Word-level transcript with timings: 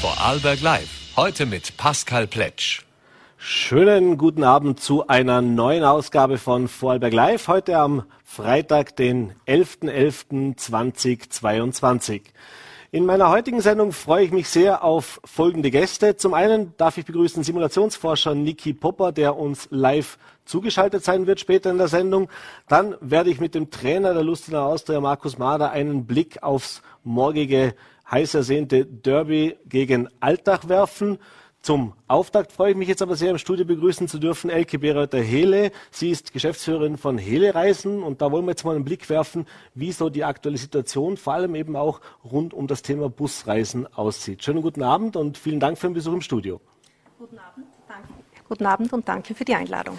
Vorarlberg 0.00 0.62
Live. 0.62 0.88
Heute 1.14 1.44
mit 1.44 1.76
Pascal 1.76 2.26
Pletsch. 2.26 2.80
Schönen 3.36 4.16
guten 4.16 4.44
Abend 4.44 4.80
zu 4.80 5.06
einer 5.08 5.42
neuen 5.42 5.84
Ausgabe 5.84 6.38
von 6.38 6.68
Vorarlberg 6.68 7.12
Live. 7.12 7.48
Heute 7.48 7.76
am 7.76 8.04
Freitag, 8.24 8.96
den 8.96 9.34
11.11.2022. 9.46 12.22
In 12.92 13.04
meiner 13.04 13.28
heutigen 13.28 13.60
Sendung 13.60 13.92
freue 13.92 14.24
ich 14.24 14.32
mich 14.32 14.48
sehr 14.48 14.82
auf 14.82 15.20
folgende 15.24 15.70
Gäste. 15.70 16.16
Zum 16.16 16.32
einen 16.32 16.72
darf 16.78 16.96
ich 16.96 17.04
begrüßen 17.04 17.44
Simulationsforscher 17.44 18.34
Niki 18.34 18.72
Popper, 18.72 19.12
der 19.12 19.36
uns 19.36 19.68
live 19.70 20.16
zugeschaltet 20.46 21.04
sein 21.04 21.26
wird 21.26 21.40
später 21.40 21.70
in 21.70 21.78
der 21.78 21.88
Sendung. 21.88 22.30
Dann 22.68 22.96
werde 23.02 23.28
ich 23.28 23.38
mit 23.38 23.54
dem 23.54 23.70
Trainer 23.70 24.14
der 24.14 24.24
Lustener 24.24 24.62
Austria, 24.62 24.98
Markus 25.00 25.36
Mader, 25.36 25.72
einen 25.72 26.06
Blick 26.06 26.42
aufs 26.42 26.80
morgige 27.04 27.74
heiß 28.10 28.34
ersehnte 28.34 28.86
Derby 28.86 29.56
gegen 29.66 30.08
Altach 30.20 30.68
werfen. 30.68 31.18
Zum 31.62 31.92
Auftakt 32.08 32.52
freue 32.52 32.70
ich 32.70 32.76
mich 32.76 32.88
jetzt 32.88 33.02
aber 33.02 33.16
sehr, 33.16 33.30
im 33.30 33.36
Studio 33.38 33.66
begrüßen 33.66 34.08
zu 34.08 34.18
dürfen 34.18 34.48
Elke 34.48 34.78
Bereuter 34.78 35.20
Hele. 35.20 35.72
Sie 35.90 36.10
ist 36.10 36.32
Geschäftsführerin 36.32 36.96
von 36.96 37.18
Hele 37.18 37.54
Reisen 37.54 38.02
und 38.02 38.22
da 38.22 38.32
wollen 38.32 38.46
wir 38.46 38.52
jetzt 38.52 38.64
mal 38.64 38.74
einen 38.74 38.84
Blick 38.84 39.10
werfen, 39.10 39.46
wie 39.74 39.92
so 39.92 40.08
die 40.08 40.24
aktuelle 40.24 40.56
Situation, 40.56 41.18
vor 41.18 41.34
allem 41.34 41.54
eben 41.54 41.76
auch 41.76 42.00
rund 42.24 42.54
um 42.54 42.66
das 42.66 42.80
Thema 42.80 43.10
Busreisen 43.10 43.86
aussieht. 43.92 44.42
Schönen 44.42 44.62
guten 44.62 44.82
Abend 44.82 45.16
und 45.16 45.36
vielen 45.36 45.60
Dank 45.60 45.76
für 45.76 45.88
den 45.88 45.94
Besuch 45.94 46.14
im 46.14 46.22
Studio. 46.22 46.62
Guten 47.18 47.38
Abend, 47.38 47.66
danke. 47.86 48.08
Guten 48.48 48.66
Abend 48.66 48.92
und 48.94 49.06
danke 49.06 49.34
für 49.34 49.44
die 49.44 49.54
Einladung. 49.54 49.98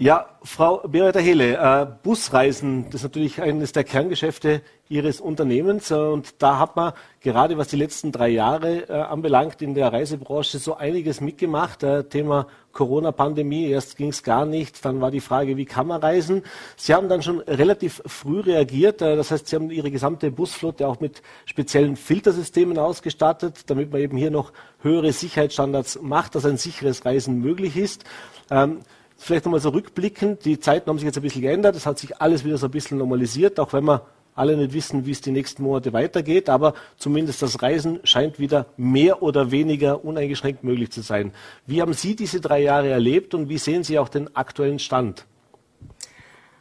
Ja, 0.00 0.26
Frau 0.44 0.78
Beretta 0.86 1.18
Hele, 1.18 1.56
äh, 1.56 1.86
Busreisen, 2.04 2.84
das 2.84 3.00
ist 3.00 3.02
natürlich 3.02 3.42
eines 3.42 3.72
der 3.72 3.82
Kerngeschäfte 3.82 4.62
Ihres 4.88 5.20
Unternehmens. 5.20 5.90
Äh, 5.90 5.96
und 5.96 6.40
da 6.40 6.60
hat 6.60 6.76
man 6.76 6.92
gerade, 7.20 7.58
was 7.58 7.66
die 7.66 7.76
letzten 7.78 8.12
drei 8.12 8.28
Jahre 8.28 8.88
äh, 8.88 8.92
anbelangt, 8.92 9.60
in 9.60 9.74
der 9.74 9.92
Reisebranche 9.92 10.60
so 10.60 10.76
einiges 10.76 11.20
mitgemacht. 11.20 11.82
Äh, 11.82 12.04
Thema 12.04 12.46
Corona-Pandemie, 12.70 13.70
erst 13.70 13.96
ging 13.96 14.10
es 14.10 14.22
gar 14.22 14.46
nicht, 14.46 14.84
dann 14.84 15.00
war 15.00 15.10
die 15.10 15.18
Frage, 15.18 15.56
wie 15.56 15.64
kann 15.64 15.88
man 15.88 16.00
reisen. 16.00 16.44
Sie 16.76 16.94
haben 16.94 17.08
dann 17.08 17.22
schon 17.22 17.40
relativ 17.40 18.00
früh 18.06 18.38
reagiert. 18.38 19.02
Äh, 19.02 19.16
das 19.16 19.32
heißt, 19.32 19.48
Sie 19.48 19.56
haben 19.56 19.68
Ihre 19.72 19.90
gesamte 19.90 20.30
Busflotte 20.30 20.86
auch 20.86 21.00
mit 21.00 21.22
speziellen 21.44 21.96
Filtersystemen 21.96 22.78
ausgestattet, 22.78 23.68
damit 23.68 23.90
man 23.90 24.00
eben 24.00 24.16
hier 24.16 24.30
noch 24.30 24.52
höhere 24.80 25.12
Sicherheitsstandards 25.12 25.98
macht, 26.02 26.36
dass 26.36 26.46
ein 26.46 26.56
sicheres 26.56 27.04
Reisen 27.04 27.40
möglich 27.40 27.76
ist. 27.76 28.04
Ähm, 28.48 28.82
Vielleicht 29.20 29.44
nochmal 29.44 29.60
so 29.60 29.70
rückblickend, 29.70 30.44
die 30.44 30.60
Zeiten 30.60 30.88
haben 30.88 30.98
sich 30.98 31.06
jetzt 31.06 31.16
ein 31.16 31.22
bisschen 31.22 31.42
geändert, 31.42 31.74
es 31.74 31.86
hat 31.86 31.98
sich 31.98 32.20
alles 32.20 32.44
wieder 32.44 32.56
so 32.56 32.66
ein 32.66 32.70
bisschen 32.70 32.98
normalisiert, 32.98 33.58
auch 33.58 33.72
wenn 33.72 33.84
wir 33.84 34.06
alle 34.36 34.56
nicht 34.56 34.72
wissen, 34.72 35.04
wie 35.04 35.10
es 35.10 35.20
die 35.20 35.32
nächsten 35.32 35.64
Monate 35.64 35.92
weitergeht, 35.92 36.48
aber 36.48 36.74
zumindest 36.96 37.42
das 37.42 37.60
Reisen 37.60 37.98
scheint 38.04 38.38
wieder 38.38 38.66
mehr 38.76 39.20
oder 39.20 39.50
weniger 39.50 40.04
uneingeschränkt 40.04 40.62
möglich 40.62 40.92
zu 40.92 41.00
sein. 41.00 41.32
Wie 41.66 41.82
haben 41.82 41.92
Sie 41.92 42.14
diese 42.14 42.40
drei 42.40 42.60
Jahre 42.60 42.88
erlebt 42.88 43.34
und 43.34 43.48
wie 43.48 43.58
sehen 43.58 43.82
Sie 43.82 43.98
auch 43.98 44.08
den 44.08 44.34
aktuellen 44.36 44.78
Stand? 44.78 45.26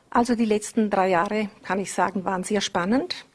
Also 0.10 0.34
die 0.34 0.46
letzten 0.46 0.90
drei 0.90 1.10
Jahre, 1.10 1.50
kann 1.62 1.80
ich 1.80 1.94
sagen, 1.94 2.26
waren 2.26 2.44
sehr 2.44 2.62
spannend. 2.62 3.28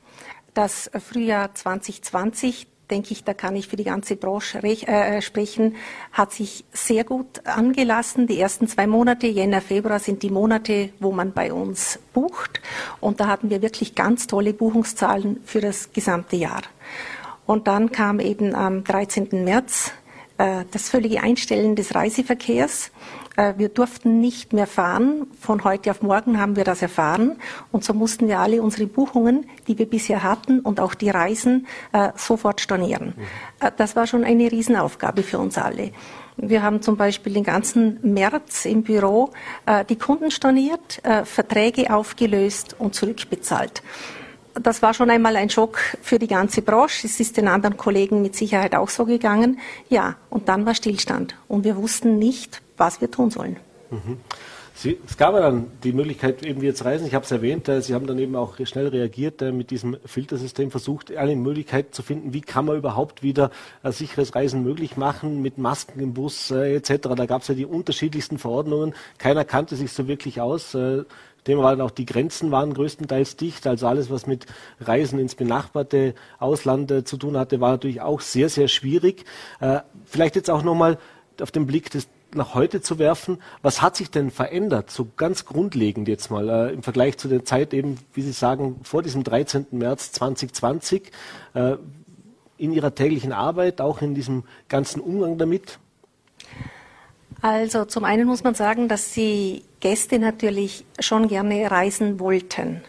Das 0.55 0.91
Frühjahr 0.98 1.55
2020, 1.55 2.67
denke 2.93 3.12
ich, 3.12 3.25
da 3.25 3.33
kann 3.33 3.57
ich 3.57 3.69
für 3.69 3.77
die 3.77 3.85
ganze 3.85 4.17
Branche 4.17 4.62
äh, 4.62 5.23
sprechen, 5.23 5.77
hat 6.12 6.33
sich 6.33 6.65
sehr 6.73 7.05
gut 7.05 7.45
angelassen. 7.47 8.27
Die 8.27 8.39
ersten 8.39 8.69
zwei 8.69 8.87
Monate, 8.87 9.27
Jänner, 9.27 9.62
Februar, 9.62 9.99
sind 9.99 10.23
die 10.23 10.31
Monate, 10.31 10.91
wo 11.01 11.11
man 11.11 11.33
bei 11.33 11.53
uns 11.53 11.99
bucht. 12.12 12.61
Und 13.01 13.19
da 13.19 13.27
hatten 13.27 13.49
wir 13.49 13.62
wirklich 13.62 13.95
ganz 13.95 14.27
tolle 14.27 14.53
Buchungszahlen 14.53 15.41
für 15.45 15.62
das 15.62 15.93
gesamte 15.93 16.37
Jahr. 16.37 16.62
Und 17.47 17.67
dann 17.67 17.91
kam 17.91 18.21
eben 18.21 18.55
am 18.55 18.84
13. 18.84 19.43
März 19.43 19.93
äh, 20.37 20.65
das 20.71 20.91
völlige 20.91 21.23
Einstellen 21.23 21.75
des 21.75 21.95
Reiseverkehrs. 21.95 22.91
Äh, 23.36 23.55
wir 23.56 23.69
durften 23.69 24.20
nicht 24.20 24.52
mehr 24.52 24.66
fahren. 24.66 25.27
Von 25.41 25.64
heute 25.64 25.91
auf 25.91 26.02
morgen 26.02 26.41
haben 26.41 26.56
wir 26.56 26.65
das 26.65 26.82
erfahren. 26.82 27.37
Und 27.70 27.84
so 27.84 27.94
mussten 27.94 28.28
wir 28.28 28.38
alle 28.38 28.62
unsere 28.62 28.87
Buchungen, 28.87 29.47
die 29.69 29.78
wir 29.78 29.88
bisher 29.88 30.22
hatten 30.22 30.60
und 30.60 30.81
auch 30.81 30.94
die 30.94 31.10
Reisen 31.10 31.66
äh, 31.92 32.10
sofort 32.16 32.60
stornieren. 32.60 33.15
Mhm. 33.16 33.66
Äh, 33.66 33.72
das 33.76 33.97
war 33.97 34.06
schon 34.06 34.25
eine 34.25 34.50
Riesenaufgabe 34.50 35.22
für 35.22 35.38
uns 35.38 35.59
alle. 35.59 35.92
Wir 36.37 36.62
haben 36.62 36.81
zum 36.81 36.97
Beispiel 36.97 37.34
den 37.34 37.44
ganzen 37.44 37.98
März 38.03 38.65
im 38.65 38.82
Büro 38.82 39.32
die 39.91 39.98
Kunden 39.98 40.31
storniert, 40.31 41.03
Verträge 41.25 41.94
aufgelöst 41.94 42.75
und 42.78 42.94
zurückbezahlt. 42.94 43.82
Das 44.54 44.81
war 44.81 44.94
schon 44.94 45.10
einmal 45.10 45.37
ein 45.37 45.50
Schock 45.50 45.78
für 46.00 46.19
die 46.19 46.28
ganze 46.28 46.62
Branche. 46.62 47.06
Es 47.06 47.21
ist 47.21 47.37
den 47.37 47.48
anderen 47.48 47.76
Kollegen 47.76 48.22
mit 48.22 48.34
Sicherheit 48.34 48.75
auch 48.75 48.88
so 48.88 49.04
gegangen. 49.04 49.60
Ja, 49.91 50.16
und 50.31 50.48
dann 50.48 50.65
war 50.65 50.75
Stillstand. 50.75 51.37
Und 51.48 51.65
wir 51.65 51.76
wussten 51.76 52.19
nicht, 52.19 52.62
was 52.82 53.00
wir 53.00 53.10
tun 53.10 53.31
sollen. 53.31 53.56
Mhm. 53.91 54.19
Sie, 54.75 54.98
es 55.06 55.16
gab 55.16 55.34
ja 55.34 55.41
dann 55.41 55.70
die 55.84 55.93
Möglichkeit, 55.93 56.43
eben 56.43 56.60
wie 56.62 56.72
zu 56.75 56.84
reisen. 56.84 57.06
Ich 57.06 57.15
habe 57.15 57.25
es 57.25 57.31
erwähnt, 57.31 57.69
äh, 57.69 57.81
Sie 57.82 57.94
haben 57.94 58.06
dann 58.06 58.19
eben 58.19 58.34
auch 58.34 58.56
schnell 58.65 58.88
reagiert 58.88 59.41
äh, 59.41 59.53
mit 59.53 59.70
diesem 59.70 59.98
Filtersystem, 60.04 60.72
versucht, 60.72 61.15
eine 61.15 61.37
Möglichkeit 61.37 61.94
zu 61.94 62.03
finden, 62.03 62.32
wie 62.32 62.41
kann 62.41 62.65
man 62.65 62.76
überhaupt 62.76 63.22
wieder 63.22 63.50
ein 63.84 63.92
sicheres 63.92 64.34
Reisen 64.34 64.65
möglich 64.65 64.97
machen 64.97 65.42
mit 65.42 65.59
Masken 65.59 66.00
im 66.00 66.15
Bus 66.15 66.50
äh, 66.50 66.75
etc. 66.75 67.10
Da 67.15 67.26
gab 67.26 67.42
es 67.42 67.48
ja 67.48 67.54
die 67.54 67.66
unterschiedlichsten 67.66 68.38
Verordnungen. 68.38 68.94
Keiner 69.19 69.44
kannte 69.44 69.76
sich 69.76 69.92
so 69.92 70.09
wirklich 70.09 70.41
aus. 70.41 70.75
Äh, 70.75 71.04
Thema 71.44 71.65
waren 71.65 71.81
auch 71.81 71.91
die 71.91 72.06
Grenzen 72.06 72.50
waren 72.50 72.72
größtenteils 72.72 73.37
dicht, 73.37 73.66
also 73.66 73.88
alles, 73.88 74.10
was 74.10 74.26
mit 74.26 74.47
Reisen 74.81 75.19
ins 75.19 75.34
benachbarte 75.34 76.15
Ausland 76.38 76.91
äh, 76.91 77.04
zu 77.04 77.16
tun 77.16 77.37
hatte, 77.37 77.60
war 77.60 77.72
natürlich 77.72 78.00
auch 78.00 78.21
sehr, 78.21 78.48
sehr 78.48 78.69
schwierig. 78.69 79.25
Äh, 79.60 79.81
vielleicht 80.06 80.37
jetzt 80.37 80.50
auch 80.50 80.62
nochmal 80.62 80.98
auf 81.41 81.50
den 81.50 81.66
Blick 81.66 81.91
des 81.91 82.09
nach 82.34 82.54
heute 82.54 82.81
zu 82.81 82.98
werfen. 82.98 83.38
Was 83.62 83.82
hat 83.82 83.97
sich 83.97 84.10
denn 84.10 84.31
verändert, 84.31 84.91
so 84.91 85.09
ganz 85.16 85.44
grundlegend 85.44 86.09
jetzt 86.09 86.31
mal 86.31 86.48
äh, 86.48 86.72
im 86.72 86.82
Vergleich 86.82 87.19
zu 87.19 87.28
der 87.28 87.44
Zeit 87.44 87.75
eben, 87.75 87.98
wie 88.15 88.22
Sie 88.22 88.32
sagen, 88.32 88.81
vor 88.82 89.03
diesem 89.03 89.25
13. 89.25 89.66
März 89.72 90.12
2020 90.12 91.10
äh, 91.54 91.76
in 92.59 92.72
Ihrer 92.72 92.94
täglichen 92.94 93.32
Arbeit, 93.32 93.81
auch 93.81 94.03
in 94.03 94.15
diesem 94.15 94.44
ganzen 94.69 95.00
Umgang 95.00 95.38
damit? 95.38 95.78
Also 97.41 97.84
zum 97.84 98.04
einen 98.04 98.26
muss 98.26 98.44
man 98.44 98.54
sagen, 98.54 98.88
dass 98.88 99.12
die 99.12 99.62
Gäste 99.81 100.19
natürlich 100.19 100.84
schon 101.00 101.28
gerne 101.28 101.71
reisen 101.71 102.21
wollten 102.21 102.82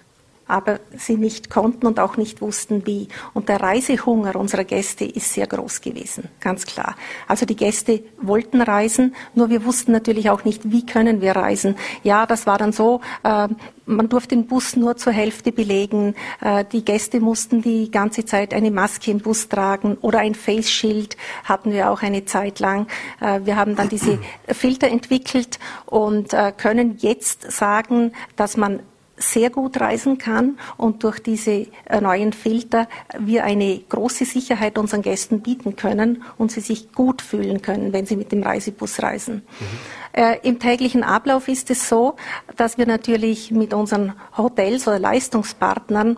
aber 0.54 0.80
sie 0.96 1.18
nicht 1.18 1.50
konnten 1.50 1.88
und 1.88 2.00
auch 2.00 2.16
nicht 2.16 2.40
wussten, 2.40 2.86
wie. 2.86 3.08
Und 3.34 3.50
der 3.50 3.60
Reisehunger 3.60 4.36
unserer 4.36 4.64
Gäste 4.64 5.04
ist 5.04 5.34
sehr 5.34 5.48
groß 5.48 5.82
gewesen, 5.82 6.30
ganz 6.40 6.68
klar. 6.68 6.96
Also 7.28 7.48
die 7.48 7.56
Gäste 7.56 8.04
wollten 8.22 8.62
reisen, 8.62 9.16
nur 9.34 9.50
wir 9.50 9.66
wussten 9.66 9.92
natürlich 9.92 10.30
auch 10.30 10.46
nicht, 10.46 10.72
wie 10.72 10.86
können 10.86 11.22
wir 11.22 11.36
reisen. 11.36 11.76
Ja, 12.04 12.28
das 12.28 12.46
war 12.46 12.60
dann 12.60 12.72
so, 12.72 13.02
äh, 13.24 13.48
man 13.88 14.10
durfte 14.10 14.36
den 14.36 14.46
Bus 14.46 14.76
nur 14.76 14.96
zur 14.96 15.12
Hälfte 15.12 15.52
belegen. 15.52 16.14
Äh, 16.40 16.66
die 16.72 16.86
Gäste 16.86 17.20
mussten 17.20 17.64
die 17.64 17.90
ganze 17.90 18.24
Zeit 18.24 18.54
eine 18.54 18.70
Maske 18.70 19.10
im 19.10 19.20
Bus 19.20 19.50
tragen 19.50 19.98
oder 20.02 20.20
ein 20.20 20.36
Face 20.36 20.70
Shield 20.70 21.18
hatten 21.44 21.72
wir 21.72 21.90
auch 21.90 22.04
eine 22.04 22.26
Zeit 22.26 22.60
lang. 22.60 22.86
Äh, 23.20 23.42
wir 23.44 23.56
haben 23.58 23.76
dann 23.76 23.90
diese 23.90 24.20
Filter 24.48 24.88
entwickelt 24.88 25.58
und 25.88 26.32
äh, 26.34 26.54
können 26.56 26.98
jetzt 27.00 27.52
sagen, 27.52 28.14
dass 28.36 28.56
man 28.56 28.82
sehr 29.24 29.50
gut 29.50 29.80
reisen 29.80 30.18
kann 30.18 30.58
und 30.78 31.04
durch 31.04 31.20
diese 31.20 31.68
äh, 31.86 32.02
neuen 32.02 32.34
Filter 32.34 32.88
wir 33.18 33.44
eine 33.44 33.80
große 33.90 34.26
Sicherheit 34.26 34.78
unseren 34.78 35.02
Gästen 35.02 35.42
bieten 35.42 35.76
können 35.76 36.24
und 36.38 36.52
sie 36.52 36.62
sich 36.62 36.92
gut 36.94 37.22
fühlen 37.22 37.62
können, 37.62 37.94
wenn 37.94 38.06
sie 38.06 38.16
mit 38.16 38.32
dem 38.32 38.44
Reisebus 38.44 39.02
reisen. 39.02 39.36
Mhm. 39.36 40.22
Äh, 40.22 40.40
Im 40.44 40.60
täglichen 40.60 41.04
Ablauf 41.04 41.48
ist 41.48 41.72
es 41.72 41.90
so, 41.90 42.16
dass 42.56 42.78
wir 42.78 42.86
natürlich 42.86 43.52
mit 43.52 43.74
unseren 43.74 44.14
Hotels 44.38 44.88
oder 44.88 45.00
Leistungspartnern 45.00 46.18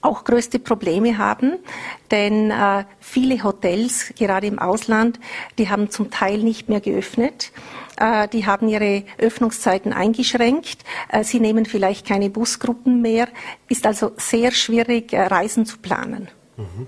auch 0.00 0.24
größte 0.24 0.58
Probleme 0.58 1.18
haben, 1.18 1.54
denn 2.10 2.50
äh, 2.50 2.84
viele 3.00 3.42
Hotels, 3.42 4.12
gerade 4.16 4.46
im 4.46 4.58
Ausland, 4.58 5.18
die 5.58 5.68
haben 5.68 5.90
zum 5.90 6.10
Teil 6.10 6.38
nicht 6.38 6.68
mehr 6.68 6.80
geöffnet. 6.80 7.52
Äh, 7.98 8.28
die 8.28 8.46
haben 8.46 8.68
ihre 8.68 9.04
Öffnungszeiten 9.18 9.92
eingeschränkt. 9.92 10.84
Äh, 11.08 11.24
sie 11.24 11.40
nehmen 11.40 11.66
vielleicht 11.66 12.06
keine 12.06 12.30
Busgruppen 12.30 13.02
mehr. 13.02 13.28
Ist 13.68 13.86
also 13.86 14.12
sehr 14.16 14.52
schwierig, 14.52 15.12
äh, 15.12 15.22
Reisen 15.22 15.66
zu 15.66 15.78
planen. 15.78 16.28
Mhm. 16.56 16.86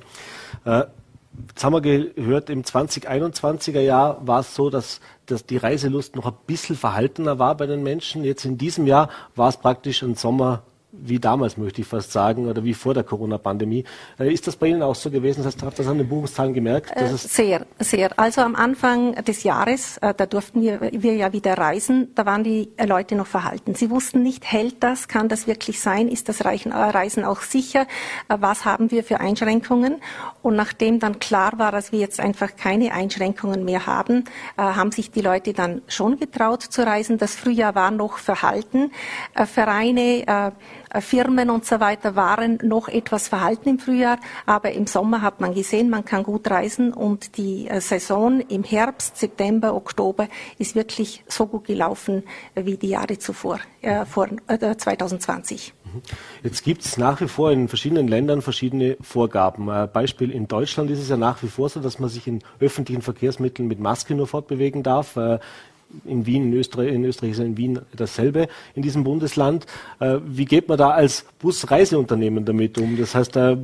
Jetzt 1.49 1.65
haben 1.65 1.73
wir 1.73 1.81
gehört, 1.81 2.51
im 2.51 2.65
2021er 2.65 3.81
Jahr 3.81 4.27
war 4.27 4.41
es 4.41 4.55
so, 4.55 4.69
dass, 4.69 5.01
dass 5.25 5.47
die 5.47 5.57
Reiselust 5.57 6.15
noch 6.15 6.27
ein 6.27 6.37
bisschen 6.47 6.77
verhaltener 6.77 7.39
war 7.39 7.57
bei 7.57 7.67
den 7.67 7.83
Menschen. 7.83 8.25
Jetzt 8.25 8.45
in 8.45 8.59
diesem 8.59 8.87
Jahr 8.87 9.09
war 9.37 9.49
es 9.49 9.57
praktisch 9.57 10.03
ein 10.03 10.17
Sommer 10.17 10.65
wie 10.93 11.21
damals, 11.21 11.57
möchte 11.57 11.81
ich 11.81 11.87
fast 11.87 12.13
sagen, 12.13 12.49
oder 12.49 12.65
wie 12.65 12.75
vor 12.75 12.95
der 12.95 13.05
Corona-Pandemie. 13.05 13.85
Äh, 14.19 14.33
ist 14.33 14.47
das 14.47 14.57
bei 14.57 14.69
Ihnen 14.69 14.83
auch 14.83 14.95
so 14.95 15.11
gewesen? 15.11 15.39
Das 15.39 15.47
heißt, 15.47 15.63
habt 15.63 15.75
ihr 15.75 15.85
das 15.85 15.87
an 15.87 15.99
den 15.99 16.09
Buchungszahlen 16.09 16.53
gemerkt? 16.53 16.91
Äh, 16.95 17.09
sehr, 17.17 17.65
sehr. 17.79 18.19
Also 18.19 18.41
am 18.41 18.57
Anfang 18.57 19.15
des 19.25 19.45
Jahres, 19.45 19.99
äh, 19.99 20.15
da 20.15 20.27
durften 20.27 20.63
wir, 20.63 20.81
wir 20.93 21.15
ja 21.15 21.33
wieder 21.33 21.57
reisen, 21.57 22.09
da 22.15 22.27
waren 22.27 22.43
die 22.43 22.71
Leute 22.85 23.15
noch 23.15 23.27
verhalten. 23.27 23.75
Sie 23.75 23.91
wussten 23.91 24.23
nicht, 24.23 24.45
hält 24.45 24.83
das, 24.83 25.07
kann 25.07 25.29
das 25.29 25.47
wirklich 25.47 25.81
sein, 25.81 26.09
ist 26.09 26.29
das 26.29 26.45
Reisen 26.45 27.25
auch 27.25 27.41
sicher, 27.41 27.87
was 28.29 28.65
haben 28.65 28.91
wir 28.91 29.05
für 29.05 29.21
Einschränkungen? 29.21 29.97
Und 30.43 30.57
nachdem 30.57 30.99
dann 30.99 31.19
klar 31.19 31.53
war, 31.59 31.73
dass 31.73 31.93
wir 31.93 31.99
jetzt 31.99 32.21
einfach 32.21 32.57
keine 32.57 32.93
Einschränkungen 32.93 33.65
mehr 33.65 33.87
haben, 33.87 34.25
haben 34.57 34.93
sich 34.93 35.11
die 35.11 35.21
Leute 35.21 35.53
dann 35.53 35.83
schon 35.87 36.19
getraut 36.19 36.63
zu 36.63 36.87
reisen. 36.87 37.19
Das 37.19 37.35
Frühjahr 37.35 37.75
war 37.75 37.91
noch 37.91 38.19
verhalten. 38.19 38.91
Vereine, 39.35 40.53
Firmen 40.99 41.51
und 41.51 41.65
so 41.65 41.79
weiter 41.79 42.17
waren 42.17 42.59
noch 42.63 42.89
etwas 42.89 43.29
verhalten 43.29 43.69
im 43.69 43.79
Frühjahr, 43.79 44.19
aber 44.47 44.73
im 44.73 44.87
Sommer 44.87 45.23
hat 45.23 45.41
man 45.41 45.55
gesehen, 45.55 45.91
man 45.91 46.05
kann 46.05 46.25
gut 46.25 46.51
reisen 46.51 46.93
und 46.93 47.37
die 47.37 47.69
äh, 47.69 47.81
Saison 47.81 48.41
im 48.41 48.65
Herbst, 48.65 49.17
September, 49.17 49.75
Oktober 49.75 50.29
ist 50.59 50.75
wirklich 50.75 51.23
so 51.29 51.47
gut 51.47 51.67
gelaufen 51.67 52.25
wie 52.55 52.77
die 52.77 52.89
Jahre 52.89 53.19
zuvor, 53.19 53.61
äh, 53.83 54.05
vor 54.05 54.29
äh, 54.49 54.77
2020. 54.77 55.75
Mhm. 55.85 56.03
Jetzt 56.43 56.65
gibt 56.65 56.85
es 56.85 56.97
nach 56.97 57.21
wie 57.21 57.29
vor 57.29 57.53
in 57.53 57.69
verschiedenen 57.69 58.09
Ländern 58.09 58.43
verschiedene 58.43 58.97
Vorgaben. 59.01 59.69
Äh, 59.69 59.89
Beispiel 59.93 60.31
in 60.31 60.49
Deutschland 60.49 60.91
ist 60.91 61.01
es 61.01 61.09
ja 61.09 61.17
nach 61.17 61.43
wie 61.43 61.49
vor 61.49 61.69
so, 61.69 61.81
dass 61.81 61.99
man 61.99 62.11
sich 62.11 62.27
in 62.27 62.41
öffentlichen 62.59 63.03
Verkehrsmitteln 63.03 63.69
mit 63.69 63.81
Maske 63.81 64.15
nur 64.15 64.27
fortbewegen 64.27 64.83
darf. 64.83 65.17
In 66.05 66.25
Wien, 66.25 66.45
in 66.45 66.53
Österreich, 66.55 66.93
in 66.93 67.05
Österreich 67.05 67.33
ist 67.33 67.41
in 67.41 67.57
Wien 67.57 67.81
dasselbe 67.97 68.49
in 68.75 68.83
diesem 68.83 69.03
Bundesland. 69.03 69.67
Äh, 69.99 70.19
wie 70.25 70.45
geht 70.45 70.69
man 70.69 70.79
da 70.79 70.91
als 70.91 71.25
Busreiseunternehmen 71.41 72.45
damit 72.45 72.79
um? 72.79 72.97
Das 72.97 73.15
heißt, 73.15 73.37
äh, 73.37 73.57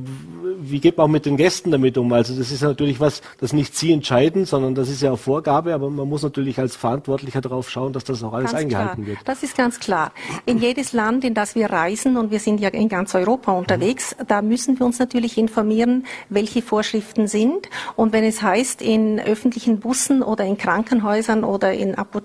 wie 0.59 0.79
geht 0.79 0.97
man 0.97 1.05
auch 1.05 1.11
mit 1.11 1.25
den 1.25 1.37
Gästen 1.37 1.71
damit 1.71 1.97
um? 1.97 2.11
Also 2.11 2.35
das 2.35 2.51
ist 2.51 2.61
natürlich 2.61 2.99
was, 2.99 3.21
das 3.39 3.53
nicht 3.53 3.77
Sie 3.77 3.93
entscheiden, 3.93 4.45
sondern 4.45 4.75
das 4.75 4.89
ist 4.89 5.01
ja 5.01 5.11
auch 5.11 5.19
Vorgabe, 5.19 5.73
aber 5.73 5.89
man 5.89 6.07
muss 6.07 6.23
natürlich 6.23 6.59
als 6.59 6.75
Verantwortlicher 6.75 7.39
darauf 7.41 7.69
schauen, 7.69 7.93
dass 7.93 8.03
das 8.03 8.21
auch 8.23 8.33
alles 8.33 8.51
ganz 8.51 8.63
eingehalten 8.63 9.05
klar. 9.05 9.15
wird. 9.15 9.27
Das 9.27 9.43
ist 9.43 9.55
ganz 9.55 9.79
klar. 9.79 10.11
In 10.45 10.57
jedes 10.57 10.93
Land, 10.93 11.23
in 11.23 11.33
das 11.33 11.55
wir 11.55 11.69
reisen, 11.69 12.17
und 12.17 12.31
wir 12.31 12.39
sind 12.39 12.59
ja 12.59 12.69
in 12.69 12.89
ganz 12.89 13.15
Europa 13.15 13.53
unterwegs, 13.53 14.15
mhm. 14.17 14.27
da 14.27 14.41
müssen 14.41 14.79
wir 14.79 14.85
uns 14.85 14.99
natürlich 14.99 15.37
informieren, 15.37 16.05
welche 16.29 16.61
Vorschriften 16.61 17.27
sind. 17.27 17.69
Und 17.95 18.11
wenn 18.11 18.23
es 18.23 18.41
heißt, 18.41 18.81
in 18.81 19.19
öffentlichen 19.19 19.79
Bussen 19.79 20.21
oder 20.23 20.43
in 20.43 20.57
Krankenhäusern 20.57 21.43
oder 21.43 21.71
in 21.71 21.95
Apotheken 21.95 22.16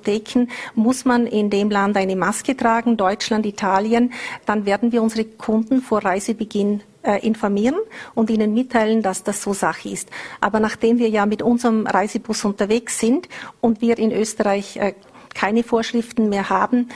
muss 0.74 1.04
man 1.04 1.26
in 1.26 1.50
dem 1.50 1.70
Land 1.70 1.96
eine 1.96 2.16
Maske 2.16 2.56
tragen, 2.56 2.96
Deutschland, 2.96 3.46
Italien, 3.46 4.12
dann 4.46 4.66
werden 4.66 4.92
wir 4.92 5.02
unsere 5.02 5.24
Kunden 5.24 5.82
vor 5.82 6.04
Reisebeginn 6.04 6.82
äh, 7.02 7.26
informieren 7.26 7.76
und 8.14 8.30
ihnen 8.30 8.54
mitteilen, 8.54 9.02
dass 9.02 9.22
das 9.22 9.42
so 9.42 9.52
Sache 9.52 9.88
ist. 9.88 10.08
Aber 10.40 10.60
nachdem 10.60 10.98
wir 10.98 11.08
ja 11.08 11.26
mit 11.26 11.42
unserem 11.42 11.86
Reisebus 11.86 12.44
unterwegs 12.44 12.98
sind 12.98 13.28
und 13.60 13.80
wir 13.80 13.98
in 13.98 14.12
Österreich 14.12 14.76
äh, 14.76 14.94
keine 15.34 15.62
Vorschriften 15.62 16.28
mehr 16.28 16.50
haben, 16.50 16.88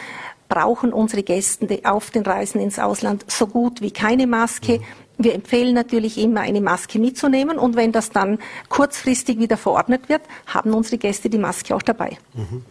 brauchen 0.48 0.92
unsere 0.92 1.22
Gäste 1.22 1.80
auf 1.84 2.10
den 2.10 2.22
Reisen 2.22 2.60
ins 2.60 2.78
Ausland 2.78 3.24
so 3.28 3.46
gut 3.46 3.80
wie 3.80 3.90
keine 3.90 4.26
Maske. 4.26 4.80
Wir 5.18 5.34
empfehlen 5.34 5.74
natürlich 5.74 6.18
immer, 6.18 6.40
eine 6.40 6.60
Maske 6.60 6.98
mitzunehmen 6.98 7.58
und 7.58 7.76
wenn 7.76 7.92
das 7.92 8.10
dann 8.10 8.38
kurzfristig 8.68 9.38
wieder 9.38 9.56
verordnet 9.56 10.08
wird, 10.08 10.22
haben 10.46 10.74
unsere 10.74 10.98
Gäste 10.98 11.30
die 11.30 11.38
Maske 11.38 11.74
auch 11.74 11.82
dabei. 11.82 12.18
Mhm. 12.34 12.64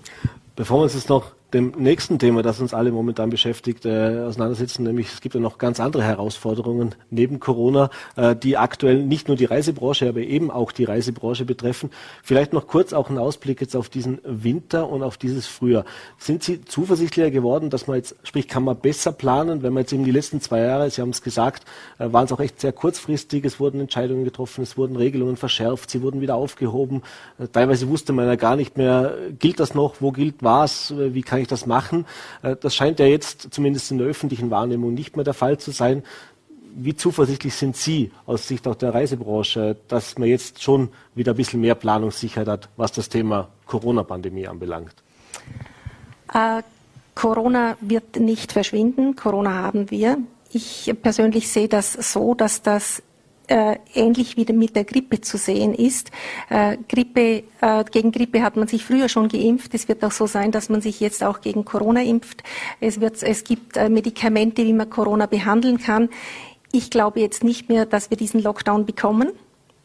Bevor 0.55 0.79
wir 0.79 0.83
uns 0.83 0.93
jetzt 0.93 1.09
noch 1.09 1.31
dem 1.53 1.73
nächsten 1.77 2.19
Thema, 2.19 2.41
das 2.41 2.59
uns 2.59 2.73
alle 2.73 2.91
momentan 2.91 3.29
beschäftigt, 3.29 3.85
äh, 3.85 4.23
auseinandersetzen, 4.25 4.83
nämlich 4.83 5.11
es 5.13 5.21
gibt 5.21 5.35
ja 5.35 5.41
noch 5.41 5.57
ganz 5.57 5.79
andere 5.79 6.03
Herausforderungen 6.03 6.95
neben 7.09 7.39
Corona, 7.39 7.89
äh, 8.15 8.35
die 8.35 8.57
aktuell 8.57 9.03
nicht 9.03 9.27
nur 9.27 9.37
die 9.37 9.45
Reisebranche, 9.45 10.09
aber 10.09 10.21
eben 10.21 10.51
auch 10.51 10.71
die 10.71 10.83
Reisebranche 10.83 11.45
betreffen. 11.45 11.91
Vielleicht 12.23 12.51
noch 12.51 12.67
kurz 12.67 12.93
auch 12.93 13.09
ein 13.09 13.17
Ausblick 13.17 13.61
jetzt 13.61 13.75
auf 13.75 13.89
diesen 13.89 14.19
Winter 14.23 14.89
und 14.89 15.03
auf 15.03 15.17
dieses 15.17 15.47
Frühjahr. 15.47 15.85
Sind 16.17 16.43
Sie 16.43 16.65
zuversichtlicher 16.65 17.31
geworden, 17.31 17.69
dass 17.69 17.87
man 17.87 17.97
jetzt, 17.97 18.15
sprich, 18.23 18.47
kann 18.47 18.63
man 18.63 18.77
besser 18.77 19.11
planen, 19.11 19.63
wenn 19.63 19.73
man 19.73 19.83
jetzt 19.83 19.93
eben 19.93 20.03
die 20.03 20.11
letzten 20.11 20.41
zwei 20.41 20.59
Jahre, 20.59 20.89
Sie 20.89 21.01
haben 21.01 21.11
es 21.11 21.21
gesagt, 21.21 21.63
äh, 21.99 22.11
waren 22.11 22.25
es 22.25 22.31
auch 22.31 22.39
echt 22.39 22.59
sehr 22.59 22.73
kurzfristig, 22.73 23.45
es 23.45 23.59
wurden 23.59 23.79
Entscheidungen 23.79 24.23
getroffen, 24.25 24.63
es 24.63 24.77
wurden 24.77 24.95
Regelungen 24.95 25.37
verschärft, 25.37 25.89
sie 25.89 26.01
wurden 26.01 26.21
wieder 26.21 26.35
aufgehoben. 26.35 27.03
Äh, 27.39 27.47
teilweise 27.47 27.87
wusste 27.87 28.13
man 28.13 28.25
ja 28.27 28.35
gar 28.35 28.55
nicht 28.55 28.77
mehr, 28.77 29.13
gilt 29.39 29.59
das 29.59 29.73
noch, 29.73 29.95
wo 30.01 30.11
gilt 30.11 30.35
was, 30.41 30.93
wie 30.97 31.21
kann 31.21 31.34
ich 31.39 31.45
ich 31.45 31.49
das 31.49 31.65
machen. 31.65 32.05
Äh, 32.41 32.55
das 32.59 32.75
scheint 32.75 32.99
ja 32.99 33.05
jetzt 33.05 33.47
zumindest 33.51 33.91
in 33.91 33.97
der 33.97 34.07
öffentlichen 34.07 34.49
Wahrnehmung 34.49 34.93
nicht 34.93 35.15
mehr 35.15 35.25
der 35.25 35.33
Fall 35.33 35.57
zu 35.57 35.71
sein. 35.71 36.03
Wie 36.77 36.95
zuversichtlich 36.95 37.55
sind 37.55 37.77
Sie 37.77 38.11
aus 38.25 38.47
Sicht 38.47 38.67
auch 38.67 38.75
der 38.75 38.93
Reisebranche, 38.93 39.77
dass 39.87 40.17
man 40.17 40.27
jetzt 40.27 40.61
schon 40.61 40.89
wieder 41.13 41.31
ein 41.33 41.37
bisschen 41.37 41.61
mehr 41.61 41.75
Planungssicherheit 41.75 42.49
hat, 42.49 42.69
was 42.75 42.91
das 42.91 43.07
Thema 43.07 43.47
Corona-Pandemie 43.65 44.47
anbelangt? 44.47 44.93
Äh, 46.33 46.63
Corona 47.13 47.77
wird 47.79 48.17
nicht 48.17 48.51
verschwinden. 48.51 49.15
Corona 49.15 49.53
haben 49.53 49.89
wir. 49.89 50.17
Ich 50.51 50.93
persönlich 51.01 51.49
sehe 51.49 51.69
das 51.69 51.93
so, 51.93 52.33
dass 52.33 52.61
das 52.61 53.01
äh, 53.47 53.77
ähnlich 53.93 54.37
wie 54.37 54.51
mit 54.53 54.75
der 54.75 54.83
Grippe 54.83 55.21
zu 55.21 55.37
sehen 55.37 55.73
ist. 55.73 56.11
Äh, 56.49 56.77
Grippe, 56.89 57.43
äh, 57.61 57.83
gegen 57.91 58.11
Grippe 58.11 58.41
hat 58.41 58.55
man 58.55 58.67
sich 58.67 58.85
früher 58.85 59.09
schon 59.09 59.27
geimpft. 59.27 59.73
Es 59.73 59.87
wird 59.87 60.03
auch 60.03 60.11
so 60.11 60.27
sein, 60.27 60.51
dass 60.51 60.69
man 60.69 60.81
sich 60.81 60.99
jetzt 60.99 61.23
auch 61.23 61.41
gegen 61.41 61.65
Corona 61.65 62.01
impft. 62.01 62.43
Es, 62.79 62.99
wird, 62.99 63.21
es 63.23 63.43
gibt 63.43 63.77
äh, 63.77 63.89
Medikamente, 63.89 64.63
wie 64.63 64.73
man 64.73 64.89
Corona 64.89 65.25
behandeln 65.25 65.77
kann. 65.79 66.09
Ich 66.71 66.89
glaube 66.89 67.19
jetzt 67.19 67.43
nicht 67.43 67.69
mehr, 67.69 67.85
dass 67.85 68.09
wir 68.09 68.17
diesen 68.17 68.41
Lockdown 68.41 68.85
bekommen. 68.85 69.29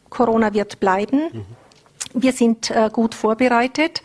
Corona 0.09 0.53
wird 0.53 0.79
bleiben. 0.79 1.21
Mhm. 1.31 1.45
Wir 2.13 2.33
sind 2.33 2.69
äh, 2.71 2.89
gut 2.91 3.15
vorbereitet. 3.15 4.01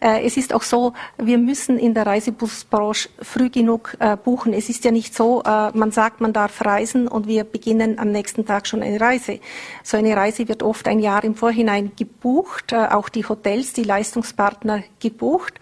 Äh, 0.00 0.24
es 0.24 0.36
ist 0.36 0.52
auch 0.52 0.62
so, 0.62 0.92
wir 1.18 1.38
müssen 1.38 1.78
in 1.78 1.94
der 1.94 2.06
Reisebusbranche 2.06 3.08
früh 3.22 3.50
genug 3.50 3.96
äh, 3.98 4.16
buchen. 4.16 4.52
Es 4.52 4.68
ist 4.68 4.84
ja 4.84 4.90
nicht 4.90 5.14
so, 5.14 5.42
äh, 5.42 5.70
man 5.76 5.90
sagt, 5.90 6.20
man 6.20 6.32
darf 6.32 6.64
reisen 6.64 7.08
und 7.08 7.26
wir 7.26 7.44
beginnen 7.44 7.98
am 7.98 8.10
nächsten 8.10 8.44
Tag 8.44 8.66
schon 8.66 8.82
eine 8.82 9.00
Reise. 9.00 9.40
So 9.82 9.96
eine 9.96 10.16
Reise 10.16 10.48
wird 10.48 10.62
oft 10.62 10.88
ein 10.88 10.98
Jahr 10.98 11.24
im 11.24 11.34
Vorhinein 11.34 11.92
gebucht, 11.96 12.74
auch 12.74 13.08
die 13.08 13.24
Hotels, 13.24 13.72
die 13.72 13.82
Leistungspartner 13.82 14.82
gebucht. 15.00 15.54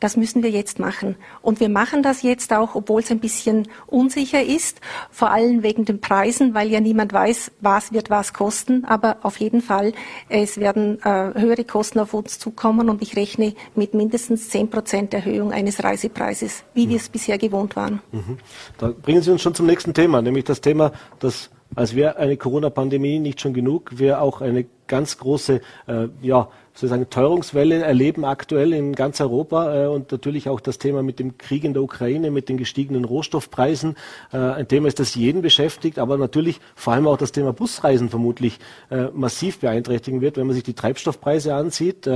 Das 0.00 0.16
müssen 0.16 0.42
wir 0.42 0.50
jetzt 0.50 0.78
machen. 0.78 1.16
Und 1.42 1.60
wir 1.60 1.68
machen 1.68 2.02
das 2.02 2.22
jetzt 2.22 2.52
auch, 2.52 2.74
obwohl 2.74 3.00
es 3.00 3.10
ein 3.10 3.20
bisschen 3.20 3.68
unsicher 3.86 4.42
ist, 4.42 4.80
vor 5.10 5.30
allem 5.30 5.62
wegen 5.62 5.84
den 5.84 6.00
Preisen, 6.00 6.54
weil 6.54 6.68
ja 6.68 6.80
niemand 6.80 7.12
weiß, 7.12 7.52
was 7.60 7.92
wird 7.92 8.10
was 8.10 8.32
kosten. 8.32 8.84
Aber 8.84 9.18
auf 9.22 9.38
jeden 9.38 9.62
Fall, 9.62 9.92
es 10.28 10.58
werden 10.58 10.98
höhere 11.02 11.64
Kosten 11.64 12.00
auf 12.00 12.14
uns 12.14 12.38
zukommen 12.38 12.88
und 12.88 13.02
ich 13.02 13.16
rechne 13.16 13.54
mit 13.78 13.94
mindestens 13.94 14.50
10 14.50 14.68
Prozent 14.68 15.14
Erhöhung 15.14 15.52
eines 15.52 15.82
Reisepreises, 15.82 16.64
wie 16.74 16.86
mhm. 16.86 16.90
wir 16.90 16.96
es 16.96 17.08
bisher 17.08 17.38
gewohnt 17.38 17.76
waren. 17.76 18.00
Mhm. 18.12 18.38
Da 18.76 18.88
bringen 18.88 19.22
Sie 19.22 19.30
uns 19.30 19.40
schon 19.40 19.54
zum 19.54 19.66
nächsten 19.66 19.94
Thema, 19.94 20.20
nämlich 20.20 20.44
das 20.44 20.60
Thema, 20.60 20.92
dass 21.20 21.50
als 21.74 21.94
wäre 21.94 22.16
eine 22.16 22.36
Corona-Pandemie 22.36 23.18
nicht 23.18 23.40
schon 23.40 23.52
genug, 23.52 23.98
wir 23.98 24.22
auch 24.22 24.40
eine 24.40 24.66
ganz 24.86 25.18
große, 25.18 25.60
äh, 25.86 26.08
ja, 26.22 26.48
sozusagen 26.72 27.10
Teuerungswelle 27.10 27.82
erleben 27.82 28.24
aktuell 28.24 28.72
in 28.72 28.94
ganz 28.94 29.20
Europa 29.20 29.84
äh, 29.84 29.86
und 29.88 30.10
natürlich 30.12 30.48
auch 30.48 30.60
das 30.60 30.78
Thema 30.78 31.02
mit 31.02 31.18
dem 31.18 31.36
Krieg 31.36 31.64
in 31.64 31.74
der 31.74 31.82
Ukraine, 31.82 32.30
mit 32.30 32.48
den 32.48 32.56
gestiegenen 32.56 33.04
Rohstoffpreisen. 33.04 33.96
Äh, 34.32 34.38
ein 34.38 34.68
Thema 34.68 34.88
ist, 34.88 34.98
das 34.98 35.14
jeden 35.14 35.42
beschäftigt, 35.42 35.98
aber 35.98 36.16
natürlich 36.16 36.60
vor 36.74 36.94
allem 36.94 37.06
auch 37.06 37.18
das 37.18 37.32
Thema 37.32 37.52
Busreisen 37.52 38.08
vermutlich 38.08 38.60
äh, 38.90 39.08
massiv 39.12 39.58
beeinträchtigen 39.58 40.20
wird, 40.20 40.36
wenn 40.36 40.46
man 40.46 40.54
sich 40.54 40.64
die 40.64 40.74
Treibstoffpreise 40.74 41.54
ansieht. 41.54 42.08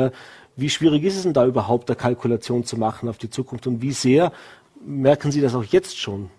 Wie 0.57 0.71
schwierig 0.71 1.05
ist 1.05 1.17
es 1.17 1.23
denn 1.23 1.33
da 1.33 1.47
überhaupt, 1.47 1.89
eine 1.89 1.97
Kalkulation 1.97 2.65
zu 2.65 2.77
machen 2.77 3.09
auf 3.09 3.19
die 3.19 3.31
Zukunft 3.31 3.67
und 3.67 3.81
wie 3.81 3.93
sehr 3.93 4.33
merken 4.85 5.33
Sie 5.33 5.41
das 5.41 5.55
auch 5.55 5.65
jetzt 5.65 5.99
schon? 5.99 6.31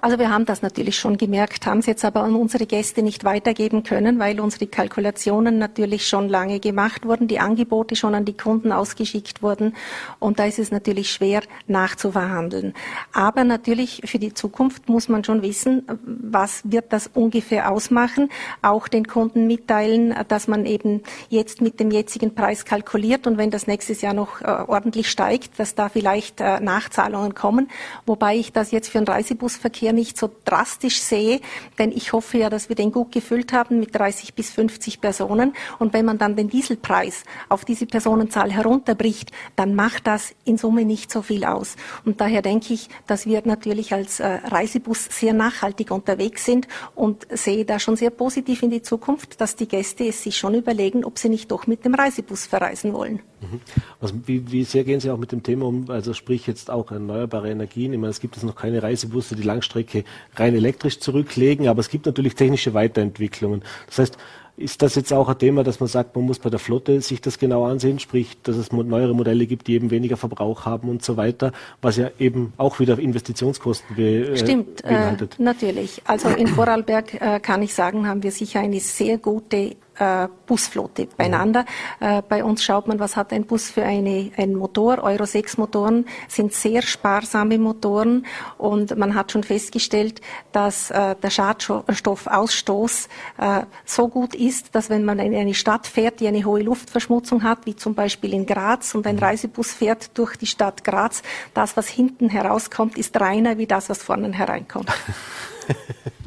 Also 0.00 0.18
wir 0.18 0.30
haben 0.30 0.44
das 0.44 0.62
natürlich 0.62 0.96
schon 0.96 1.16
gemerkt, 1.16 1.66
haben 1.66 1.80
es 1.80 1.86
jetzt 1.86 2.04
aber 2.04 2.22
an 2.22 2.36
unsere 2.36 2.66
Gäste 2.66 3.02
nicht 3.02 3.24
weitergeben 3.24 3.82
können, 3.82 4.20
weil 4.20 4.38
unsere 4.38 4.68
Kalkulationen 4.68 5.58
natürlich 5.58 6.06
schon 6.06 6.28
lange 6.28 6.60
gemacht 6.60 7.04
wurden, 7.04 7.26
die 7.26 7.40
Angebote 7.40 7.96
schon 7.96 8.14
an 8.14 8.24
die 8.24 8.36
Kunden 8.36 8.70
ausgeschickt 8.70 9.42
wurden. 9.42 9.74
Und 10.20 10.38
da 10.38 10.44
ist 10.44 10.60
es 10.60 10.70
natürlich 10.70 11.10
schwer 11.10 11.42
nachzuverhandeln. 11.66 12.74
Aber 13.12 13.42
natürlich 13.42 14.02
für 14.04 14.20
die 14.20 14.34
Zukunft 14.34 14.88
muss 14.88 15.08
man 15.08 15.24
schon 15.24 15.42
wissen, 15.42 15.84
was 16.04 16.62
wird 16.64 16.92
das 16.92 17.10
ungefähr 17.12 17.72
ausmachen, 17.72 18.28
auch 18.62 18.86
den 18.86 19.06
Kunden 19.08 19.48
mitteilen, 19.48 20.14
dass 20.28 20.46
man 20.46 20.64
eben 20.64 21.02
jetzt 21.28 21.60
mit 21.60 21.80
dem 21.80 21.90
jetzigen 21.90 22.34
Preis 22.34 22.64
kalkuliert 22.64 23.26
und 23.26 23.36
wenn 23.36 23.50
das 23.50 23.66
nächstes 23.66 24.00
Jahr 24.00 24.14
noch 24.14 24.40
äh, 24.42 24.44
ordentlich 24.44 25.10
steigt, 25.10 25.58
dass 25.58 25.74
da 25.74 25.88
vielleicht 25.88 26.40
äh, 26.40 26.60
Nachzahlungen 26.60 27.34
kommen, 27.34 27.68
wobei 28.06 28.36
ich 28.36 28.52
das 28.52 28.70
jetzt 28.70 28.90
für 28.90 28.98
den 28.98 29.08
Reisebusverkehr 29.08 29.87
Reiseverkehr 29.88 29.92
nicht 29.92 30.18
so 30.18 30.30
drastisch 30.44 31.00
sehe, 31.00 31.40
denn 31.78 31.92
ich 31.92 32.12
hoffe 32.12 32.38
ja, 32.38 32.50
dass 32.50 32.68
wir 32.68 32.76
den 32.76 32.92
gut 32.92 33.12
gefüllt 33.12 33.52
haben 33.52 33.80
mit 33.80 33.94
30 33.94 34.34
bis 34.34 34.50
50 34.50 35.00
Personen. 35.00 35.54
Und 35.78 35.92
wenn 35.92 36.04
man 36.04 36.18
dann 36.18 36.36
den 36.36 36.48
Dieselpreis 36.48 37.24
auf 37.48 37.64
diese 37.64 37.86
Personenzahl 37.86 38.50
herunterbricht, 38.50 39.32
dann 39.56 39.74
macht 39.74 40.06
das 40.06 40.34
in 40.44 40.58
Summe 40.58 40.84
nicht 40.84 41.10
so 41.10 41.22
viel 41.22 41.44
aus. 41.44 41.76
Und 42.04 42.20
daher 42.20 42.42
denke 42.42 42.74
ich, 42.74 42.88
dass 43.06 43.26
wir 43.26 43.42
natürlich 43.44 43.92
als 43.92 44.20
äh, 44.20 44.26
Reisebus 44.44 45.04
sehr 45.10 45.32
nachhaltig 45.32 45.90
unterwegs 45.90 46.44
sind 46.44 46.68
und 46.94 47.26
sehe 47.30 47.64
da 47.64 47.78
schon 47.78 47.96
sehr 47.96 48.10
positiv 48.10 48.62
in 48.62 48.70
die 48.70 48.82
Zukunft, 48.82 49.40
dass 49.40 49.56
die 49.56 49.68
Gäste 49.68 50.06
es 50.06 50.22
sich 50.22 50.36
schon 50.36 50.54
überlegen, 50.54 51.04
ob 51.04 51.18
sie 51.18 51.28
nicht 51.28 51.50
doch 51.50 51.66
mit 51.66 51.84
dem 51.84 51.94
Reisebus 51.94 52.46
verreisen 52.46 52.92
wollen. 52.92 53.20
Mhm. 53.40 53.60
Was, 54.00 54.14
wie, 54.26 54.50
wie, 54.50 54.64
sehr 54.64 54.84
gehen 54.84 55.00
Sie 55.00 55.10
auch 55.10 55.18
mit 55.18 55.32
dem 55.32 55.42
Thema 55.42 55.66
um, 55.66 55.90
also 55.90 56.12
sprich 56.12 56.46
jetzt 56.46 56.70
auch 56.70 56.90
erneuerbare 56.90 57.50
Energien? 57.50 57.92
Ich 57.92 57.98
meine, 57.98 58.10
es 58.10 58.20
gibt 58.20 58.36
jetzt 58.36 58.44
noch 58.44 58.56
keine 58.56 58.82
Reisebusse, 58.82 59.36
die 59.36 59.42
Langstrecke 59.42 60.04
rein 60.36 60.54
elektrisch 60.54 61.00
zurücklegen, 61.00 61.68
aber 61.68 61.80
es 61.80 61.88
gibt 61.88 62.06
natürlich 62.06 62.34
technische 62.34 62.74
Weiterentwicklungen. 62.74 63.62
Das 63.86 63.98
heißt, 63.98 64.18
ist 64.58 64.82
das 64.82 64.96
jetzt 64.96 65.12
auch 65.12 65.28
ein 65.28 65.38
Thema, 65.38 65.62
dass 65.62 65.78
man 65.80 65.88
sagt, 65.88 66.16
man 66.16 66.24
muss 66.24 66.40
bei 66.40 66.50
der 66.50 66.58
Flotte 66.58 67.00
sich 67.00 67.20
das 67.20 67.38
genau 67.38 67.64
ansehen, 67.64 67.98
sprich, 68.00 68.36
dass 68.42 68.56
es 68.56 68.72
neuere 68.72 69.14
Modelle 69.14 69.46
gibt, 69.46 69.68
die 69.68 69.74
eben 69.74 69.90
weniger 69.90 70.16
Verbrauch 70.16 70.66
haben 70.66 70.88
und 70.88 71.04
so 71.04 71.16
weiter, 71.16 71.52
was 71.80 71.96
ja 71.96 72.10
eben 72.18 72.52
auch 72.56 72.80
wieder 72.80 72.98
Investitionskosten 72.98 73.96
be 73.96 74.36
Stimmt, 74.36 74.80
äh, 74.84 74.88
beinhaltet. 74.88 75.36
Äh, 75.38 75.42
natürlich. 75.42 76.02
Also 76.04 76.28
in 76.28 76.48
Vorarlberg 76.48 77.14
äh, 77.20 77.40
kann 77.40 77.62
ich 77.62 77.72
sagen, 77.72 78.08
haben 78.08 78.22
wir 78.22 78.32
sicher 78.32 78.60
eine 78.60 78.80
sehr 78.80 79.18
gute 79.18 79.76
äh, 79.98 80.28
Busflotte 80.46 81.08
beieinander. 81.16 81.64
Äh, 82.00 82.22
bei 82.28 82.44
uns 82.44 82.62
schaut 82.62 82.86
man, 82.88 82.98
was 82.98 83.16
hat 83.16 83.32
ein 83.32 83.44
Bus 83.44 83.70
für 83.70 83.82
eine, 83.82 84.30
einen 84.36 84.54
Motor. 84.54 85.02
Euro 85.02 85.24
6 85.24 85.58
Motoren 85.58 86.06
sind 86.28 86.52
sehr 86.52 86.82
sparsame 86.82 87.58
Motoren 87.58 88.26
und 88.56 88.96
man 88.96 89.14
hat 89.14 89.32
schon 89.32 89.44
festgestellt, 89.44 90.20
dass 90.52 90.90
äh, 90.90 91.14
der 91.22 91.30
Schadstoffausstoß 91.30 93.08
äh, 93.38 93.62
so 93.84 94.08
gut 94.08 94.34
ist, 94.34 94.74
dass 94.74 94.90
wenn 94.90 95.04
man 95.04 95.18
in 95.18 95.34
eine 95.34 95.54
Stadt 95.54 95.86
fährt, 95.86 96.20
die 96.20 96.28
eine 96.28 96.44
hohe 96.44 96.62
Luftverschmutzung 96.62 97.42
hat, 97.42 97.66
wie 97.66 97.76
zum 97.76 97.94
Beispiel 97.94 98.34
in 98.34 98.46
Graz 98.46 98.94
und 98.94 99.06
ein 99.06 99.16
mhm. 99.16 99.22
Reisebus 99.22 99.72
fährt 99.72 100.16
durch 100.16 100.36
die 100.36 100.46
Stadt 100.46 100.84
Graz, 100.84 101.22
das, 101.54 101.76
was 101.76 101.88
hinten 101.88 102.28
herauskommt, 102.28 102.96
ist 102.96 103.18
reiner 103.20 103.58
wie 103.58 103.66
das, 103.66 103.88
was 103.88 104.02
vorne 104.02 104.32
hereinkommt. 104.32 104.90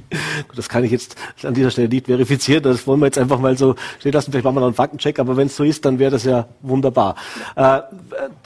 Das 0.56 0.70
kann 0.70 0.84
ich 0.84 0.92
jetzt 0.92 1.16
an 1.44 1.54
dieser 1.54 1.72
Stelle 1.72 1.88
nicht 1.88 2.06
verifizieren. 2.08 2.64
Das 2.64 2.86
wollen 2.88 3.00
wir 3.00 3.06
jetzt 3.06 3.18
einfach 3.18 3.40
mal 3.40 3.58
so 3.58 3.76
stehen 4.00 4.12
lassen. 4.12 4.32
Vielleicht 4.32 4.46
machen 4.46 4.56
wir 4.56 4.62
noch 4.62 4.68
einen 4.68 4.76
Faktencheck, 4.76 5.20
aber 5.20 5.38
wenn 5.38 5.48
es 5.48 5.56
so 5.56 5.64
ist, 5.64 5.86
dann 5.86 6.00
wäre 6.00 6.12
das 6.12 6.24
ja 6.24 6.48
wunderbar. 6.62 7.16
Äh, 7.56 7.82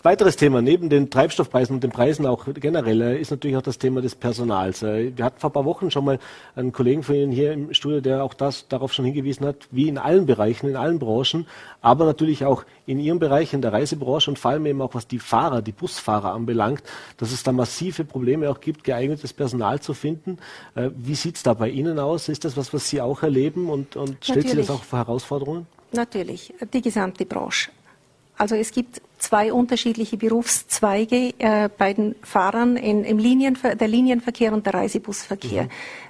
weiteres 0.03 0.35
Thema, 0.35 0.61
neben 0.61 0.89
den 0.89 1.09
Treibstoffpreisen 1.09 1.75
und 1.75 1.83
den 1.83 1.91
Preisen 1.91 2.25
auch 2.25 2.45
generell, 2.53 3.01
äh, 3.01 3.19
ist 3.19 3.31
natürlich 3.31 3.57
auch 3.57 3.61
das 3.61 3.77
Thema 3.77 4.01
des 4.01 4.15
Personals. 4.15 4.83
Äh, 4.83 5.11
wir 5.15 5.25
hatten 5.25 5.39
vor 5.39 5.49
ein 5.49 5.53
paar 5.53 5.65
Wochen 5.65 5.91
schon 5.91 6.05
mal 6.05 6.19
einen 6.55 6.71
Kollegen 6.71 7.03
von 7.03 7.15
Ihnen 7.15 7.31
hier 7.31 7.53
im 7.53 7.73
Studio, 7.73 8.01
der 8.01 8.23
auch 8.23 8.33
das 8.33 8.67
darauf 8.67 8.93
schon 8.93 9.05
hingewiesen 9.05 9.45
hat, 9.45 9.67
wie 9.71 9.87
in 9.87 9.97
allen 9.97 10.25
Bereichen, 10.25 10.69
in 10.69 10.75
allen 10.75 10.99
Branchen, 10.99 11.47
aber 11.85 12.05
natürlich 12.05 12.45
auch 12.45 12.65
in 12.87 12.99
Ihrem 12.99 13.19
Bereich, 13.19 13.53
in 13.53 13.61
der 13.61 13.71
Reisebranche 13.71 14.31
und 14.31 14.39
vor 14.39 14.51
allem 14.51 14.65
eben 14.65 14.81
auch 14.81 14.95
was 14.95 15.07
die 15.07 15.19
Fahrer, 15.19 15.61
die 15.61 15.71
Busfahrer 15.71 16.33
anbelangt, 16.33 16.81
dass 17.17 17.31
es 17.31 17.43
da 17.43 17.51
massive 17.51 18.03
Probleme 18.05 18.49
auch 18.49 18.59
gibt, 18.59 18.83
geeignetes 18.83 19.33
Personal 19.33 19.79
zu 19.79 19.93
finden. 19.93 20.39
Äh, 20.73 20.89
wie 20.97 21.13
sieht 21.13 21.35
es 21.35 21.43
da 21.43 21.53
bei 21.53 21.69
Ihnen 21.69 21.99
aus? 21.99 22.27
Ist 22.27 22.43
das 22.43 22.57
was, 22.57 22.73
was 22.73 22.89
Sie 22.89 23.01
auch 23.01 23.21
erleben 23.21 23.69
und, 23.69 23.95
und 23.95 24.17
stellt 24.23 24.49
Sie 24.49 24.57
das 24.57 24.71
auch 24.71 24.83
vor 24.83 24.97
Herausforderungen? 24.97 25.67
Natürlich, 25.91 26.55
die 26.73 26.81
gesamte 26.81 27.23
Branche. 27.23 27.69
Also 28.35 28.55
es 28.55 28.71
gibt 28.71 28.99
zwei 29.25 29.51
unterschiedliche 29.51 30.17
Berufszweige 30.17 31.33
äh, 31.39 31.67
bei 31.75 31.93
den 31.93 32.15
Fahrern 32.21 32.77
in, 32.77 33.03
im 33.03 33.17
Linienver 33.17 33.75
der 33.75 33.87
Linienverkehr 33.87 34.53
und 34.53 34.67
der 34.67 34.75
Reisebusverkehr. 34.75 35.63
Mhm. 35.63 35.69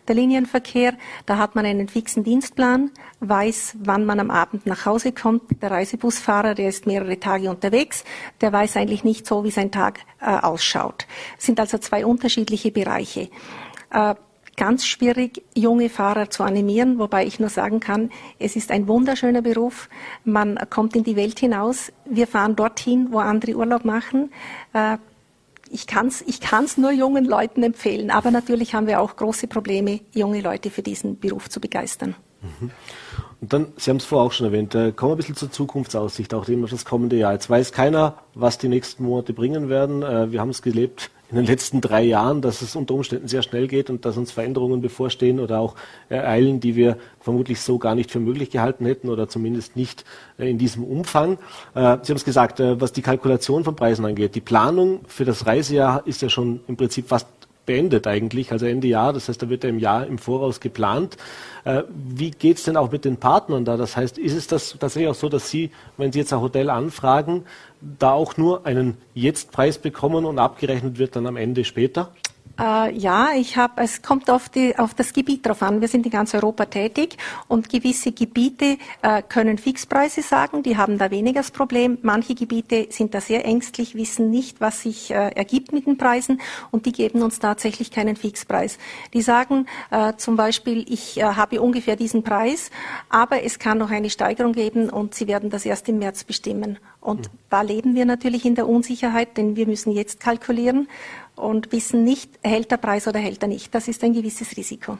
Der 0.09 0.15
Linienverkehr, 0.15 0.93
da 1.25 1.37
hat 1.37 1.55
man 1.55 1.65
einen 1.65 1.87
fixen 1.87 2.25
Dienstplan, 2.25 2.91
weiß, 3.21 3.77
wann 3.79 4.03
man 4.05 4.19
am 4.19 4.31
Abend 4.31 4.65
nach 4.65 4.85
Hause 4.85 5.13
kommt. 5.13 5.43
Der 5.61 5.71
Reisebusfahrer, 5.71 6.55
der 6.55 6.67
ist 6.67 6.87
mehrere 6.87 7.17
Tage 7.17 7.49
unterwegs, 7.49 8.03
der 8.41 8.51
weiß 8.51 8.75
eigentlich 8.75 9.05
nicht 9.05 9.25
so, 9.25 9.45
wie 9.45 9.51
sein 9.51 9.71
Tag 9.71 10.01
äh, 10.19 10.25
ausschaut. 10.25 11.07
Das 11.37 11.45
sind 11.45 11.57
also 11.59 11.77
zwei 11.77 12.05
unterschiedliche 12.05 12.71
Bereiche. 12.71 13.29
Äh, 13.91 14.15
ganz 14.57 14.85
schwierig, 14.85 15.43
junge 15.53 15.89
Fahrer 15.89 16.29
zu 16.29 16.43
animieren, 16.43 16.99
wobei 16.99 17.25
ich 17.25 17.39
nur 17.39 17.49
sagen 17.49 17.79
kann, 17.79 18.11
es 18.39 18.55
ist 18.55 18.71
ein 18.71 18.87
wunderschöner 18.87 19.41
Beruf. 19.41 19.89
Man 20.23 20.57
kommt 20.69 20.95
in 20.95 21.03
die 21.03 21.15
Welt 21.15 21.39
hinaus. 21.39 21.91
Wir 22.05 22.27
fahren 22.27 22.55
dorthin, 22.55 23.09
wo 23.11 23.19
andere 23.19 23.55
Urlaub 23.55 23.85
machen. 23.85 24.31
Äh, 24.73 24.97
ich 25.69 25.87
kann 25.87 26.07
es 26.07 26.21
ich 26.21 26.39
kann's 26.39 26.77
nur 26.77 26.91
jungen 26.91 27.25
Leuten 27.25 27.63
empfehlen, 27.63 28.11
aber 28.11 28.31
natürlich 28.31 28.75
haben 28.75 28.87
wir 28.87 29.01
auch 29.01 29.15
große 29.15 29.47
Probleme, 29.47 29.99
junge 30.13 30.41
Leute 30.41 30.69
für 30.69 30.83
diesen 30.83 31.19
Beruf 31.19 31.49
zu 31.49 31.59
begeistern. 31.59 32.15
Mhm. 32.41 32.71
Und 33.41 33.53
dann, 33.53 33.73
Sie 33.75 33.89
haben 33.89 33.97
es 33.97 34.05
vorher 34.05 34.25
auch 34.25 34.31
schon 34.31 34.45
erwähnt, 34.45 34.73
äh, 34.75 34.91
kommen 34.91 35.11
wir 35.11 35.15
ein 35.15 35.17
bisschen 35.17 35.35
zur 35.35 35.51
Zukunftsaussicht, 35.51 36.33
auch 36.33 36.45
dem 36.45 36.63
auf 36.63 36.69
das 36.69 36.85
kommende 36.85 37.17
Jahr. 37.17 37.33
Jetzt 37.33 37.49
weiß 37.49 37.71
keiner, 37.71 38.19
was 38.33 38.57
die 38.57 38.69
nächsten 38.69 39.03
Monate 39.03 39.33
bringen 39.33 39.69
werden. 39.69 40.03
Äh, 40.03 40.31
wir 40.31 40.39
haben 40.39 40.49
es 40.49 40.61
gelebt 40.61 41.11
in 41.29 41.37
den 41.37 41.45
letzten 41.45 41.81
drei 41.81 42.03
Jahren, 42.03 42.41
dass 42.41 42.61
es 42.61 42.75
unter 42.75 42.93
Umständen 42.93 43.27
sehr 43.27 43.41
schnell 43.41 43.67
geht 43.67 43.89
und 43.89 44.05
dass 44.05 44.17
uns 44.17 44.31
Veränderungen 44.31 44.81
bevorstehen 44.81 45.39
oder 45.39 45.59
auch 45.59 45.75
ereilen, 46.09 46.59
die 46.59 46.75
wir 46.75 46.97
vermutlich 47.19 47.61
so 47.61 47.77
gar 47.77 47.95
nicht 47.95 48.11
für 48.11 48.19
möglich 48.19 48.51
gehalten 48.51 48.85
hätten 48.85 49.09
oder 49.09 49.27
zumindest 49.27 49.75
nicht 49.75 50.05
äh, 50.37 50.49
in 50.49 50.57
diesem 50.57 50.83
Umfang. 50.83 51.33
Äh, 51.73 51.97
Sie 52.03 52.11
haben 52.11 52.17
es 52.17 52.25
gesagt, 52.25 52.59
äh, 52.59 52.79
was 52.79 52.93
die 52.93 53.01
Kalkulation 53.01 53.63
von 53.63 53.75
Preisen 53.75 54.05
angeht. 54.05 54.35
Die 54.35 54.41
Planung 54.41 55.01
für 55.07 55.25
das 55.25 55.45
Reisejahr 55.45 56.05
ist 56.05 56.21
ja 56.21 56.29
schon 56.29 56.61
im 56.67 56.77
Prinzip 56.77 57.07
fast 57.07 57.27
beendet 57.65 58.07
eigentlich, 58.07 58.51
also 58.51 58.65
Ende 58.65 58.87
Jahr. 58.87 59.13
Das 59.13 59.29
heißt, 59.29 59.41
da 59.41 59.49
wird 59.49 59.63
ja 59.63 59.69
im 59.69 59.79
Jahr 59.79 60.05
im 60.05 60.17
Voraus 60.17 60.59
geplant. 60.59 61.17
Wie 61.89 62.31
geht 62.31 62.57
es 62.57 62.63
denn 62.63 62.77
auch 62.77 62.91
mit 62.91 63.05
den 63.05 63.17
Partnern 63.17 63.65
da? 63.65 63.75
Das 63.77 63.97
heißt, 63.97 64.17
ist 64.17 64.35
es 64.35 64.47
das 64.47 64.77
tatsächlich 64.79 65.09
auch 65.09 65.15
so, 65.15 65.29
dass 65.29 65.49
Sie, 65.49 65.71
wenn 65.97 66.11
Sie 66.11 66.19
jetzt 66.19 66.31
ein 66.31 66.41
Hotel 66.41 66.69
anfragen, 66.69 67.45
da 67.81 68.11
auch 68.11 68.37
nur 68.37 68.65
einen 68.65 68.97
Jetzt-Preis 69.13 69.77
bekommen 69.77 70.25
und 70.25 70.37
abgerechnet 70.39 70.99
wird 70.99 71.15
dann 71.15 71.25
am 71.25 71.37
Ende 71.37 71.63
später? 71.63 72.11
Äh, 72.59 72.97
ja, 72.97 73.29
ich 73.35 73.57
habe. 73.57 73.83
Es 73.83 74.01
kommt 74.01 74.29
auf, 74.29 74.49
die, 74.49 74.77
auf 74.77 74.93
das 74.93 75.11
Gebiet 75.13 75.45
drauf 75.45 75.61
an. 75.61 75.81
Wir 75.81 75.87
sind 75.87 76.05
in 76.05 76.11
ganz 76.11 76.33
Europa 76.33 76.65
tätig 76.65 77.17
und 77.47 77.69
gewisse 77.69 78.11
Gebiete 78.11 78.77
äh, 79.01 79.21
können 79.21 79.57
Fixpreise 79.57 80.21
sagen. 80.21 80.63
Die 80.63 80.77
haben 80.77 80.97
da 80.97 81.11
weniger 81.11 81.41
das 81.41 81.51
Problem. 81.51 81.97
Manche 82.01 82.33
Gebiete 82.33 82.87
sind 82.91 83.13
da 83.13 83.19
sehr 83.19 83.45
ängstlich, 83.45 83.95
wissen 83.95 84.29
nicht, 84.29 84.61
was 84.61 84.81
sich 84.81 85.11
äh, 85.11 85.31
ergibt 85.35 85.73
mit 85.73 85.85
den 85.85 85.97
Preisen 85.97 86.39
und 86.71 86.85
die 86.85 86.93
geben 86.93 87.21
uns 87.21 87.39
tatsächlich 87.39 87.91
keinen 87.91 88.15
Fixpreis. 88.15 88.77
Die 89.13 89.21
sagen 89.21 89.65
äh, 89.91 90.13
zum 90.15 90.37
Beispiel, 90.37 90.85
ich 90.87 91.17
äh, 91.17 91.23
habe 91.23 91.61
ungefähr 91.61 91.97
diesen 91.97 92.23
Preis, 92.23 92.71
aber 93.09 93.43
es 93.43 93.59
kann 93.59 93.77
noch 93.77 93.91
eine 93.91 94.09
Steigerung 94.09 94.53
geben 94.53 94.89
und 94.89 95.13
sie 95.13 95.27
werden 95.27 95.49
das 95.49 95.65
erst 95.65 95.89
im 95.89 95.99
März 95.99 96.23
bestimmen. 96.23 96.79
Und 97.01 97.19
mhm. 97.19 97.37
da 97.49 97.61
leben 97.61 97.95
wir 97.95 98.05
natürlich 98.05 98.45
in 98.45 98.55
der 98.55 98.67
Unsicherheit, 98.67 99.35
denn 99.35 99.57
wir 99.57 99.67
müssen 99.67 99.91
jetzt 99.91 100.21
kalkulieren 100.21 100.87
und 101.35 101.71
wissen 101.71 102.03
nicht, 102.03 102.31
hält 102.41 102.71
der 102.71 102.77
Preis 102.77 103.07
oder 103.07 103.19
hält 103.19 103.41
er 103.41 103.47
nicht. 103.47 103.73
Das 103.75 103.87
ist 103.87 104.03
ein 104.03 104.13
gewisses 104.13 104.55
Risiko. 104.55 104.97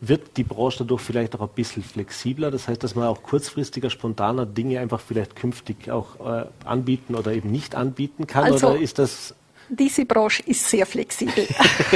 Wird 0.00 0.36
die 0.36 0.44
Branche 0.44 0.78
dadurch 0.78 1.02
vielleicht 1.02 1.34
auch 1.36 1.42
ein 1.42 1.54
bisschen 1.54 1.82
flexibler? 1.82 2.50
Das 2.50 2.68
heißt, 2.68 2.82
dass 2.82 2.94
man 2.94 3.06
auch 3.06 3.22
kurzfristiger, 3.22 3.90
spontaner 3.90 4.46
Dinge 4.46 4.80
einfach 4.80 5.00
vielleicht 5.00 5.36
künftig 5.36 5.90
auch 5.90 6.20
äh, 6.20 6.46
anbieten 6.64 7.14
oder 7.14 7.32
eben 7.32 7.50
nicht 7.50 7.74
anbieten 7.74 8.26
kann? 8.26 8.44
Also, 8.44 8.68
oder 8.68 8.80
ist 8.80 8.98
das 8.98 9.34
diese 9.70 10.06
Branche 10.06 10.42
ist 10.46 10.66
sehr 10.66 10.86
flexibel. 10.86 11.46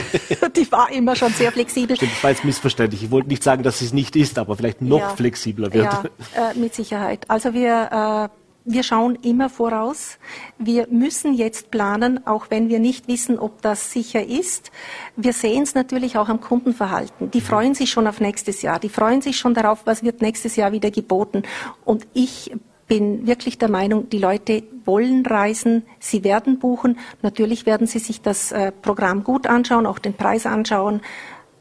die 0.57 0.71
war 0.71 0.93
immer 0.93 1.17
schon 1.17 1.33
sehr 1.33 1.51
flexibel. 1.51 1.97
Stimmt, 1.97 2.13
das 2.13 2.23
war 2.23 2.31
jetzt 2.31 2.45
missverständlich. 2.45 3.05
Ich 3.05 3.11
wollte 3.11 3.29
nicht 3.29 3.43
sagen, 3.43 3.63
dass 3.63 3.81
es 3.81 3.95
nicht 3.95 4.15
ist, 4.15 4.39
aber 4.39 4.57
vielleicht 4.57 4.83
noch 4.83 4.99
ja, 4.99 5.09
flexibler 5.17 5.73
wird. 5.73 5.85
Ja, 5.85 6.51
äh, 6.51 6.59
mit 6.59 6.75
Sicherheit. 6.75 7.25
Also 7.31 7.55
wir 7.55 8.31
äh, 8.31 8.42
wir 8.65 8.83
schauen 8.83 9.19
immer 9.23 9.49
voraus. 9.49 10.19
Wir 10.59 10.87
müssen 10.89 11.35
jetzt 11.35 11.71
planen, 11.71 12.27
auch 12.27 12.47
wenn 12.51 12.69
wir 12.69 12.79
nicht 12.79 13.09
wissen, 13.09 13.39
ob 13.39 13.63
das 13.63 13.93
sicher 13.93 14.25
ist. 14.25 14.71
Wir 15.17 15.33
sehen 15.33 15.63
es 15.63 15.75
natürlich 15.75 16.17
auch 16.17 16.29
am 16.29 16.41
Kundenverhalten. 16.41 17.31
Die 17.31 17.41
freuen 17.41 17.75
sich 17.75 17.91
schon 17.91 18.07
auf 18.07 18.21
nächstes 18.21 18.63
Jahr. 18.63 18.79
Die 18.79 18.89
freuen 18.89 19.21
sich 19.21 19.37
schon 19.37 19.55
darauf, 19.55 19.83
was 19.85 20.03
wird 20.03 20.23
nächstes 20.23 20.57
Jahr 20.57 20.73
wieder 20.73 20.91
geboten. 20.91 21.43
Und 21.85 22.07
ich 22.15 22.53
bin 22.87 23.27
wirklich 23.27 23.59
der 23.59 23.71
Meinung, 23.71 24.09
die 24.11 24.19
Leute 24.19 24.63
wollen 24.85 25.25
reisen, 25.25 25.85
sie 25.99 26.25
werden 26.25 26.59
buchen. 26.59 26.99
Natürlich 27.23 27.67
werden 27.67 27.87
sie 27.87 27.99
sich 27.99 28.21
das 28.21 28.53
äh, 28.53 28.71
Programm 28.71 29.25
gut 29.25 29.47
anschauen, 29.47 29.87
auch 29.87 29.99
den 29.99 30.15
Preis 30.15 30.47
anschauen. 30.47 31.01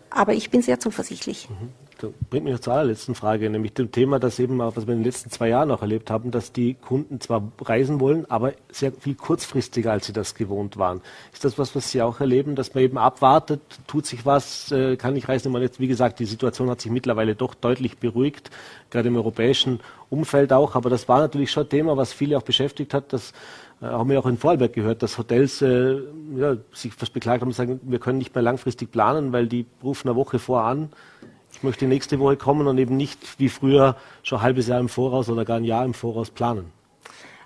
Aber 0.09 0.33
ich 0.33 0.49
bin 0.49 0.61
sehr 0.61 0.79
zuversichtlich. 0.79 1.49
Mhm. 1.49 1.80
Bringt 2.29 2.45
mich 2.45 2.59
zur 2.61 2.73
allerletzten 2.73 3.15
Frage, 3.15 3.49
nämlich 3.49 3.73
dem 3.73 3.91
Thema, 3.91 4.19
das 4.19 4.39
eben, 4.39 4.59
was 4.59 4.87
wir 4.87 4.93
in 4.93 4.99
den 4.99 5.03
letzten 5.03 5.29
zwei 5.29 5.49
Jahren 5.49 5.71
auch 5.71 5.81
erlebt 5.81 6.09
haben, 6.09 6.31
dass 6.31 6.51
die 6.51 6.73
Kunden 6.75 7.19
zwar 7.21 7.51
reisen 7.61 7.99
wollen, 7.99 8.29
aber 8.29 8.53
sehr 8.71 8.91
viel 8.91 9.15
kurzfristiger, 9.15 9.91
als 9.91 10.05
sie 10.05 10.13
das 10.13 10.35
gewohnt 10.35 10.77
waren. 10.77 11.01
Ist 11.33 11.45
das 11.45 11.57
was, 11.57 11.75
was 11.75 11.91
Sie 11.91 12.01
auch 12.01 12.19
erleben, 12.19 12.55
dass 12.55 12.73
man 12.73 12.83
eben 12.83 12.97
abwartet, 12.97 13.61
tut 13.87 14.05
sich 14.05 14.25
was, 14.25 14.71
äh, 14.71 14.95
kann 14.97 15.15
ich 15.15 15.27
reisen? 15.27 15.51
Man 15.51 15.61
jetzt, 15.61 15.79
wie 15.79 15.87
gesagt, 15.87 16.19
die 16.19 16.25
Situation 16.25 16.69
hat 16.69 16.81
sich 16.81 16.91
mittlerweile 16.91 17.35
doch 17.35 17.53
deutlich 17.53 17.97
beruhigt, 17.97 18.49
gerade 18.89 19.07
im 19.07 19.15
europäischen 19.15 19.79
Umfeld 20.09 20.53
auch, 20.53 20.75
aber 20.75 20.89
das 20.89 21.07
war 21.07 21.19
natürlich 21.19 21.51
schon 21.51 21.63
ein 21.63 21.69
Thema, 21.69 21.97
was 21.97 22.13
viele 22.13 22.37
auch 22.37 22.43
beschäftigt 22.43 22.93
hat, 22.93 23.13
dass 23.13 23.33
äh, 23.81 23.85
haben 23.85 24.09
wir 24.09 24.19
auch 24.19 24.25
in 24.25 24.37
Vorarlberg 24.37 24.73
gehört, 24.73 25.03
dass 25.03 25.17
Hotels 25.17 25.61
äh, 25.61 25.97
ja, 26.35 26.57
sich 26.71 26.93
fast 26.93 27.13
beklagt 27.13 27.41
haben 27.41 27.49
und 27.49 27.53
sagen, 27.53 27.79
wir 27.83 27.99
können 27.99 28.17
nicht 28.17 28.33
mehr 28.33 28.43
langfristig 28.43 28.91
planen, 28.91 29.33
weil 29.33 29.47
die 29.47 29.65
rufen 29.83 30.07
eine 30.07 30.15
Woche 30.15 30.39
vor 30.39 30.63
an, 30.63 30.89
ich 31.61 31.63
möchte 31.63 31.85
nächste 31.85 32.17
Woche 32.17 32.37
kommen 32.37 32.65
und 32.65 32.79
eben 32.79 32.97
nicht 32.97 33.37
wie 33.37 33.47
früher 33.47 33.95
schon 34.23 34.39
ein 34.39 34.41
halbes 34.41 34.67
Jahr 34.67 34.79
im 34.79 34.89
Voraus 34.89 35.29
oder 35.29 35.45
gar 35.45 35.57
ein 35.57 35.63
Jahr 35.63 35.85
im 35.85 35.93
Voraus 35.93 36.31
planen. 36.31 36.71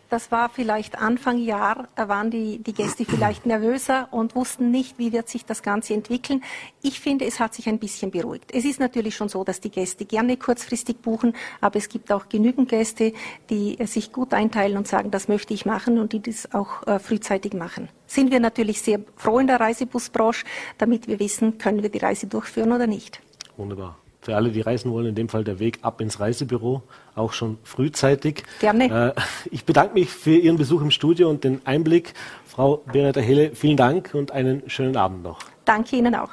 Das 0.09 0.31
war 0.31 0.47
vielleicht 0.47 0.97
Anfang 0.97 1.37
Jahr, 1.37 1.89
da 1.97 2.07
waren 2.07 2.31
die, 2.31 2.59
die 2.59 2.71
Gäste 2.71 3.03
vielleicht 3.03 3.45
nervöser 3.45 4.07
und 4.11 4.33
wussten 4.33 4.71
nicht, 4.71 4.97
wie 4.97 5.11
wird 5.11 5.27
sich 5.27 5.43
das 5.43 5.63
Ganze 5.63 5.95
entwickeln. 5.95 6.41
Ich 6.81 7.01
finde, 7.01 7.25
es 7.25 7.41
hat 7.41 7.53
sich 7.53 7.67
ein 7.67 7.77
bisschen 7.77 8.09
beruhigt. 8.09 8.51
Es 8.53 8.63
ist 8.63 8.79
natürlich 8.79 9.17
schon 9.17 9.27
so, 9.27 9.43
dass 9.43 9.59
die 9.59 9.69
Gäste 9.69 10.05
gerne 10.05 10.37
kurzfristig 10.37 11.01
buchen, 11.01 11.35
aber 11.59 11.75
es 11.75 11.89
gibt 11.89 12.09
auch 12.13 12.29
genügend 12.29 12.69
Gäste, 12.69 13.11
die 13.49 13.77
sich 13.85 14.13
gut 14.13 14.33
einteilen 14.33 14.77
und 14.77 14.87
sagen, 14.87 15.11
das 15.11 15.27
möchte 15.27 15.53
ich 15.53 15.65
machen 15.65 15.99
und 15.99 16.13
die 16.13 16.21
das 16.21 16.53
auch 16.53 16.87
äh, 16.87 16.99
frühzeitig 16.99 17.53
machen. 17.53 17.89
Sind 18.07 18.31
wir 18.31 18.39
natürlich 18.39 18.81
sehr 18.81 19.01
froh 19.17 19.39
in 19.39 19.47
der 19.47 19.59
Reisebusbranche, 19.59 20.45
damit 20.77 21.09
wir 21.09 21.19
wissen, 21.19 21.57
können 21.57 21.83
wir 21.83 21.89
die 21.89 21.97
Reise 21.97 22.27
durchführen 22.27 22.71
oder 22.71 22.87
nicht. 22.87 23.19
Wunderbar. 23.57 23.97
Für 24.25 24.35
alle, 24.35 24.49
die 24.49 24.61
reisen 24.61 24.91
wollen, 24.91 25.05
in 25.05 25.13
dem 25.13 25.29
Fall 25.29 25.43
der 25.43 25.59
Weg 25.59 25.77
ab 25.83 26.01
ins 26.01 26.19
Reisebüro, 26.19 26.81
auch 27.13 27.31
schon 27.31 27.59
frühzeitig. 27.61 28.43
Gerne. 28.59 29.13
Äh, 29.15 29.21
ich 29.51 29.65
bedanke 29.65 29.93
mich 29.93 30.09
für 30.09 30.35
Ihren 30.35 30.57
Besuch 30.57 30.81
im 30.81 30.89
Studio 30.89 31.29
und 31.29 31.43
den 31.43 31.61
Einblick. 31.63 32.15
Frau 32.47 32.77
Beretta 32.91 33.19
Helle, 33.19 33.51
vielen 33.53 33.77
Dank 33.77 34.15
und 34.15 34.31
einen 34.31 34.67
schönen 34.67 34.97
Abend 34.97 35.21
noch. 35.21 35.37
Danke 35.63 35.95
Ihnen 35.95 36.15
auch. 36.15 36.31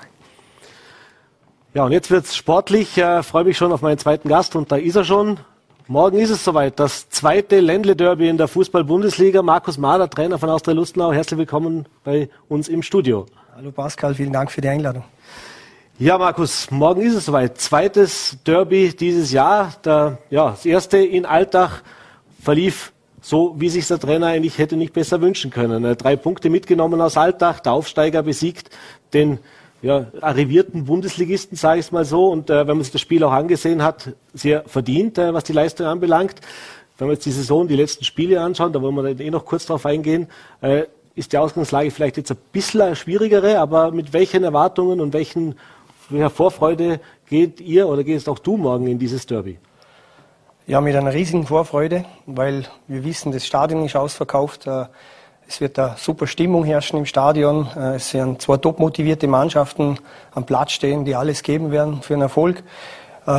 Ja, 1.74 1.84
und 1.84 1.92
jetzt 1.92 2.10
wird 2.10 2.24
es 2.24 2.34
sportlich. 2.34 2.96
Ich 2.96 3.02
äh, 3.02 3.22
freue 3.22 3.44
mich 3.44 3.58
schon 3.58 3.70
auf 3.70 3.82
meinen 3.82 3.98
zweiten 3.98 4.26
Gast 4.26 4.56
und 4.56 4.72
da 4.72 4.76
ist 4.76 4.96
er 4.96 5.04
schon. 5.04 5.38
Morgen 5.86 6.18
ist 6.18 6.30
es 6.30 6.42
soweit. 6.42 6.80
Das 6.80 7.10
zweite 7.10 7.60
Ländle-Derby 7.60 8.26
in 8.26 8.38
der 8.38 8.48
Fußball-Bundesliga. 8.48 9.42
Markus 9.42 9.76
Mahler, 9.76 10.08
Trainer 10.08 10.38
von 10.38 10.48
Austria 10.48 10.72
Lustenau. 10.72 11.12
Herzlich 11.12 11.36
willkommen 11.36 11.84
bei 12.04 12.30
uns 12.48 12.68
im 12.68 12.82
Studio. 12.82 13.26
Hallo 13.54 13.70
Pascal, 13.70 14.14
vielen 14.14 14.32
Dank 14.32 14.50
für 14.50 14.62
die 14.62 14.68
Einladung. 14.68 15.04
Ja, 15.98 16.16
Markus, 16.16 16.70
morgen 16.70 17.02
ist 17.02 17.14
es 17.14 17.26
soweit. 17.26 17.58
Zweites 17.58 18.38
Derby 18.46 18.94
dieses 18.98 19.30
Jahr. 19.30 19.74
Der, 19.84 20.18
ja, 20.30 20.50
das 20.50 20.64
erste 20.64 20.96
in 20.96 21.26
Altach 21.26 21.82
verlief 22.42 22.92
so, 23.20 23.54
wie 23.58 23.68
sich 23.68 23.86
der 23.86 24.00
Trainer 24.00 24.28
eigentlich 24.28 24.56
hätte 24.56 24.76
nicht 24.76 24.94
besser 24.94 25.20
wünschen 25.20 25.50
können. 25.50 25.96
Drei 25.96 26.16
Punkte 26.16 26.48
mitgenommen 26.48 27.00
aus 27.00 27.18
Altach, 27.18 27.60
der 27.60 27.72
Aufsteiger 27.72 28.22
besiegt 28.22 28.70
den 29.12 29.38
ja, 29.82 30.06
arrivierten 30.22 30.86
Bundesligisten, 30.86 31.58
sage 31.58 31.80
ich 31.80 31.86
es 31.86 31.92
mal 31.92 32.06
so. 32.06 32.28
Und 32.28 32.48
äh, 32.48 32.66
wenn 32.66 32.78
man 32.78 32.84
sich 32.84 32.92
das 32.92 33.02
Spiel 33.02 33.22
auch 33.22 33.32
angesehen 33.32 33.82
hat, 33.82 34.12
sehr 34.32 34.64
verdient, 34.66 35.18
äh, 35.18 35.34
was 35.34 35.44
die 35.44 35.52
Leistung 35.52 35.86
anbelangt. 35.86 36.36
Wenn 36.96 37.08
wir 37.08 37.14
jetzt 37.14 37.26
die 37.26 37.32
Saison, 37.32 37.68
die 37.68 37.76
letzten 37.76 38.04
Spiele 38.04 38.40
anschauen, 38.40 38.72
da 38.72 38.80
wollen 38.80 38.96
wir 38.96 39.20
eh 39.20 39.30
noch 39.30 39.44
kurz 39.44 39.66
drauf 39.66 39.84
eingehen, 39.84 40.26
äh, 40.62 40.84
ist 41.14 41.32
die 41.32 41.38
Ausgangslage 41.38 41.90
vielleicht 41.90 42.16
jetzt 42.16 42.30
ein 42.30 42.38
bisschen 42.52 42.96
schwierigere, 42.96 43.58
aber 43.58 43.92
mit 43.92 44.14
welchen 44.14 44.44
Erwartungen 44.44 45.00
und 45.00 45.12
welchen 45.12 45.56
welcher 46.12 46.30
Vorfreude 46.30 47.00
geht 47.26 47.60
ihr 47.60 47.88
oder 47.88 48.04
gehst 48.04 48.28
auch 48.28 48.38
du 48.38 48.56
morgen 48.56 48.86
in 48.86 48.98
dieses 48.98 49.26
Derby? 49.26 49.58
Ja, 50.64 50.80
mit 50.80 50.94
einer 50.94 51.12
riesigen 51.12 51.44
Vorfreude, 51.44 52.04
weil 52.24 52.64
wir 52.86 53.02
wissen, 53.02 53.32
das 53.32 53.44
Stadion 53.44 53.84
ist 53.84 53.96
ausverkauft. 53.96 54.68
Äh, 54.68 54.84
es 55.48 55.60
wird 55.60 55.76
eine 55.76 55.96
super 55.98 56.28
Stimmung 56.28 56.64
herrschen 56.64 57.00
im 57.00 57.04
Stadion. 57.04 57.68
Äh, 57.76 57.96
es 57.96 58.14
werden 58.14 58.38
zwei 58.38 58.58
top 58.58 58.78
motivierte 58.78 59.26
Mannschaften 59.26 59.98
am 60.32 60.46
Platz 60.46 60.70
stehen, 60.70 61.04
die 61.04 61.16
alles 61.16 61.42
geben 61.42 61.72
werden 61.72 62.00
für 62.02 62.14
einen 62.14 62.22
Erfolg. 62.22 62.62
Äh, 63.26 63.30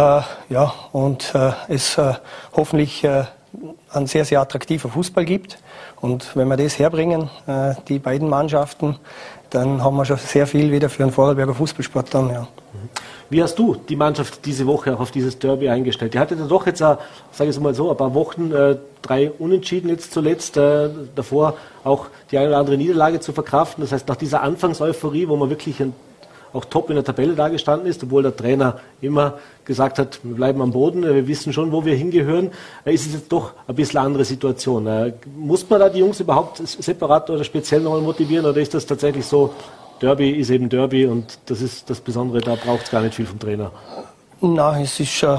ja, 0.50 0.74
und 0.92 1.34
es 1.70 1.98
hoffentlich 2.56 3.08
ein 3.08 4.08
sehr, 4.08 4.26
sehr 4.26 4.42
attraktiver 4.42 4.90
Fußball 4.90 5.24
gibt. 5.24 5.60
Und 6.02 6.36
wenn 6.36 6.50
wir 6.50 6.58
das 6.58 6.78
herbringen, 6.78 7.30
die 7.88 8.00
beiden 8.00 8.28
Mannschaften, 8.28 8.98
dann 9.54 9.84
haben 9.84 9.96
wir 9.96 10.06
schon 10.06 10.18
sehr 10.18 10.48
viel 10.48 10.72
wieder 10.72 10.90
für 10.90 11.04
einen 11.04 11.12
Vorarlberger 11.12 11.54
Fußballsport 11.54 12.14
dann. 12.14 12.30
Ja. 12.30 12.48
Wie 13.30 13.42
hast 13.42 13.58
du 13.58 13.76
die 13.76 13.96
Mannschaft 13.96 14.46
diese 14.46 14.66
Woche 14.68 14.94
auch 14.94 15.00
auf 15.00 15.12
dieses 15.12 15.40
Derby 15.40 15.70
eingestellt? 15.70 16.14
Die 16.14 16.20
hatte 16.20 16.36
doch 16.36 16.66
jetzt, 16.66 16.80
sage 16.80 17.00
ich 17.40 17.50
es 17.50 17.60
mal 17.60 17.74
so, 17.74 17.90
ein 17.92 17.98
paar 17.98 18.14
Wochen, 18.14 18.52
äh, 18.52 18.78
drei 19.02 19.32
Unentschieden 19.32 19.90
jetzt 19.90 20.12
zuletzt, 20.14 20.58
äh, 20.58 20.90
davor 21.16 21.56
auch 21.84 22.08
die 22.32 22.38
eine 22.38 22.50
oder 22.50 22.58
andere 22.58 22.78
Niederlage 22.78 23.20
zu 23.20 23.32
verkraften. 23.32 23.84
Das 23.84 23.92
heißt, 23.92 24.08
nach 24.08 24.16
dieser 24.16 24.42
Anfangseuphorie, 24.42 25.28
wo 25.28 25.36
man 25.36 25.50
wirklich 25.50 25.80
ein 25.82 25.94
auch 26.54 26.66
top 26.66 26.90
in 26.90 26.96
der 26.96 27.04
Tabelle 27.04 27.34
dagestanden 27.34 27.88
ist, 27.88 28.04
obwohl 28.04 28.24
der 28.24 28.36
Trainer 28.36 28.80
immer 29.02 29.40
gesagt 29.66 30.00
hat, 30.00 30.20
wir 30.24 30.36
bleiben 30.36 30.62
am 30.62 30.72
Boden, 30.72 31.04
wir 31.04 31.28
wissen 31.28 31.52
schon, 31.52 31.72
wo 31.72 31.84
wir 31.84 31.96
hingehören, 31.96 32.52
ist 32.86 33.08
es 33.08 33.14
jetzt 33.14 33.32
doch 33.32 33.54
ein 33.68 33.76
bisschen 33.76 33.98
eine 33.98 34.08
andere 34.08 34.26
Situation. 34.26 34.88
Äh, 34.88 35.14
muss 35.36 35.70
man 35.70 35.80
da 35.80 35.90
die 35.90 36.00
Jungs 36.00 36.20
überhaupt 36.20 36.62
separat 36.66 37.30
oder 37.30 37.44
speziell 37.44 37.82
nochmal 37.82 38.02
motivieren 38.02 38.46
oder 38.46 38.62
ist 38.62 38.74
das 38.74 38.86
tatsächlich 38.86 39.26
so, 39.26 39.54
Derby 40.02 40.32
ist 40.32 40.50
eben 40.50 40.70
Derby 40.70 41.06
und 41.06 41.40
das 41.46 41.62
ist 41.62 41.90
das 41.90 42.02
Besondere, 42.02 42.42
da 42.42 42.56
braucht 42.56 42.84
es 42.84 42.92
gar 42.92 43.02
nicht 43.02 43.16
viel 43.16 43.26
vom 43.26 43.40
Trainer? 43.40 43.72
Na, 44.46 44.78
es 44.82 45.00
ist 45.00 45.24
äh, 45.24 45.38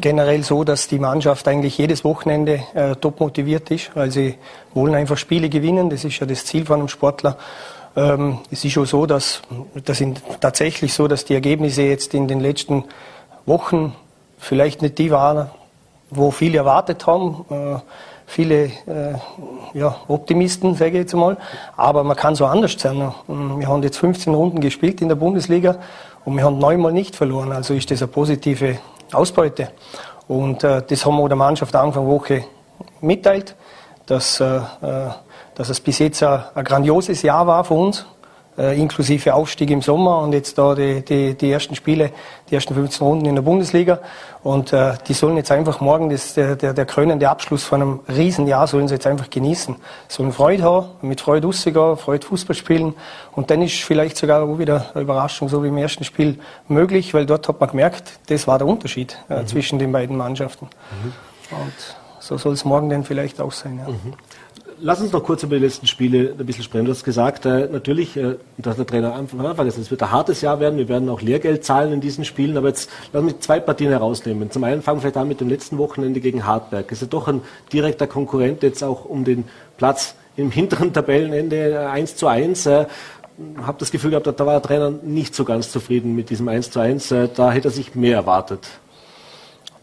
generell 0.00 0.42
so, 0.42 0.64
dass 0.64 0.88
die 0.88 0.98
Mannschaft 0.98 1.46
eigentlich 1.46 1.78
jedes 1.78 2.02
Wochenende 2.02 2.64
äh, 2.74 2.96
top 2.96 3.20
motiviert 3.20 3.70
ist, 3.70 3.94
weil 3.94 4.10
sie 4.10 4.34
wollen 4.74 4.96
einfach 4.96 5.16
Spiele 5.16 5.48
gewinnen. 5.48 5.88
Das 5.88 6.04
ist 6.04 6.18
ja 6.18 6.26
das 6.26 6.44
Ziel 6.44 6.66
von 6.66 6.80
einem 6.80 6.88
Sportler. 6.88 7.38
Ähm, 7.96 8.38
es 8.50 8.64
ist 8.64 8.72
schon 8.72 8.86
so, 8.86 9.06
dass 9.06 9.42
das 9.84 9.98
sind 9.98 10.22
tatsächlich 10.40 10.94
so, 10.94 11.08
dass 11.08 11.24
die 11.24 11.34
Ergebnisse 11.34 11.82
jetzt 11.82 12.14
in 12.14 12.28
den 12.28 12.40
letzten 12.40 12.84
Wochen 13.46 13.94
vielleicht 14.38 14.82
nicht 14.82 14.98
die 14.98 15.10
waren, 15.10 15.50
wo 16.10 16.30
viele 16.30 16.58
erwartet 16.58 17.06
haben. 17.06 17.44
Äh, 17.50 17.80
viele 18.26 18.64
äh, 18.64 18.70
ja, 19.72 19.96
Optimisten, 20.06 20.74
sage 20.74 20.90
ich 20.90 20.96
jetzt 20.98 21.14
mal. 21.14 21.36
Aber 21.76 22.04
man 22.04 22.16
kann 22.16 22.34
so 22.34 22.44
anders 22.44 22.76
sein. 22.78 23.12
Wir 23.26 23.66
haben 23.66 23.82
jetzt 23.82 23.98
15 23.98 24.34
Runden 24.34 24.60
gespielt 24.60 25.00
in 25.00 25.08
der 25.08 25.16
Bundesliga 25.16 25.76
und 26.24 26.36
wir 26.36 26.44
haben 26.44 26.58
neunmal 26.58 26.92
nicht 26.92 27.16
verloren. 27.16 27.52
Also 27.52 27.74
ist 27.74 27.90
das 27.90 28.02
eine 28.02 28.08
positive 28.08 28.78
Ausbeute. 29.12 29.70
Und 30.28 30.62
äh, 30.62 30.82
das 30.86 31.06
haben 31.06 31.16
wir 31.16 31.28
der 31.28 31.38
Mannschaft 31.38 31.74
Anfang 31.74 32.06
Woche 32.06 32.44
mitteilt, 33.00 33.56
dass 34.06 34.40
äh, 34.40 34.56
äh 34.56 35.10
dass 35.58 35.68
es 35.68 35.80
bis 35.80 35.98
jetzt 35.98 36.22
ein, 36.22 36.42
ein 36.54 36.64
grandioses 36.64 37.20
Jahr 37.22 37.46
war 37.46 37.64
für 37.64 37.74
uns, 37.74 38.06
äh, 38.56 38.80
inklusive 38.80 39.34
Aufstieg 39.34 39.70
im 39.70 39.82
Sommer 39.82 40.20
und 40.20 40.32
jetzt 40.32 40.56
da 40.56 40.74
die, 40.74 41.04
die, 41.04 41.34
die 41.34 41.50
ersten 41.50 41.74
Spiele, 41.74 42.12
die 42.48 42.54
ersten 42.54 42.74
15 42.74 43.04
Runden 43.04 43.26
in 43.26 43.34
der 43.34 43.42
Bundesliga. 43.42 43.98
Und 44.44 44.72
äh, 44.72 44.94
die 45.08 45.14
sollen 45.14 45.36
jetzt 45.36 45.50
einfach 45.50 45.80
morgen, 45.80 46.10
das, 46.10 46.34
der, 46.34 46.54
der, 46.54 46.74
der 46.74 46.86
krönende 46.86 47.28
Abschluss 47.28 47.64
von 47.64 47.82
einem 47.82 48.00
Riesenjahr, 48.08 48.68
sollen 48.68 48.86
sie 48.86 48.94
jetzt 48.94 49.06
einfach 49.08 49.30
genießen. 49.30 49.74
Sollen 50.06 50.32
Freude 50.32 50.62
haben, 50.62 50.86
mit 51.02 51.20
Freude 51.20 51.48
rausgehen, 51.48 51.96
Freude 51.96 52.24
Fußball 52.24 52.54
spielen. 52.54 52.94
Und 53.32 53.50
dann 53.50 53.60
ist 53.60 53.80
vielleicht 53.82 54.16
sogar 54.16 54.44
auch 54.44 54.58
wieder 54.58 54.86
eine 54.94 55.02
Überraschung, 55.02 55.48
so 55.48 55.64
wie 55.64 55.68
im 55.68 55.76
ersten 55.76 56.04
Spiel, 56.04 56.38
möglich, 56.68 57.14
weil 57.14 57.26
dort 57.26 57.48
hat 57.48 57.58
man 57.58 57.70
gemerkt, 57.70 58.20
das 58.28 58.46
war 58.46 58.58
der 58.58 58.68
Unterschied 58.68 59.18
äh, 59.28 59.40
mhm. 59.40 59.46
zwischen 59.48 59.80
den 59.80 59.90
beiden 59.90 60.16
Mannschaften. 60.16 60.68
Mhm. 61.02 61.12
Und 61.56 61.96
so 62.20 62.36
soll 62.36 62.52
es 62.52 62.64
morgen 62.64 62.90
dann 62.90 63.02
vielleicht 63.02 63.40
auch 63.40 63.52
sein. 63.52 63.80
Ja. 63.84 63.88
Mhm 63.88 64.14
lass 64.80 65.00
uns 65.00 65.12
noch 65.12 65.22
kurz 65.22 65.42
über 65.42 65.56
die 65.56 65.64
letzten 65.64 65.86
Spiele 65.86 66.34
ein 66.38 66.46
bisschen 66.46 66.64
sprechen. 66.64 66.84
Du 66.84 66.92
hast 66.92 67.04
gesagt, 67.04 67.46
äh, 67.46 67.68
natürlich, 67.70 68.16
äh, 68.16 68.36
das 68.56 68.72
hat 68.72 68.78
der 68.78 68.86
Trainer 68.86 69.14
am 69.14 69.20
Anfang 69.20 69.66
gesagt, 69.66 69.78
es 69.78 69.90
wird 69.90 70.02
ein 70.02 70.12
hartes 70.12 70.40
Jahr 70.40 70.60
werden, 70.60 70.78
wir 70.78 70.88
werden 70.88 71.08
auch 71.08 71.20
Lehrgeld 71.20 71.64
zahlen 71.64 71.92
in 71.92 72.00
diesen 72.00 72.24
Spielen, 72.24 72.56
aber 72.56 72.68
jetzt 72.68 72.90
lass 73.12 73.22
mich 73.22 73.38
zwei 73.40 73.60
Partien 73.60 73.90
herausnehmen. 73.90 74.50
Zum 74.50 74.64
einen 74.64 74.82
fangen 74.82 74.98
wir 74.98 75.02
vielleicht 75.02 75.16
an 75.16 75.28
mit 75.28 75.40
dem 75.40 75.48
letzten 75.48 75.78
Wochenende 75.78 76.20
gegen 76.20 76.46
Hartberg. 76.46 76.90
Ist 76.92 77.02
ja 77.02 77.08
doch 77.08 77.28
ein 77.28 77.42
direkter 77.72 78.06
Konkurrent 78.06 78.62
jetzt 78.62 78.82
auch 78.82 79.04
um 79.04 79.24
den 79.24 79.44
Platz 79.76 80.14
im 80.36 80.50
hinteren 80.52 80.92
Tabellenende 80.92 81.88
1 81.90 82.16
zu 82.16 82.26
1. 82.26 82.66
Äh, 82.66 82.86
habe 83.62 83.78
das 83.78 83.90
Gefühl 83.90 84.10
gehabt, 84.10 84.26
da 84.26 84.46
war 84.46 84.54
der 84.54 84.62
Trainer 84.62 84.90
nicht 84.90 85.34
so 85.34 85.44
ganz 85.44 85.70
zufrieden 85.70 86.16
mit 86.16 86.30
diesem 86.30 86.48
1 86.48 86.70
zu 86.70 86.80
1. 86.80 87.12
Äh, 87.12 87.28
da 87.34 87.52
hätte 87.52 87.68
er 87.68 87.72
sich 87.72 87.94
mehr 87.94 88.16
erwartet. 88.16 88.68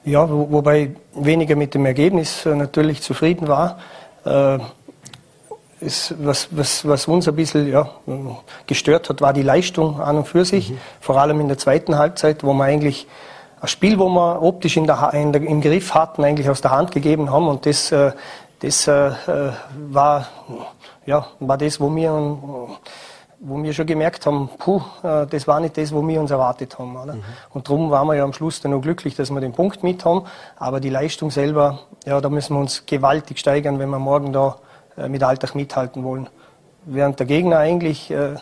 Ja, 0.03 0.29
wo, 0.29 0.51
wobei 0.51 0.91
weniger 1.15 1.55
mit 1.55 1.73
dem 1.73 1.85
Ergebnis 1.85 2.45
äh, 2.45 2.53
natürlich 2.53 3.01
zufrieden 3.01 3.47
war. 3.47 3.79
Äh, 5.85 5.87
ist, 5.87 6.15
was, 6.19 6.49
was, 6.51 6.87
was 6.87 7.07
uns 7.07 7.27
ein 7.27 7.35
bisschen 7.35 7.67
ja, 7.67 7.89
gestört 8.67 9.09
hat, 9.09 9.21
war 9.21 9.33
die 9.33 9.43
Leistung 9.43 10.01
an 10.01 10.17
und 10.17 10.27
für 10.27 10.45
sich. 10.45 10.71
Mhm. 10.71 10.77
Vor 10.99 11.17
allem 11.17 11.39
in 11.39 11.47
der 11.47 11.57
zweiten 11.57 11.97
Halbzeit, 11.97 12.43
wo 12.43 12.53
wir 12.53 12.65
eigentlich 12.65 13.07
ein 13.61 13.67
Spiel, 13.67 13.97
wo 13.99 14.09
wir 14.09 14.41
optisch 14.41 14.77
in 14.77 14.85
der, 14.85 15.13
in 15.13 15.31
der, 15.31 15.41
im 15.41 15.61
Griff 15.61 15.93
hatten, 15.93 16.23
eigentlich 16.23 16.49
aus 16.49 16.61
der 16.61 16.71
Hand 16.71 16.91
gegeben 16.91 17.31
haben. 17.31 17.47
Und 17.47 17.65
das, 17.65 17.91
äh, 17.91 18.11
das 18.59 18.87
äh, 18.87 19.11
war, 19.89 20.27
ja, 21.05 21.27
war 21.39 21.57
das, 21.57 21.79
wo 21.79 21.93
wir 21.95 22.77
wo 23.47 23.61
wir 23.61 23.73
schon 23.73 23.85
gemerkt 23.85 24.25
haben, 24.25 24.49
puh, 24.57 24.81
äh, 25.03 25.27
das 25.27 25.45
war 25.47 25.59
nicht 25.59 25.77
das, 25.77 25.93
wo 25.93 26.07
wir 26.07 26.19
uns 26.19 26.31
erwartet 26.31 26.79
haben. 26.79 26.93
Mhm. 26.93 27.23
Und 27.51 27.67
darum 27.67 27.91
waren 27.91 28.07
wir 28.07 28.15
ja 28.15 28.23
am 28.23 28.33
Schluss 28.33 28.61
dann 28.61 28.71
noch 28.71 28.81
glücklich, 28.81 29.15
dass 29.15 29.29
wir 29.29 29.39
den 29.39 29.51
Punkt 29.51 29.83
mit 29.83 30.03
haben. 30.03 30.23
Aber 30.55 30.79
die 30.79 30.89
Leistung 30.89 31.29
selber, 31.29 31.79
ja, 32.05 32.19
da 32.21 32.29
müssen 32.29 32.55
wir 32.55 32.61
uns 32.61 32.85
gewaltig 32.85 33.37
steigern, 33.37 33.77
wenn 33.77 33.89
wir 33.89 33.99
morgen 33.99 34.33
da 34.33 34.55
äh, 34.55 34.64
mit 35.07 35.23
Alltag 35.23 35.55
mithalten 35.55 36.03
wollen. 36.03 36.29
Während 36.85 37.19
der 37.19 37.25
Gegner 37.25 37.57
eigentlich 37.57 38.11
äh, 38.11 38.35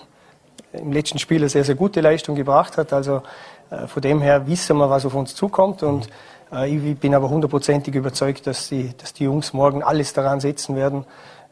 im 0.73 0.91
letzten 0.91 1.19
Spiel 1.19 1.37
eine 1.37 1.49
sehr, 1.49 1.63
sehr 1.63 1.75
gute 1.75 2.01
Leistung 2.01 2.35
gebracht 2.35 2.77
hat. 2.77 2.93
Also 2.93 3.21
äh, 3.69 3.87
von 3.87 4.01
dem 4.01 4.21
her 4.21 4.47
wissen 4.47 4.77
wir, 4.77 4.89
was 4.89 5.05
auf 5.05 5.15
uns 5.15 5.35
zukommt. 5.35 5.83
Und 5.83 6.09
äh, 6.51 6.75
ich 6.75 6.97
bin 6.97 7.15
aber 7.15 7.29
hundertprozentig 7.29 7.95
überzeugt, 7.95 8.47
dass 8.47 8.69
die, 8.69 8.93
dass 8.97 9.13
die 9.13 9.25
Jungs 9.25 9.53
morgen 9.53 9.83
alles 9.83 10.13
daran 10.13 10.39
setzen 10.39 10.75
werden, 10.75 11.05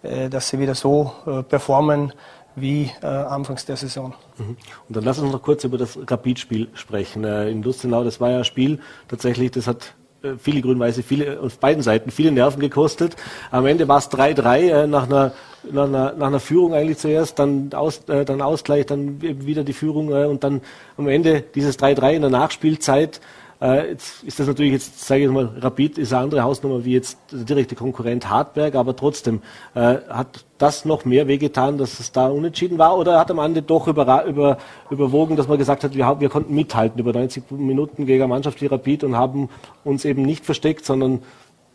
äh, 0.03 0.29
dass 0.29 0.49
sie 0.49 0.59
wieder 0.59 0.75
so 0.75 1.13
äh, 1.25 1.43
performen, 1.43 2.13
wie 2.55 2.91
äh, 3.01 3.05
anfangs 3.05 3.65
der 3.65 3.77
Saison. 3.77 4.13
Mhm. 4.37 4.57
Und 4.87 4.97
dann 4.97 5.03
lass 5.05 5.19
uns 5.19 5.31
noch 5.31 5.41
kurz 5.41 5.63
über 5.63 5.77
das 5.77 5.97
Rapid-Spiel 6.05 6.69
sprechen. 6.73 7.23
Äh, 7.23 7.49
in 7.49 7.63
Lustenau, 7.63 8.03
das 8.03 8.19
war 8.19 8.29
ja 8.29 8.39
ein 8.39 8.43
Spiel, 8.43 8.79
tatsächlich, 9.07 9.51
das 9.51 9.67
hat 9.67 9.85
äh, 9.85 10.00
viele 10.37 10.61
grün-weiße, 10.61 11.03
viele 11.03 11.39
auf 11.39 11.57
beiden 11.57 11.81
Seiten 11.83 12.11
viele 12.11 12.31
Nerven 12.31 12.59
gekostet. 12.59 13.15
Am 13.49 13.65
Ende 13.65 13.87
war 13.87 13.97
es 13.97 14.11
3-3 14.11 14.83
äh, 14.83 14.87
nach, 14.87 15.07
einer, 15.07 15.33
nach, 15.69 15.85
einer, 15.85 16.13
nach 16.13 16.27
einer 16.27 16.39
Führung 16.39 16.73
eigentlich 16.73 16.99
zuerst, 16.99 17.39
dann, 17.39 17.73
aus, 17.73 18.01
äh, 18.07 18.25
dann 18.25 18.41
Ausgleich, 18.41 18.85
dann 18.85 19.21
wieder 19.21 19.63
die 19.63 19.73
Führung 19.73 20.11
äh, 20.11 20.25
und 20.25 20.43
dann 20.43 20.61
am 20.97 21.07
Ende 21.07 21.41
dieses 21.41 21.79
3-3 21.79 22.13
in 22.13 22.21
der 22.21 22.31
Nachspielzeit. 22.31 23.19
Äh, 23.61 23.91
jetzt 23.91 24.23
ist 24.23 24.39
das 24.39 24.47
natürlich 24.47 24.71
jetzt, 24.73 24.99
sage 25.05 25.23
ich 25.23 25.29
mal, 25.29 25.51
Rapid 25.59 25.99
ist 25.99 26.11
eine 26.11 26.23
andere 26.23 26.43
Hausnummer 26.43 26.83
wie 26.83 26.93
jetzt 26.93 27.19
der 27.31 27.43
direkte 27.43 27.75
Konkurrent 27.75 28.27
Hartberg, 28.27 28.73
aber 28.73 28.95
trotzdem 28.95 29.41
äh, 29.75 29.97
hat 30.09 30.45
das 30.57 30.83
noch 30.83 31.05
mehr 31.05 31.27
wehgetan, 31.27 31.77
dass 31.77 31.99
es 31.99 32.11
da 32.11 32.27
unentschieden 32.27 32.79
war 32.79 32.97
oder 32.97 33.19
hat 33.19 33.29
am 33.29 33.37
Ende 33.37 33.61
doch 33.61 33.87
über, 33.87 34.25
über, 34.25 34.57
überwogen, 34.89 35.35
dass 35.35 35.47
man 35.47 35.59
gesagt 35.59 35.83
hat, 35.83 35.93
wir, 35.93 36.19
wir 36.19 36.29
konnten 36.29 36.55
mithalten 36.55 36.99
über 36.99 37.13
90 37.13 37.51
Minuten 37.51 38.07
gegen 38.07 38.23
eine 38.23 38.29
Mannschaft 38.29 38.61
wie 38.61 38.65
Rapid 38.65 39.03
und 39.03 39.15
haben 39.15 39.49
uns 39.83 40.05
eben 40.05 40.23
nicht 40.23 40.43
versteckt, 40.43 40.83
sondern 40.83 41.21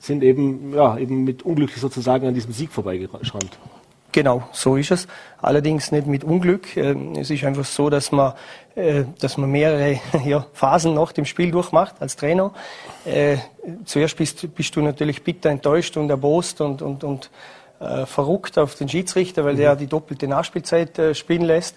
sind 0.01 0.25
eben, 0.25 0.75
ja, 0.75 0.99
eben 0.99 1.23
mit 1.23 1.45
unglücklich 1.45 1.81
sozusagen 1.81 2.27
an 2.27 2.35
diesem 2.35 2.53
Sieg 2.53 2.73
vorbeigeschrammt. 2.73 3.59
Genau, 4.17 4.45
so 4.51 4.77
ist 4.77 4.93
es. 4.93 5.07
Allerdings 5.43 5.93
nicht 5.93 6.07
mit 6.07 6.25
Unglück. 6.25 6.75
Ähm, 6.79 7.17
es 7.17 7.29
ist 7.29 7.45
einfach 7.45 7.67
so, 7.67 7.91
dass 7.91 8.13
man, 8.13 8.33
äh, 8.75 9.05
dass 9.21 9.37
man 9.37 9.51
mehrere 9.51 10.01
ja, 10.25 10.47
Phasen 10.55 10.95
nach 10.95 11.13
dem 11.13 11.27
Spiel 11.27 11.51
durchmacht 11.51 11.97
als 12.01 12.17
Trainer. 12.17 12.51
Äh, 13.05 13.37
zuerst 13.85 14.17
bist, 14.17 14.55
bist 14.55 14.75
du 14.75 14.81
natürlich 14.81 15.23
bitter 15.23 15.51
enttäuscht 15.51 15.99
und 15.99 16.09
erbost 16.09 16.63
und, 16.63 16.81
und, 16.81 17.05
und 17.05 17.31
äh, 17.79 18.07
verrückt 18.07 18.57
auf 18.57 18.75
den 18.77 18.89
Schiedsrichter, 18.89 19.45
weil 19.45 19.53
mhm. 19.53 19.59
der 19.59 19.77
die 19.77 19.87
doppelte 19.87 20.27
Nachspielzeit 20.27 20.99
äh, 20.99 21.15
spielen 21.15 21.43
lässt. 21.43 21.77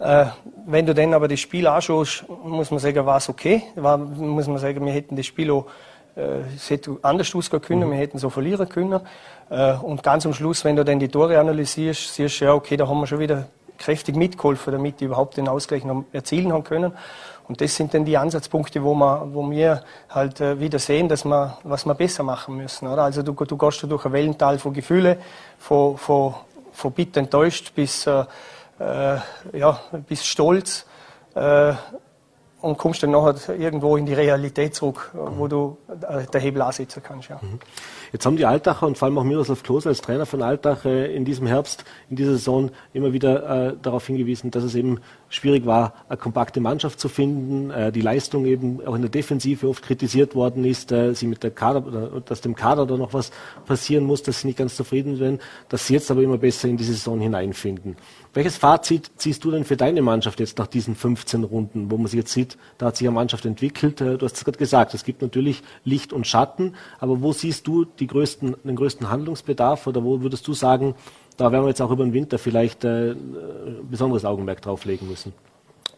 Äh, 0.00 0.24
wenn 0.66 0.86
du 0.86 0.92
dann 0.92 1.14
aber 1.14 1.28
das 1.28 1.38
Spiel 1.38 1.68
anschaust, 1.68 2.24
muss 2.42 2.72
man 2.72 2.80
sagen, 2.80 3.06
war 3.06 3.18
es 3.18 3.28
okay. 3.28 3.62
War, 3.76 3.96
muss 3.96 4.48
man 4.48 4.58
sagen, 4.58 4.84
wir 4.84 4.92
hätten 4.92 5.14
das 5.14 5.26
Spiel 5.26 5.52
auch 5.52 5.66
äh, 6.16 6.40
es 6.56 6.70
hätte 6.70 6.98
anders 7.02 7.34
ausgehen 7.34 7.62
können, 7.62 7.86
mhm. 7.86 7.92
wir 7.92 7.98
hätten 7.98 8.18
so 8.18 8.30
verlieren 8.30 8.68
können. 8.68 9.00
Äh, 9.50 9.74
und 9.74 10.02
ganz 10.02 10.24
am 10.24 10.32
Schluss, 10.32 10.64
wenn 10.64 10.76
du 10.76 10.84
dann 10.84 10.98
die 10.98 11.08
Tore 11.08 11.38
analysierst, 11.38 12.14
siehst 12.14 12.40
du, 12.40 12.44
ja, 12.46 12.54
okay, 12.54 12.76
da 12.76 12.88
haben 12.88 13.00
wir 13.00 13.06
schon 13.06 13.18
wieder 13.18 13.46
kräftig 13.76 14.14
mitgeholfen, 14.14 14.72
damit 14.72 15.00
die 15.00 15.06
überhaupt 15.06 15.36
den 15.36 15.48
Ausgleich 15.48 15.84
noch 15.84 16.04
erzielen 16.12 16.52
haben 16.52 16.64
können. 16.64 16.92
Und 17.48 17.60
das 17.60 17.74
sind 17.74 17.92
dann 17.94 18.04
die 18.04 18.16
Ansatzpunkte, 18.16 18.84
wo, 18.84 18.94
man, 18.94 19.34
wo 19.34 19.50
wir 19.50 19.82
halt 20.08 20.40
äh, 20.40 20.60
wieder 20.60 20.78
sehen, 20.78 21.08
dass 21.08 21.24
wir, 21.24 21.58
was 21.64 21.84
wir 21.84 21.94
besser 21.94 22.22
machen 22.22 22.56
müssen. 22.56 22.86
Oder? 22.86 23.02
Also 23.02 23.22
du, 23.22 23.32
du 23.32 23.56
gehst 23.56 23.82
durch 23.82 24.04
ein 24.06 24.12
Wellental 24.12 24.58
von 24.60 24.72
Gefühle, 24.72 25.18
von, 25.58 25.98
von, 25.98 26.34
von 26.70 26.92
bitter 26.92 27.18
enttäuscht 27.18 27.74
bis, 27.74 28.06
äh, 28.06 28.24
äh, 28.78 29.16
ja, 29.52 29.80
bis 30.06 30.24
stolz. 30.24 30.86
Äh, 31.34 31.72
und 32.60 32.78
kommst 32.78 33.02
dann 33.02 33.10
nachher 33.10 33.58
irgendwo 33.58 33.96
in 33.96 34.06
die 34.06 34.14
Realität 34.14 34.74
zurück, 34.74 35.10
wo 35.14 35.48
du 35.48 35.78
äh, 35.88 36.26
der 36.26 36.40
Hebel 36.40 36.62
ansetzen 36.62 37.02
kannst. 37.02 37.28
Ja. 37.28 37.40
Mhm. 37.40 37.58
Jetzt 38.12 38.26
haben 38.26 38.36
die 38.36 38.44
Altacher 38.44 38.86
und 38.86 38.98
vor 38.98 39.06
allem 39.06 39.18
auch 39.18 39.24
Miroslav 39.24 39.62
Klose 39.62 39.88
als 39.88 40.00
Trainer 40.00 40.26
von 40.26 40.42
Altach 40.42 40.84
äh, 40.84 41.14
in 41.14 41.24
diesem 41.24 41.46
Herbst, 41.46 41.84
in 42.08 42.16
dieser 42.16 42.32
Saison 42.32 42.70
immer 42.92 43.12
wieder 43.12 43.68
äh, 43.68 43.76
darauf 43.80 44.06
hingewiesen, 44.06 44.50
dass 44.50 44.64
es 44.64 44.74
eben 44.74 45.00
schwierig 45.28 45.64
war, 45.64 45.94
eine 46.08 46.16
kompakte 46.16 46.60
Mannschaft 46.60 46.98
zu 46.98 47.08
finden, 47.08 47.92
die 47.92 48.00
Leistung 48.00 48.46
eben 48.46 48.84
auch 48.84 48.96
in 48.96 49.02
der 49.02 49.10
Defensive 49.10 49.68
oft 49.68 49.80
kritisiert 49.80 50.34
worden 50.34 50.64
ist, 50.64 50.92
sie 51.12 51.26
mit 51.28 51.44
der 51.44 51.52
Kader, 51.52 52.20
dass 52.24 52.40
dem 52.40 52.56
Kader 52.56 52.84
da 52.84 52.96
noch 52.96 53.14
was 53.14 53.30
passieren 53.64 54.06
muss, 54.06 54.24
dass 54.24 54.40
sie 54.40 54.48
nicht 54.48 54.58
ganz 54.58 54.74
zufrieden 54.74 55.14
sind, 55.14 55.40
dass 55.68 55.86
sie 55.86 55.94
jetzt 55.94 56.10
aber 56.10 56.22
immer 56.22 56.36
besser 56.36 56.66
in 56.66 56.76
die 56.76 56.82
Saison 56.82 57.20
hineinfinden. 57.20 57.96
Welches 58.32 58.58
Fazit 58.58 59.10
ziehst 59.16 59.42
du 59.42 59.50
denn 59.50 59.64
für 59.64 59.76
deine 59.76 60.02
Mannschaft 60.02 60.38
jetzt 60.38 60.58
nach 60.58 60.68
diesen 60.68 60.94
15 60.94 61.42
Runden, 61.42 61.90
wo 61.90 61.96
man 61.96 62.06
sich 62.06 62.18
jetzt 62.18 62.32
sieht, 62.32 62.56
da 62.78 62.86
hat 62.86 62.96
sich 62.96 63.08
eine 63.08 63.14
Mannschaft 63.14 63.44
entwickelt? 63.44 64.00
Äh, 64.00 64.18
du 64.18 64.24
hast 64.24 64.36
es 64.36 64.44
gerade 64.44 64.58
gesagt, 64.58 64.94
es 64.94 65.02
gibt 65.02 65.20
natürlich 65.20 65.62
Licht 65.84 66.12
und 66.12 66.28
Schatten, 66.28 66.76
aber 67.00 67.22
wo 67.22 67.32
siehst 67.32 67.66
du 67.66 67.86
größten, 67.98 68.56
den 68.62 68.76
größten 68.76 69.10
Handlungsbedarf 69.10 69.88
oder 69.88 70.04
wo 70.04 70.20
würdest 70.22 70.46
du 70.46 70.52
sagen, 70.52 70.94
da 71.36 71.50
werden 71.50 71.64
wir 71.64 71.70
jetzt 71.70 71.82
auch 71.82 71.90
über 71.90 72.04
den 72.04 72.12
Winter 72.12 72.38
vielleicht 72.38 72.84
äh, 72.84 73.16
besonderes 73.90 74.24
Augenmerk 74.24 74.62
drauf 74.62 74.84
legen 74.84 75.08
müssen? 75.08 75.32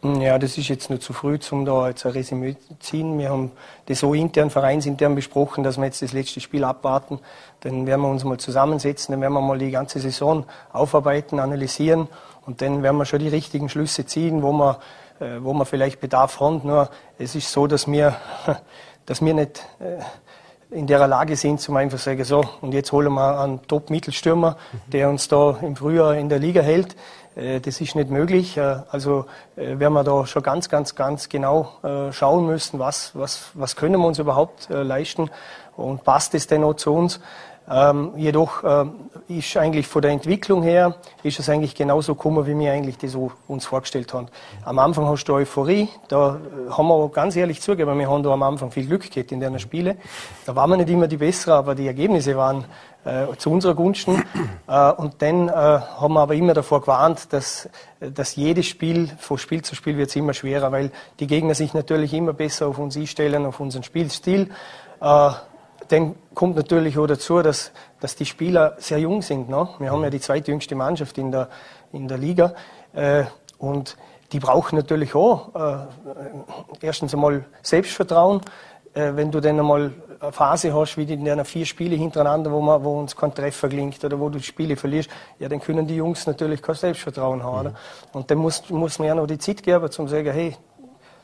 Ja, 0.03 0.37
das 0.37 0.57
ist 0.57 0.67
jetzt 0.67 0.89
noch 0.89 0.99
zu 0.99 1.13
früh, 1.13 1.39
um 1.51 1.63
da 1.63 1.87
jetzt 1.87 2.05
ein 2.05 2.11
Resümee 2.11 2.57
zu 2.57 2.77
ziehen. 2.79 3.17
Wir 3.17 3.29
haben 3.29 3.53
das 3.85 3.99
so 3.99 4.13
intern, 4.13 4.49
vereinsintern 4.49 5.15
besprochen, 5.15 5.63
dass 5.63 5.77
wir 5.77 5.85
jetzt 5.85 6.01
das 6.01 6.11
letzte 6.11 6.41
Spiel 6.41 6.65
abwarten. 6.65 7.19
Dann 7.61 7.87
werden 7.87 8.01
wir 8.01 8.09
uns 8.09 8.25
mal 8.25 8.37
zusammensetzen, 8.37 9.13
dann 9.13 9.21
werden 9.21 9.33
wir 9.33 9.39
mal 9.39 9.57
die 9.57 9.71
ganze 9.71 10.01
Saison 10.01 10.43
aufarbeiten, 10.73 11.39
analysieren 11.39 12.09
und 12.45 12.61
dann 12.61 12.83
werden 12.83 12.97
wir 12.97 13.05
schon 13.05 13.19
die 13.19 13.29
richtigen 13.29 13.69
Schlüsse 13.69 14.05
ziehen, 14.05 14.43
wo 14.43 14.51
wir, 14.51 14.79
äh, 15.21 15.37
wo 15.39 15.53
wir 15.53 15.63
vielleicht 15.63 16.01
Bedarf 16.01 16.41
haben. 16.41 16.59
Nur 16.65 16.89
es 17.17 17.33
ist 17.33 17.49
so, 17.49 17.67
dass 17.67 17.89
wir, 17.89 18.17
dass 19.05 19.23
wir 19.23 19.33
nicht 19.33 19.65
äh, 19.79 20.03
in 20.73 20.87
der 20.87 21.07
Lage 21.07 21.35
sind, 21.37 21.61
zum 21.61 21.77
einfach 21.77 21.99
sagen, 21.99 22.23
so, 22.25 22.43
und 22.61 22.73
jetzt 22.73 22.91
holen 22.91 23.13
wir 23.13 23.39
einen 23.39 23.65
Top-Mittelstürmer, 23.67 24.57
der 24.87 25.09
uns 25.09 25.27
da 25.27 25.57
im 25.61 25.75
Frühjahr 25.75 26.15
in 26.15 26.29
der 26.29 26.39
Liga 26.39 26.61
hält. 26.61 26.95
Äh, 27.35 27.59
das 27.59 27.81
ist 27.81 27.95
nicht 27.95 28.09
möglich. 28.09 28.57
Äh, 28.57 28.77
also 28.89 29.25
äh, 29.55 29.79
werden 29.79 29.93
wir 29.93 30.03
da 30.03 30.25
schon 30.25 30.43
ganz, 30.43 30.69
ganz, 30.69 30.95
ganz 30.95 31.29
genau 31.29 31.73
schauen 32.11 32.45
müssen, 32.45 32.79
was, 32.79 33.11
was, 33.15 33.51
was 33.53 33.75
können 33.75 33.99
wir 33.99 34.07
uns 34.07 34.19
überhaupt 34.19 34.67
leisten 34.69 35.29
und 35.75 36.03
passt 36.03 36.33
es 36.35 36.47
denn 36.47 36.63
auch 36.63 36.75
zu 36.75 36.93
uns. 36.93 37.19
Ähm, 37.69 38.11
jedoch 38.17 38.63
äh, 38.63 38.85
ist 39.27 39.55
eigentlich 39.55 39.87
von 39.87 40.01
der 40.01 40.11
Entwicklung 40.11 40.63
her, 40.63 40.95
ist 41.23 41.39
es 41.39 41.47
eigentlich 41.47 41.75
genauso 41.75 42.15
gekommen, 42.15 42.45
wie 42.45 42.57
wir 42.57 42.71
eigentlich 42.71 42.97
das 42.97 43.15
uns 43.47 43.65
vorgestellt 43.65 44.13
haben. 44.13 44.27
Am 44.65 44.79
Anfang 44.79 45.07
hast 45.07 45.23
du 45.25 45.33
Euphorie, 45.33 45.87
da 46.09 46.35
äh, 46.35 46.71
haben 46.71 46.87
wir 46.87 47.09
ganz 47.09 47.35
ehrlich 47.35 47.61
zugegeben, 47.61 47.97
wir 47.97 48.09
haben 48.09 48.23
da 48.23 48.31
am 48.31 48.43
Anfang 48.43 48.71
viel 48.71 48.85
Glück 48.85 49.09
gehabt 49.09 49.31
in 49.31 49.39
den 49.39 49.57
Spielen. 49.59 49.97
Da 50.45 50.55
waren 50.55 50.71
wir 50.71 50.77
nicht 50.77 50.89
immer 50.89 51.07
die 51.07 51.17
Besseren, 51.17 51.57
aber 51.57 51.73
die 51.73 51.87
Ergebnisse 51.87 52.35
waren 52.35 52.65
äh, 53.05 53.35
zu 53.37 53.49
unserer 53.49 53.75
Gunsten. 53.75 54.23
Äh, 54.65 54.91
und 54.93 55.21
dann 55.21 55.49
äh, 55.49 55.51
haben 55.51 56.13
wir 56.13 56.21
aber 56.21 56.35
immer 56.35 56.53
davor 56.53 56.79
gewarnt, 56.79 57.33
dass, 57.33 57.67
dass 57.99 58.37
jedes 58.37 58.65
Spiel, 58.65 59.09
von 59.19 59.37
Spiel 59.37 59.61
zu 59.61 59.75
Spiel 59.75 59.97
wird 59.97 60.09
es 60.09 60.15
immer 60.15 60.33
schwerer, 60.33 60.71
weil 60.71 60.89
die 61.19 61.27
Gegner 61.27 61.53
sich 61.53 61.73
natürlich 61.73 62.13
immer 62.13 62.31
besser 62.31 62.67
auf 62.67 62.79
uns 62.79 62.95
einstellen, 62.95 63.45
auf 63.45 63.59
unseren 63.59 63.83
Spielstil. 63.83 64.49
Dann 65.89 66.15
kommt 66.33 66.55
natürlich 66.55 66.97
auch 66.97 67.07
dazu, 67.07 67.41
dass, 67.41 67.71
dass 67.99 68.15
die 68.15 68.25
Spieler 68.25 68.75
sehr 68.77 68.99
jung 68.99 69.21
sind. 69.21 69.49
Ne? 69.49 69.67
Wir 69.79 69.91
haben 69.91 70.03
ja 70.03 70.09
die 70.09 70.19
zweitjüngste 70.19 70.75
Mannschaft 70.75 71.17
in 71.17 71.31
der, 71.31 71.49
in 71.91 72.07
der 72.07 72.17
Liga. 72.17 72.53
Äh, 72.93 73.23
und 73.57 73.97
die 74.31 74.39
brauchen 74.39 74.77
natürlich 74.77 75.13
auch 75.15 75.53
äh, 75.55 75.77
erstens 76.81 77.13
einmal 77.13 77.45
Selbstvertrauen. 77.61 78.41
Äh, 78.93 79.11
wenn 79.15 79.31
du 79.31 79.39
dann 79.39 79.59
einmal 79.59 79.91
eine 80.19 80.31
Phase 80.31 80.73
hast, 80.73 80.97
wie 80.97 81.03
in 81.03 81.27
einer 81.29 81.45
vier 81.45 81.65
Spiele 81.65 81.95
hintereinander, 81.95 82.51
wo, 82.51 82.61
man, 82.61 82.83
wo 82.83 82.99
uns 82.99 83.15
kein 83.15 83.33
Treffer 83.33 83.69
gelingt 83.69 84.03
oder 84.03 84.19
wo 84.19 84.29
du 84.29 84.37
die 84.37 84.43
Spiele 84.43 84.75
verlierst, 84.75 85.09
ja, 85.39 85.49
dann 85.49 85.59
können 85.59 85.87
die 85.87 85.95
Jungs 85.95 86.25
natürlich 86.27 86.61
kein 86.61 86.75
Selbstvertrauen 86.75 87.43
haben. 87.43 87.69
Mhm. 87.69 87.75
Und 88.13 88.31
dann 88.31 88.37
muss, 88.37 88.69
muss 88.69 88.99
man 88.99 89.07
ja 89.07 89.15
noch 89.15 89.27
die 89.27 89.37
Zeit 89.37 89.63
geben, 89.63 89.89
zum 89.91 90.07
zu 90.07 90.15
sagen, 90.15 90.31
hey, 90.31 90.55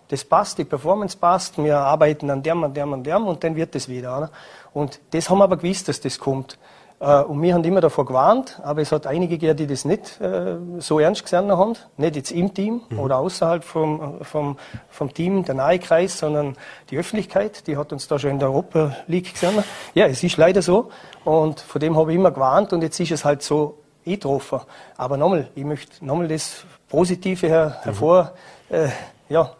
das 0.09 0.25
passt, 0.25 0.57
die 0.57 0.65
Performance 0.65 1.17
passt, 1.17 1.57
wir 1.57 1.77
arbeiten 1.77 2.29
an 2.29 2.43
dem, 2.43 2.63
an 2.63 2.73
dem, 2.73 2.93
an 2.93 3.03
dem 3.03 3.27
und 3.27 3.43
dann 3.43 3.55
wird 3.55 3.75
es 3.75 3.87
wieder. 3.87 4.17
Oder? 4.17 4.31
Und 4.73 4.99
das 5.11 5.29
haben 5.29 5.37
wir 5.37 5.45
aber 5.45 5.57
gewusst, 5.57 5.87
dass 5.87 6.01
das 6.01 6.19
kommt. 6.19 6.57
Äh, 6.99 7.21
und 7.21 7.41
wir 7.41 7.53
haben 7.53 7.63
immer 7.63 7.81
davor 7.81 8.05
gewarnt, 8.05 8.59
aber 8.63 8.81
es 8.81 8.91
hat 8.91 9.07
einige 9.07 9.37
gegeben, 9.37 9.57
die 9.57 9.67
das 9.67 9.85
nicht 9.85 10.19
äh, 10.19 10.57
so 10.79 10.99
ernst 10.99 11.23
gesehen 11.23 11.51
haben. 11.51 11.75
Nicht 11.97 12.15
jetzt 12.15 12.31
im 12.31 12.53
Team 12.53 12.81
mhm. 12.89 12.99
oder 12.99 13.17
außerhalb 13.19 13.63
vom, 13.63 14.23
vom, 14.23 14.57
vom 14.89 15.13
Team, 15.13 15.45
der 15.45 15.55
nahe 15.55 15.79
Kreis, 15.79 16.19
sondern 16.19 16.55
die 16.89 16.97
Öffentlichkeit, 16.97 17.67
die 17.67 17.77
hat 17.77 17.93
uns 17.93 18.07
da 18.07 18.19
schon 18.19 18.31
in 18.31 18.39
der 18.39 18.49
Europa 18.49 18.95
League 19.07 19.33
gesehen. 19.33 19.63
Ja, 19.93 20.07
es 20.07 20.23
ist 20.23 20.37
leider 20.37 20.61
so. 20.61 20.89
Und 21.23 21.59
von 21.59 21.79
dem 21.79 21.95
habe 21.95 22.11
ich 22.11 22.17
immer 22.17 22.31
gewarnt 22.31 22.73
und 22.73 22.81
jetzt 22.81 22.99
ist 22.99 23.11
es 23.11 23.23
halt 23.23 23.43
so 23.43 23.77
eingetroffen. 24.05 24.59
Aber 24.97 25.17
nochmal, 25.17 25.49
ich 25.55 25.63
möchte 25.63 26.03
nochmal 26.05 26.27
das 26.27 26.63
Positive 26.89 27.47
her, 27.47 27.77
hervor, 27.83 28.33
mhm. 28.69 28.75
äh, 28.75 28.89
ja, 29.29 29.51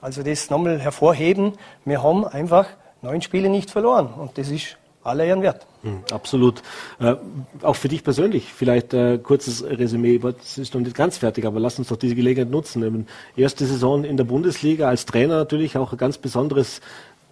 also 0.00 0.22
das 0.22 0.50
nochmal 0.50 0.78
hervorheben. 0.78 1.52
Wir 1.84 2.02
haben 2.02 2.26
einfach 2.26 2.66
neun 3.02 3.22
Spiele 3.22 3.48
nicht 3.48 3.70
verloren. 3.70 4.08
Und 4.14 4.38
das 4.38 4.50
ist 4.50 4.76
aller 5.02 5.24
Ehren 5.24 5.42
wert. 5.42 5.66
Hm, 5.82 6.02
absolut. 6.10 6.62
Äh, 6.98 7.14
auch 7.62 7.76
für 7.76 7.88
dich 7.88 8.02
persönlich 8.02 8.52
vielleicht 8.52 8.92
äh, 8.92 9.18
kurzes 9.18 9.64
Resümee. 9.64 10.20
Es 10.42 10.58
ist 10.58 10.74
noch 10.74 10.80
nicht 10.80 10.96
ganz 10.96 11.18
fertig, 11.18 11.46
aber 11.46 11.60
lass 11.60 11.78
uns 11.78 11.88
doch 11.88 11.96
diese 11.96 12.14
Gelegenheit 12.14 12.50
nutzen. 12.50 12.82
Eben, 12.82 13.06
erste 13.36 13.64
Saison 13.66 14.04
in 14.04 14.16
der 14.16 14.24
Bundesliga 14.24 14.88
als 14.88 15.06
Trainer 15.06 15.36
natürlich 15.36 15.76
auch 15.76 15.92
ein 15.92 15.98
ganz 15.98 16.18
besonderes. 16.18 16.80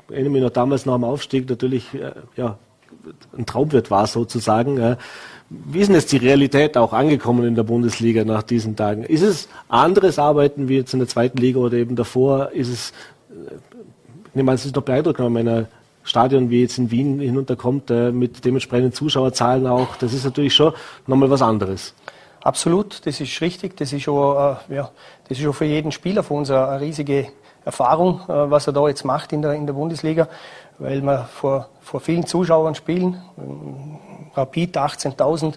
Erinnere 0.08 0.32
mich 0.32 0.42
noch 0.42 0.50
damals 0.50 0.86
nach 0.86 0.94
dem 0.94 1.04
Aufstieg 1.04 1.48
natürlich 1.48 1.92
äh, 1.94 2.12
ja 2.36 2.58
ein 3.36 3.46
Traumwirt 3.46 3.90
war 3.90 4.06
sozusagen. 4.06 4.96
Wie 5.50 5.80
ist 5.80 5.88
denn 5.88 5.94
jetzt 5.94 6.10
die 6.12 6.16
Realität 6.16 6.76
auch 6.76 6.92
angekommen 6.92 7.44
in 7.46 7.54
der 7.54 7.62
Bundesliga 7.64 8.24
nach 8.24 8.42
diesen 8.42 8.76
Tagen? 8.76 9.04
Ist 9.04 9.22
es 9.22 9.48
anderes 9.68 10.18
Arbeiten 10.18 10.68
wie 10.68 10.76
jetzt 10.76 10.94
in 10.94 11.00
der 11.00 11.08
zweiten 11.08 11.38
Liga 11.38 11.58
oder 11.60 11.76
eben 11.76 11.96
davor? 11.96 12.50
Ist 12.52 12.68
es, 12.68 12.92
äh, 13.30 13.54
ich 14.34 14.40
an, 14.40 14.48
es 14.48 14.64
ist 14.64 14.74
noch 14.74 14.82
beeindruckend, 14.82 15.26
wenn 15.26 15.32
man 15.32 15.46
in 15.46 15.48
ein 15.48 15.66
Stadion 16.02 16.50
wie 16.50 16.62
jetzt 16.62 16.78
in 16.78 16.90
Wien 16.90 17.20
hinunterkommt, 17.20 17.90
äh, 17.90 18.10
mit 18.10 18.44
dementsprechenden 18.44 18.92
Zuschauerzahlen 18.92 19.66
auch. 19.66 19.96
Das 19.96 20.12
ist 20.12 20.24
natürlich 20.24 20.54
schon 20.54 20.72
nochmal 21.06 21.30
was 21.30 21.42
anderes. 21.42 21.94
Absolut, 22.42 23.06
das 23.06 23.20
ist 23.20 23.40
richtig. 23.40 23.76
Das 23.76 23.92
ist 23.92 24.08
auch, 24.08 24.58
äh, 24.68 24.74
ja, 24.74 24.90
das 25.28 25.38
ist 25.38 25.46
auch 25.46 25.54
für 25.54 25.66
jeden 25.66 25.92
Spieler 25.92 26.22
von 26.22 26.38
uns 26.38 26.50
eine 26.50 26.80
riesige 26.80 27.28
Erfahrung, 27.64 28.20
was 28.26 28.66
er 28.66 28.74
da 28.74 28.86
jetzt 28.88 29.06
macht 29.06 29.32
in 29.32 29.40
der, 29.40 29.54
in 29.54 29.64
der 29.66 29.72
Bundesliga, 29.72 30.28
weil 30.78 31.00
wir 31.02 31.24
vor, 31.24 31.68
vor 31.80 32.00
vielen 32.00 32.26
Zuschauern 32.26 32.74
spielen. 32.74 33.22
Rapid 34.34 34.76
18.000, 34.76 35.54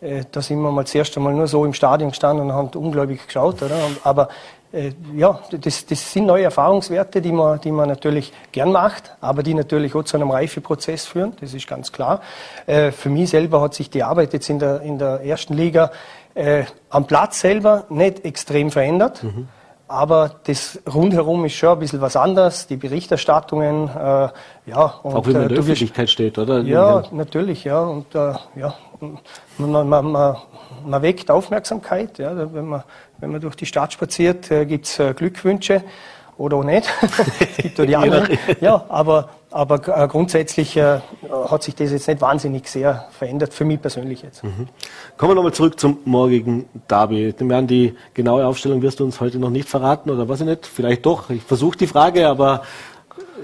äh, 0.00 0.24
da 0.30 0.42
sind 0.42 0.60
wir 0.60 0.70
mal 0.70 0.86
zuerst 0.86 1.16
einmal 1.16 1.34
nur 1.34 1.46
so 1.46 1.64
im 1.64 1.74
Stadion 1.74 2.10
gestanden 2.10 2.46
und 2.46 2.52
haben 2.52 2.68
ungläubig 2.68 3.26
geschaut. 3.26 3.62
Oder? 3.62 3.76
Aber 4.04 4.28
äh, 4.72 4.92
ja, 5.16 5.40
das, 5.50 5.86
das 5.86 6.12
sind 6.12 6.26
neue 6.26 6.44
Erfahrungswerte, 6.44 7.22
die 7.22 7.32
man, 7.32 7.60
die 7.60 7.72
man 7.72 7.88
natürlich 7.88 8.32
gern 8.52 8.70
macht, 8.70 9.14
aber 9.20 9.42
die 9.42 9.54
natürlich 9.54 9.94
auch 9.94 10.02
zu 10.02 10.16
einem 10.16 10.30
Reifeprozess 10.30 11.06
führen, 11.06 11.34
das 11.40 11.54
ist 11.54 11.66
ganz 11.66 11.90
klar. 11.90 12.20
Äh, 12.66 12.92
für 12.92 13.08
mich 13.08 13.30
selber 13.30 13.62
hat 13.62 13.74
sich 13.74 13.88
die 13.88 14.02
Arbeit 14.02 14.34
jetzt 14.34 14.50
in 14.50 14.58
der, 14.58 14.82
in 14.82 14.98
der 14.98 15.22
ersten 15.24 15.54
Liga 15.54 15.90
äh, 16.34 16.64
am 16.90 17.06
Platz 17.06 17.40
selber 17.40 17.84
nicht 17.88 18.24
extrem 18.24 18.70
verändert. 18.70 19.22
Mhm. 19.22 19.48
Aber 19.88 20.30
das 20.44 20.78
rundherum 20.92 21.46
ist 21.46 21.54
schon 21.54 21.70
ein 21.70 21.78
bisschen 21.78 22.02
was 22.02 22.14
anderes. 22.14 22.66
Die 22.66 22.76
Berichterstattungen, 22.76 23.88
äh, 23.88 24.28
ja. 24.66 24.84
Und, 25.02 25.14
Auch 25.14 25.26
wenn 25.26 25.32
man 25.32 25.42
in 25.44 25.48
der 25.48 25.58
Öffentlichkeit 25.58 26.10
steht, 26.10 26.36
oder? 26.36 26.60
Ja, 26.60 27.04
natürlich, 27.10 27.64
ja. 27.64 27.80
Und 27.80 28.14
äh, 28.14 28.34
ja, 28.54 28.74
man, 29.56 29.88
man, 29.88 30.12
man, 30.12 30.36
man 30.84 31.02
weckt 31.02 31.30
Aufmerksamkeit. 31.30 32.18
Ja. 32.18 32.36
Wenn, 32.52 32.66
man, 32.66 32.84
wenn 33.18 33.32
man 33.32 33.40
durch 33.40 33.56
die 33.56 33.64
Stadt 33.64 33.94
spaziert, 33.94 34.50
äh, 34.50 34.66
gibt's 34.66 34.98
äh, 34.98 35.14
Glückwünsche 35.14 35.82
oder 36.38 36.56
auch 36.56 36.64
nicht. 36.64 36.88
es 37.02 37.56
gibt 37.58 37.80
auch 37.80 37.84
die 37.84 37.96
anderen. 37.96 38.38
ja, 38.60 38.84
aber, 38.88 39.28
aber 39.50 40.04
äh, 40.04 40.08
grundsätzlich 40.08 40.76
äh, 40.76 41.00
hat 41.50 41.62
sich 41.62 41.74
das 41.74 41.90
jetzt 41.90 42.06
nicht 42.08 42.20
wahnsinnig 42.20 42.68
sehr 42.68 43.06
verändert, 43.10 43.52
für 43.52 43.64
mich 43.64 43.82
persönlich 43.82 44.22
jetzt. 44.22 44.44
Mhm. 44.44 44.68
Kommen 45.16 45.32
wir 45.32 45.34
nochmal 45.34 45.52
zurück 45.52 45.78
zum 45.78 45.98
morgigen 46.04 46.66
Derby. 46.88 47.34
Die 47.38 47.94
genaue 48.14 48.46
Aufstellung 48.46 48.80
wirst 48.82 49.00
du 49.00 49.04
uns 49.04 49.20
heute 49.20 49.38
noch 49.38 49.50
nicht 49.50 49.68
verraten 49.68 50.10
oder 50.10 50.28
was 50.28 50.40
ich 50.40 50.46
nicht? 50.46 50.66
Vielleicht 50.66 51.04
doch. 51.04 51.28
Ich 51.30 51.42
versuche 51.42 51.76
die 51.76 51.88
Frage, 51.88 52.28
aber 52.28 52.62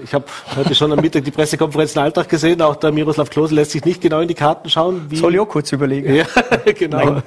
ich 0.03 0.13
habe 0.13 0.25
heute 0.55 0.75
schon 0.75 0.91
am 0.91 0.99
Mittag 0.99 1.23
die 1.23 1.31
Pressekonferenz 1.31 1.95
in 1.95 2.01
Alltag 2.01 2.29
gesehen. 2.29 2.61
Auch 2.61 2.75
der 2.75 2.91
Miroslav 2.91 3.29
Klose 3.29 3.55
lässt 3.55 3.71
sich 3.71 3.83
nicht 3.85 4.01
genau 4.01 4.19
in 4.19 4.27
die 4.27 4.33
Karten 4.33 4.69
schauen. 4.69 5.05
Wie 5.09 5.15
Soll 5.15 5.33
ich 5.35 5.39
auch 5.39 5.47
kurz 5.47 5.71
überlegen. 5.71 6.13
Ja, 6.15 6.25
genau. 6.77 7.21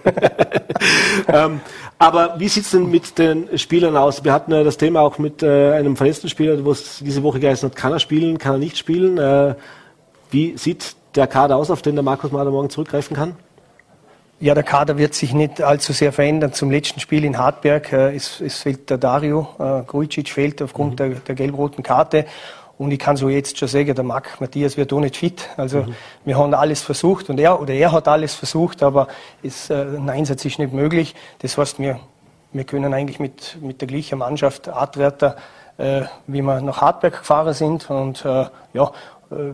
ähm, 1.29 1.61
aber 1.99 2.39
wie 2.39 2.49
sieht's 2.49 2.71
denn 2.71 2.91
mit 2.91 3.19
den 3.19 3.59
Spielern 3.59 3.97
aus? 3.97 4.23
Wir 4.23 4.33
hatten 4.33 4.53
ja 4.53 4.63
das 4.63 4.77
Thema 4.77 5.01
auch 5.01 5.19
mit 5.19 5.43
äh, 5.43 5.73
einem 5.73 5.97
verletzten 5.97 6.29
Spieler, 6.29 6.65
wo 6.65 6.71
es 6.71 6.99
diese 7.01 7.23
Woche 7.25 7.41
geheißen 7.41 7.69
hat, 7.69 7.77
kann 7.77 7.93
er 7.93 7.99
spielen, 7.99 8.39
kann 8.39 8.55
er 8.55 8.59
nicht 8.59 8.79
spielen. 8.79 9.19
Äh, 9.19 9.57
wie 10.31 10.57
sieht 10.57 10.95
der 11.17 11.27
Kader 11.27 11.57
aus, 11.57 11.71
auf 11.71 11.83
den 11.83 11.97
der 11.97 12.05
Markus 12.05 12.31
Mahler 12.31 12.51
morgen 12.51 12.71
zurückgreifen 12.71 13.17
kann? 13.17 13.35
Ja, 14.41 14.55
der 14.55 14.63
Kader 14.63 14.99
wird 14.99 15.15
sich 15.15 15.35
nicht 15.35 15.61
allzu 15.61 15.93
sehr 15.93 16.13
verändern. 16.13 16.53
Zum 16.53 16.71
letzten 16.71 17.01
Spiel 17.01 17.25
in 17.25 17.37
Hartberg 17.37 17.93
äh, 17.93 18.15
es, 18.15 18.41
es 18.41 18.59
fehlt 18.59 18.89
der 18.89 18.99
Dario, 18.99 19.49
äh, 19.59 19.83
Grujic 19.85 20.29
fehlt 20.29 20.63
aufgrund 20.63 20.93
mhm. 20.93 20.97
der, 20.97 21.09
der 21.09 21.35
gelb-roten 21.35 21.83
Karte. 21.83 22.27
Und 22.79 22.93
ich 22.93 22.99
kann 22.99 23.17
so 23.17 23.29
jetzt 23.29 23.59
schon 23.59 23.67
sagen, 23.67 23.93
der 23.93 24.05
Marc 24.05 24.41
Matthias 24.41 24.77
wird 24.77 24.93
auch 24.93 25.01
nicht 25.01 25.17
fit. 25.17 25.49
Also 25.57 25.83
mhm. 25.83 25.95
wir 26.25 26.39
haben 26.39 26.55
alles 26.55 26.81
versucht 26.81 27.29
und 27.29 27.41
er 27.41 27.61
oder 27.61 27.75
er 27.75 27.91
hat 27.91 28.07
alles 28.07 28.35
versucht, 28.35 28.83
aber 28.85 29.09
es, 29.43 29.69
äh, 29.69 29.75
ein 29.75 30.09
Einsatz 30.09 30.45
ist 30.45 30.61
nicht 30.61 30.73
möglich. 30.73 31.15
Das 31.41 31.59
heißt, 31.59 31.81
wir, 31.81 31.99
wir 32.53 32.65
können 32.65 32.95
eigentlich 32.95 33.19
mit, 33.19 33.59
mit 33.61 33.81
der 33.81 33.89
gleichen 33.89 34.21
Mannschaft 34.21 34.69
Artwerter, 34.69 35.37
äh, 35.77 36.03
wie 36.29 36.41
wir 36.41 36.61
nach 36.61 36.81
Hartberg 36.81 37.19
gefahren 37.19 37.53
sind. 37.53 37.91
Und 37.91 38.25
äh, 38.25 38.47
ja, 38.73 38.93
äh, 39.31 39.53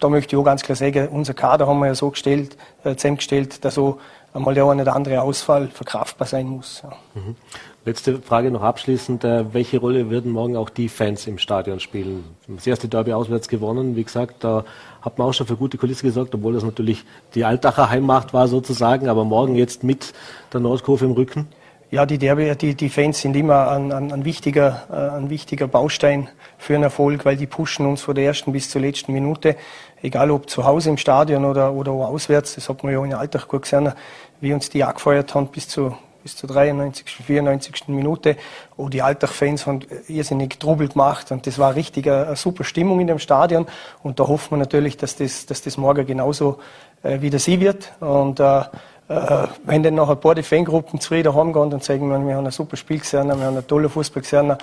da 0.00 0.08
möchte 0.08 0.34
ich 0.34 0.40
auch 0.40 0.44
ganz 0.44 0.62
klar 0.62 0.74
sagen, 0.74 1.08
unser 1.08 1.34
Kader 1.34 1.68
haben 1.68 1.78
wir 1.78 1.86
ja 1.86 1.94
so 1.94 2.10
gestellt, 2.10 2.56
äh, 2.82 2.96
zusammengestellt, 2.96 3.64
dass 3.64 3.74
so 3.76 4.00
einmal 4.34 4.54
der 4.54 4.64
eine 4.64 4.82
oder 4.82 4.96
andere 4.96 5.22
Ausfall 5.22 5.68
verkraftbar 5.68 6.26
sein 6.26 6.46
muss. 6.46 6.82
Ja. 6.82 6.92
Mhm. 7.14 7.36
Letzte 7.84 8.22
Frage 8.22 8.52
noch 8.52 8.62
abschließend. 8.62 9.24
Äh, 9.24 9.52
welche 9.52 9.78
Rolle 9.78 10.08
werden 10.08 10.30
morgen 10.30 10.56
auch 10.56 10.70
die 10.70 10.88
Fans 10.88 11.26
im 11.26 11.38
Stadion 11.38 11.80
spielen? 11.80 12.22
Das 12.46 12.64
erste 12.64 12.86
Derby 12.86 13.12
auswärts 13.12 13.48
gewonnen. 13.48 13.96
Wie 13.96 14.04
gesagt, 14.04 14.44
da 14.44 14.64
hat 15.00 15.18
man 15.18 15.26
auch 15.26 15.32
schon 15.34 15.48
für 15.48 15.56
gute 15.56 15.78
Kulisse 15.78 16.04
gesorgt, 16.04 16.32
obwohl 16.32 16.52
das 16.52 16.62
natürlich 16.62 17.04
die 17.34 17.44
Altacher 17.44 17.90
Heimmacht 17.90 18.32
war 18.32 18.46
sozusagen. 18.46 19.08
Aber 19.08 19.24
morgen 19.24 19.56
jetzt 19.56 19.82
mit 19.82 20.12
der 20.52 20.60
Nordkurve 20.60 21.06
im 21.06 21.10
Rücken? 21.10 21.48
Ja, 21.90 22.06
die, 22.06 22.18
Derby, 22.18 22.54
die, 22.54 22.76
die 22.76 22.88
Fans 22.88 23.20
sind 23.20 23.34
immer 23.34 23.68
ein, 23.72 23.90
ein, 23.90 24.12
ein, 24.12 24.24
wichtiger, 24.24 24.84
äh, 24.88 25.16
ein 25.16 25.28
wichtiger 25.28 25.66
Baustein 25.66 26.28
für 26.58 26.74
einen 26.74 26.84
Erfolg, 26.84 27.24
weil 27.24 27.36
die 27.36 27.48
pushen 27.48 27.84
uns 27.84 28.00
von 28.02 28.14
der 28.14 28.26
ersten 28.26 28.52
bis 28.52 28.70
zur 28.70 28.80
letzten 28.80 29.12
Minute. 29.12 29.56
Egal 30.00 30.30
ob 30.30 30.48
zu 30.48 30.64
Hause 30.64 30.90
im 30.90 30.98
Stadion 30.98 31.44
oder, 31.44 31.72
oder 31.72 31.90
auswärts. 31.90 32.54
Das 32.54 32.68
hat 32.68 32.84
man 32.84 32.92
ja 32.92 33.04
in 33.04 33.12
Alltag 33.12 33.48
gut 33.48 33.62
gesehen, 33.62 33.92
wie 34.40 34.52
uns 34.52 34.70
die 34.70 34.84
angefeuert 34.84 35.34
haben 35.34 35.48
bis 35.48 35.66
zu, 35.66 35.96
bis 36.22 36.36
zur 36.36 36.48
93., 36.48 37.06
94. 37.08 37.88
Minute. 37.88 38.36
Oh, 38.76 38.88
die 38.88 39.02
Alltag-Fans 39.02 39.66
haben 39.66 39.80
irrsinnig 40.08 40.58
Trubel 40.58 40.88
gemacht 40.88 41.30
und 41.32 41.46
das 41.46 41.58
war 41.58 41.74
richtig 41.74 42.06
eine, 42.06 42.26
eine, 42.26 42.36
super 42.36 42.64
Stimmung 42.64 43.00
in 43.00 43.06
dem 43.06 43.18
Stadion. 43.18 43.66
Und 44.02 44.20
da 44.20 44.26
hoffen 44.26 44.52
wir 44.52 44.58
natürlich, 44.58 44.96
dass 44.96 45.16
das, 45.16 45.46
dass 45.46 45.62
das 45.62 45.76
morgen 45.76 46.06
genauso 46.06 46.58
äh, 47.02 47.20
wieder 47.20 47.38
sie 47.38 47.60
wird. 47.60 47.92
Und 48.00 48.40
äh, 48.40 48.62
äh, 49.08 49.46
wenn 49.64 49.82
dann 49.82 49.94
noch 49.94 50.08
ein 50.08 50.20
paar 50.20 50.34
die 50.34 50.42
Fangruppen 50.42 51.00
zufrieden 51.00 51.34
heimgehen 51.34 51.72
und 51.72 51.84
sagen, 51.84 52.08
wir 52.08 52.36
haben 52.36 52.46
ein 52.46 52.52
super 52.52 52.76
Spiel 52.76 53.00
gesehen, 53.00 53.26
wir 53.26 53.34
haben 53.34 53.42
einen 53.42 53.66
tollen 53.66 53.90
Fußball 53.90 54.22
gesehen 54.22 54.56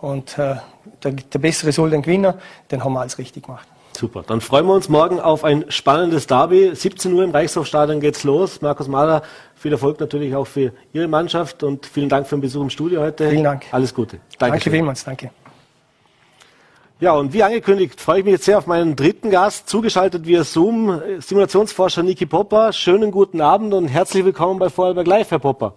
und 0.00 0.38
äh, 0.38 0.56
der, 1.02 1.12
der 1.12 1.38
Bessere 1.38 1.72
soll 1.72 1.90
dann 1.90 2.02
gewinnen, 2.02 2.34
dann 2.68 2.84
haben 2.84 2.92
wir 2.92 3.00
alles 3.00 3.18
richtig 3.18 3.44
gemacht. 3.44 3.66
Super. 3.96 4.22
Dann 4.26 4.42
freuen 4.42 4.66
wir 4.66 4.74
uns 4.74 4.90
morgen 4.90 5.20
auf 5.20 5.42
ein 5.42 5.64
spannendes 5.70 6.26
Derby. 6.26 6.74
17 6.74 7.12
Uhr 7.14 7.24
im 7.24 7.30
Reichshofstadion 7.30 8.00
geht's 8.00 8.24
los. 8.24 8.60
Markus 8.60 8.88
Mahler, 8.88 9.22
viel 9.54 9.72
Erfolg 9.72 9.98
natürlich 10.00 10.34
auch 10.34 10.46
für 10.46 10.72
Ihre 10.92 11.08
Mannschaft 11.08 11.62
und 11.62 11.86
vielen 11.86 12.10
Dank 12.10 12.26
für 12.26 12.36
den 12.36 12.42
Besuch 12.42 12.60
im 12.62 12.70
Studio 12.70 13.00
heute. 13.00 13.30
Vielen 13.30 13.44
Dank. 13.44 13.64
Alles 13.70 13.94
Gute. 13.94 14.18
Danke, 14.38 14.58
danke 14.58 14.70
vielmals. 14.70 15.04
Danke. 15.04 15.30
Ja, 17.00 17.12
und 17.12 17.32
wie 17.32 17.42
angekündigt, 17.42 18.00
freue 18.00 18.20
ich 18.20 18.24
mich 18.24 18.32
jetzt 18.32 18.44
sehr 18.44 18.58
auf 18.58 18.66
meinen 18.66 18.96
dritten 18.96 19.30
Gast, 19.30 19.68
zugeschaltet 19.68 20.26
via 20.26 20.44
Zoom, 20.44 21.00
Simulationsforscher 21.18 22.02
Niki 22.02 22.26
Popper. 22.26 22.72
Schönen 22.72 23.10
guten 23.10 23.40
Abend 23.40 23.74
und 23.74 23.88
herzlich 23.88 24.24
willkommen 24.24 24.58
bei 24.58 24.70
Vorarlberg 24.70 25.06
Live, 25.06 25.30
Herr 25.30 25.38
Popper. 25.38 25.74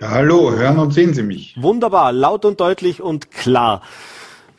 hallo, 0.00 0.50
hören 0.50 0.78
und 0.78 0.92
sehen 0.92 1.12
Sie 1.14 1.22
mich. 1.22 1.56
Wunderbar, 1.60 2.12
laut 2.12 2.44
und 2.44 2.60
deutlich 2.60 3.02
und 3.02 3.30
klar. 3.30 3.82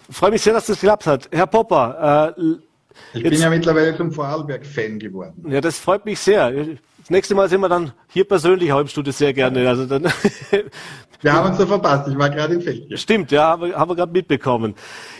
freue 0.10 0.32
mich 0.32 0.44
sehr, 0.44 0.54
dass 0.54 0.68
das 0.68 0.80
geklappt 0.80 1.08
hat. 1.08 1.30
Herr 1.32 1.48
Popper, 1.48 2.36
äh, 2.38 2.71
ich 3.14 3.24
Jetzt, 3.24 3.32
bin 3.32 3.42
ja 3.42 3.50
mittlerweile 3.50 3.96
zum 3.96 4.12
Vorarlberg-Fan 4.12 5.00
geworden. 5.00 5.46
Ja, 5.50 5.62
das 5.62 5.80
freut 5.80 6.06
mich 6.06 6.20
sehr. 6.20 6.52
Das 6.52 7.10
nächste 7.10 7.36
Mal 7.36 7.50
sind 7.50 7.62
wir 7.62 7.70
dann 7.70 7.94
hier 8.10 8.26
persönlich 8.26 8.72
Halbstunde 8.72 9.12
sehr 9.12 9.34
gerne. 9.34 9.68
Also 9.68 9.86
dann 9.86 10.04
wir 11.22 11.34
haben 11.34 11.50
uns 11.50 11.58
so 11.58 11.66
verpasst. 11.66 12.08
Ich 12.08 12.18
war 12.18 12.30
gerade 12.30 12.54
in 12.54 12.62
Feldkirch. 12.62 13.02
Stimmt, 13.02 13.32
ja, 13.32 13.50
haben 13.50 13.64
wir, 13.64 13.78
wir 13.78 13.96
gerade 13.96 14.12
mitbekommen. 14.12 14.76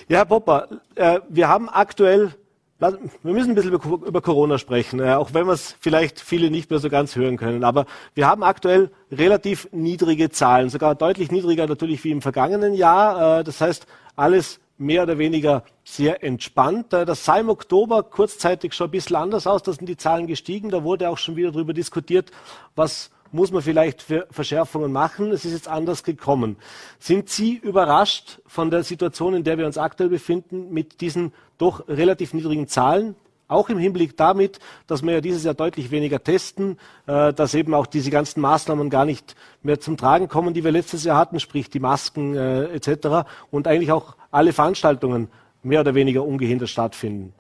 Ja, 0.08 0.20
Herr 0.20 0.26
Popper, 0.26 0.68
äh, 0.96 1.20
wir 1.28 1.48
haben 1.48 1.70
aktuell, 1.70 2.32
wir 2.80 3.00
müssen 3.24 3.50
ein 3.52 3.56
bisschen 3.56 3.74
über, 3.74 4.08
über 4.08 4.22
Corona 4.22 4.58
sprechen, 4.58 5.00
äh, 5.00 5.14
auch 5.14 5.34
wenn 5.34 5.48
wir 5.48 5.54
es 5.54 5.76
vielleicht 5.80 6.20
viele 6.20 6.50
nicht 6.50 6.70
mehr 6.70 6.80
so 6.80 6.90
ganz 6.90 7.16
hören 7.16 7.38
können. 7.38 7.64
Aber 7.64 7.86
wir 8.14 8.28
haben 8.28 8.44
aktuell 8.44 8.92
relativ 9.12 9.68
niedrige 9.72 10.30
Zahlen, 10.30 10.70
sogar 10.70 10.96
deutlich 10.96 11.32
niedriger 11.32 11.68
natürlich 11.68 12.04
wie 12.04 12.12
im 12.12 12.22
vergangenen 12.22 12.74
Jahr. 12.74 13.40
Äh, 13.40 13.44
das 13.44 13.60
heißt, 13.60 13.86
alles 14.16 14.61
mehr 14.82 15.04
oder 15.04 15.18
weniger 15.18 15.64
sehr 15.84 16.24
entspannt. 16.24 16.92
Äh, 16.94 17.06
das 17.06 17.24
sah 17.24 17.38
im 17.38 17.50
Oktober 17.50 18.04
kurzzeitig 18.04 18.74
schon 18.74 18.88
ein 18.88 18.92
bisschen 18.92 19.16
anders 19.16 19.48
aus. 19.48 19.64
Da 19.64 19.72
sind 19.72 19.88
die 19.88 19.98
Zahlen 19.98 20.28
gestiegen. 20.28 20.70
Da 20.70 20.84
wurde 20.84 21.10
auch 21.10 21.18
schon 21.18 21.36
wieder 21.36 21.52
darüber 21.52 21.74
diskutiert, 21.74 22.32
was 22.76 23.12
muss 23.32 23.52
man 23.52 23.62
vielleicht 23.62 24.02
für 24.02 24.28
Verschärfungen 24.32 24.92
machen. 24.92 25.32
Es 25.32 25.46
ist 25.46 25.54
jetzt 25.54 25.68
anders 25.68 26.04
gekommen. 26.04 26.58
Sind 27.00 27.30
Sie 27.30 27.56
überrascht 27.56 28.40
von 28.46 28.70
der 28.70 28.84
Situation, 28.84 29.34
in 29.34 29.44
der 29.44 29.58
wir 29.58 29.66
uns 29.66 29.78
aktuell 29.78 30.10
befinden, 30.10 30.74
mit 30.74 31.00
diesen 31.00 31.32
doch 31.58 31.88
relativ 31.88 32.34
niedrigen 32.34 32.68
Zahlen? 32.68 33.16
Auch 33.52 33.68
im 33.68 33.78
Hinblick 33.78 34.16
damit, 34.16 34.60
dass 34.88 35.04
wir 35.04 35.12
ja 35.12 35.22
dieses 35.22 35.44
Jahr 35.44 35.54
deutlich 35.54 35.92
weniger 35.92 36.24
testen, 36.24 36.78
äh, 37.06 37.34
dass 37.34 37.54
eben 37.54 37.74
auch 37.74 37.86
diese 37.86 38.10
ganzen 38.10 38.40
Maßnahmen 38.40 38.90
gar 38.90 39.04
nicht 39.04 39.36
mehr 39.62 39.80
zum 39.80 39.98
Tragen 39.98 40.30
kommen, 40.30 40.54
die 40.54 40.64
wir 40.64 40.72
letztes 40.72 41.04
Jahr 41.04 41.18
hatten, 41.18 41.40
sprich 41.42 41.70
die 41.70 41.82
Masken 41.82 42.36
äh, 42.36 42.64
etc. 42.68 43.28
und 43.52 43.68
eigentlich 43.68 43.92
auch 43.92 44.16
alle 44.32 44.54
Veranstaltungen 44.54 45.28
mehr 45.64 45.82
oder 45.82 45.96
weniger 45.96 46.24
ungehindert 46.24 46.70
stattfinden. 46.70 47.34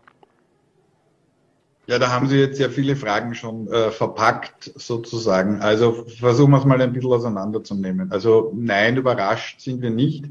Ja, 1.88 1.97
da 1.97 2.12
haben 2.12 2.28
Sie 2.28 2.38
jetzt 2.38 2.58
sehr 2.58 2.69
viele 2.69 2.97
Fragen 2.97 3.34
schon 3.34 3.67
äh, 3.71 3.89
verpackt 3.91 4.71
sozusagen. 4.76 5.62
Also 5.62 6.06
versuchen 6.19 6.52
wir 6.52 6.60
es 6.60 6.65
mal 6.65 6.82
ein 6.82 6.91
bisschen 6.91 7.12
auseinanderzunehmen. 7.12 8.12
Also 8.12 8.52
nein, 8.54 8.97
überrascht 8.97 9.62
sind 9.62 9.82
wir 9.82 9.89
nicht. 9.91 10.26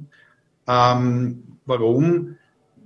Ähm, 0.68 1.42
warum? 1.64 2.36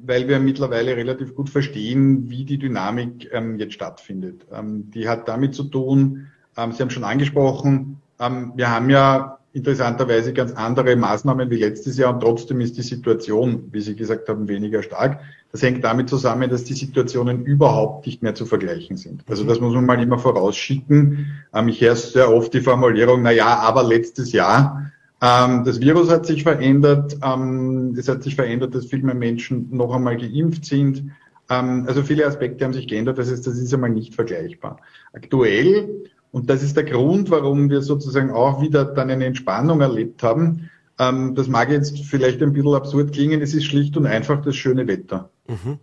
Weil 0.07 0.29
wir 0.29 0.39
mittlerweile 0.39 0.97
relativ 0.97 1.35
gut 1.35 1.51
verstehen, 1.51 2.29
wie 2.29 2.45
die 2.45 2.59
Dynamik 2.59 3.31
ähm, 3.33 3.59
jetzt 3.59 3.75
stattfindet. 3.75 4.47
Ähm, 4.53 4.91
die 4.91 5.09
hat 5.09 5.29
damit 5.29 5.55
zu 5.55 5.65
tun, 5.65 6.29
ähm, 6.57 6.73
Sie 6.73 6.83
haben 6.83 6.91
schon 6.91 7.05
angesprochen, 7.05 8.01
ähm, 8.21 8.53
wir 8.55 8.71
haben 8.71 8.91
ja 8.91 9.39
interessanterweise 9.55 10.33
ganz 10.33 10.53
andere 10.53 10.97
Maßnahmen 10.97 11.49
wie 11.49 11.59
letztes 11.59 11.97
Jahr 11.97 12.13
und 12.13 12.21
trotzdem 12.21 12.61
ist 12.61 12.77
die 12.77 12.83
Situation, 12.83 13.69
wie 13.71 13.81
Sie 13.81 13.95
gesagt 13.95 14.29
haben, 14.29 14.49
weniger 14.49 14.83
stark. 14.83 15.21
Das 15.53 15.63
hängt 15.63 15.85
damit 15.85 16.09
zusammen, 16.09 16.51
dass 16.51 16.65
die 16.65 16.75
Situationen 16.75 17.45
überhaupt 17.45 18.07
nicht 18.07 18.21
mehr 18.25 18.35
zu 18.35 18.47
vergleichen 18.47 18.97
sind. 18.97 19.23
Also 19.29 19.45
das 19.45 19.61
muss 19.61 19.73
man 19.73 19.87
mal 19.87 20.03
immer 20.03 20.19
vorausschicken. 20.19 21.27
Ähm, 21.55 21.69
ich 21.69 21.81
höre 21.81 21.95
sehr 21.95 22.33
oft 22.33 22.53
die 22.53 22.61
Formulierung, 22.61 23.23
na 23.23 23.31
ja, 23.31 23.59
aber 23.61 23.85
letztes 23.85 24.33
Jahr. 24.33 24.91
Ähm, 25.21 25.65
das 25.65 25.81
Virus 25.81 26.11
hat 26.11 26.27
sich 26.27 26.43
verändert. 26.43 27.17
Ähm, 27.23 27.95
es 27.99 28.09
hat 28.09 28.23
sich 28.23 28.35
verändert, 28.35 28.75
dass 28.75 28.87
viel 28.87 29.03
mehr 29.03 29.15
Menschen 29.15 29.69
noch 29.71 29.95
einmal 29.95 30.17
geimpft 30.17 30.65
sind. 30.65 31.13
Ähm, 31.49 31.85
also 31.87 32.03
viele 32.03 32.27
Aspekte 32.27 32.65
haben 32.65 32.73
sich 32.73 32.89
geändert. 32.89 33.19
Das 33.19 33.31
heißt, 33.31 33.47
das 33.47 33.59
ist 33.59 33.73
einmal 33.73 33.91
nicht 33.91 34.15
vergleichbar. 34.15 34.79
Aktuell 35.13 36.05
und 36.35 36.51
das 36.51 36.65
ist 36.65 36.77
der 36.77 36.85
Grund, 36.85 37.31
warum 37.31 37.71
wir 37.71 37.81
sozusagen 37.81 38.33
auch 38.33 38.61
wieder 38.61 38.85
dann 38.85 39.09
eine 39.09 39.25
Entspannung 39.25 39.81
erlebt 39.81 40.25
haben. 40.25 40.69
Das 40.97 41.47
mag 41.47 41.71
jetzt 41.71 42.05
vielleicht 42.07 42.43
ein 42.43 42.53
bisschen 42.53 42.75
absurd 42.75 43.13
klingen, 43.13 43.41
es 43.41 43.55
ist 43.55 43.67
schlicht 43.67 43.97
und 43.97 44.07
einfach 44.07 44.43
das 44.43 44.57
schöne 44.57 44.89
Wetter. 44.89 45.31
Mhm. 45.47 45.79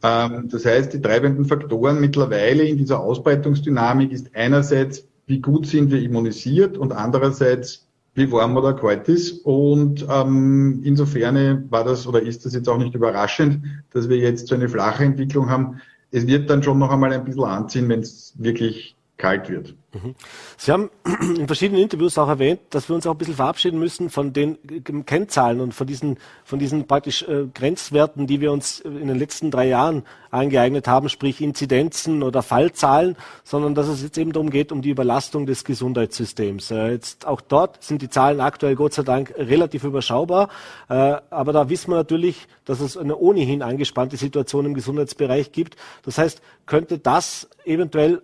Das 0.50 0.66
heißt, 0.66 0.92
die 0.92 1.02
treibenden 1.02 1.46
Faktoren 1.46 2.02
mittlerweile 2.02 2.64
in 2.64 2.78
dieser 2.78 3.00
Ausbreitungsdynamik 3.00 4.12
ist 4.12 4.36
einerseits, 4.36 5.08
wie 5.26 5.40
gut 5.40 5.68
sind 5.68 5.90
wir 5.90 6.02
immunisiert 6.02 6.78
und 6.78 6.92
andererseits, 6.92 7.88
wie 8.14 8.32
warm 8.32 8.58
oder 8.58 8.74
kalt 8.74 9.08
ist. 9.08 9.46
Und 9.46 10.06
ähm, 10.10 10.82
insofern 10.84 11.70
war 11.72 11.84
das 11.84 12.06
oder 12.06 12.22
ist 12.22 12.46
das 12.46 12.54
jetzt 12.54 12.68
auch 12.68 12.78
nicht 12.78 12.94
überraschend, 12.94 13.64
dass 13.92 14.10
wir 14.10 14.18
jetzt 14.18 14.48
so 14.48 14.56
eine 14.56 14.70
flache 14.70 15.04
Entwicklung 15.04 15.50
haben. 15.50 15.82
Es 16.12 16.28
wird 16.28 16.50
dann 16.50 16.62
schon 16.62 16.80
noch 16.80 16.92
einmal 16.92 17.14
ein 17.14 17.24
bisschen 17.24 17.44
anziehen, 17.44 17.88
wenn 17.88 18.02
es 18.02 18.34
wirklich 18.38 18.96
kalt 19.22 19.50
wird. 19.50 19.76
Mhm. 19.94 20.16
Sie 20.58 20.72
haben 20.72 20.90
in 21.38 21.46
verschiedenen 21.46 21.82
Interviews 21.82 22.18
auch 22.18 22.28
erwähnt, 22.28 22.62
dass 22.72 22.90
wir 22.90 22.96
uns 22.96 23.06
auch 23.06 23.12
ein 23.12 23.18
bisschen 23.18 23.36
verabschieden 23.36 23.78
müssen 23.78 24.10
von 24.10 24.34
den 24.34 24.58
Kennzahlen 25.06 25.62
und 25.62 25.74
von 25.74 25.86
diesen, 25.86 26.18
von 26.44 26.60
diesen 26.60 26.88
praktisch 26.88 27.24
äh, 27.24 27.46
Grenzwerten, 27.54 28.26
die 28.26 28.42
wir 28.42 28.52
uns 28.52 28.80
in 28.80 29.08
den 29.08 29.20
letzten 29.20 29.52
drei 29.52 29.68
Jahren 29.68 30.04
angeeignet 30.32 30.88
haben, 30.88 31.08
sprich 31.08 31.40
Inzidenzen 31.40 32.24
oder 32.24 32.42
Fallzahlen, 32.42 33.16
sondern 33.44 33.76
dass 33.76 33.88
es 33.88 34.02
jetzt 34.02 34.18
eben 34.18 34.34
darum 34.34 34.50
geht, 34.50 34.72
um 34.72 34.82
die 34.82 34.90
Überlastung 34.90 35.46
des 35.46 35.66
Gesundheitssystems. 35.66 36.72
Äh, 36.72 36.92
jetzt 36.92 37.28
auch 37.28 37.42
dort 37.42 37.84
sind 37.84 38.02
die 38.02 38.10
Zahlen 38.10 38.42
aktuell 38.42 38.76
Gott 38.76 38.94
sei 38.94 39.04
Dank 39.04 39.34
relativ 39.38 39.84
überschaubar, 39.84 40.50
äh, 40.90 41.18
aber 41.30 41.54
da 41.54 41.70
wissen 41.70 41.92
wir 41.92 41.98
natürlich, 41.98 42.48
dass 42.66 42.80
es 42.80 42.98
eine 42.98 43.18
ohnehin 43.18 43.62
angespannte 43.62 44.18
Situation 44.18 44.66
im 44.66 44.74
Gesundheitsbereich 44.74 45.52
gibt. 45.52 45.76
Das 46.04 46.18
heißt, 46.18 46.42
könnte 46.66 46.98
das 46.98 47.48
eventuell 47.66 48.24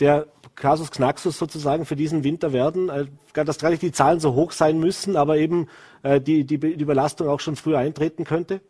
der 0.00 0.26
Kasus 0.56 0.90
Knaxus 0.90 1.38
sozusagen 1.38 1.84
für 1.84 1.96
diesen 1.96 2.24
Winter 2.24 2.52
werden, 2.52 2.88
äh, 2.88 3.06
dass 3.32 3.58
gar 3.58 3.70
nicht 3.70 3.82
die 3.82 3.92
Zahlen 3.92 4.20
so 4.20 4.34
hoch 4.34 4.52
sein 4.52 4.78
müssen, 4.78 5.16
aber 5.16 5.36
eben 5.36 5.68
äh, 6.02 6.20
die, 6.20 6.44
die, 6.44 6.56
Überlastung 6.56 7.28
auch 7.28 7.40
schon 7.40 7.56
früher 7.56 7.78
eintreten 7.78 8.24
könnte? 8.24 8.60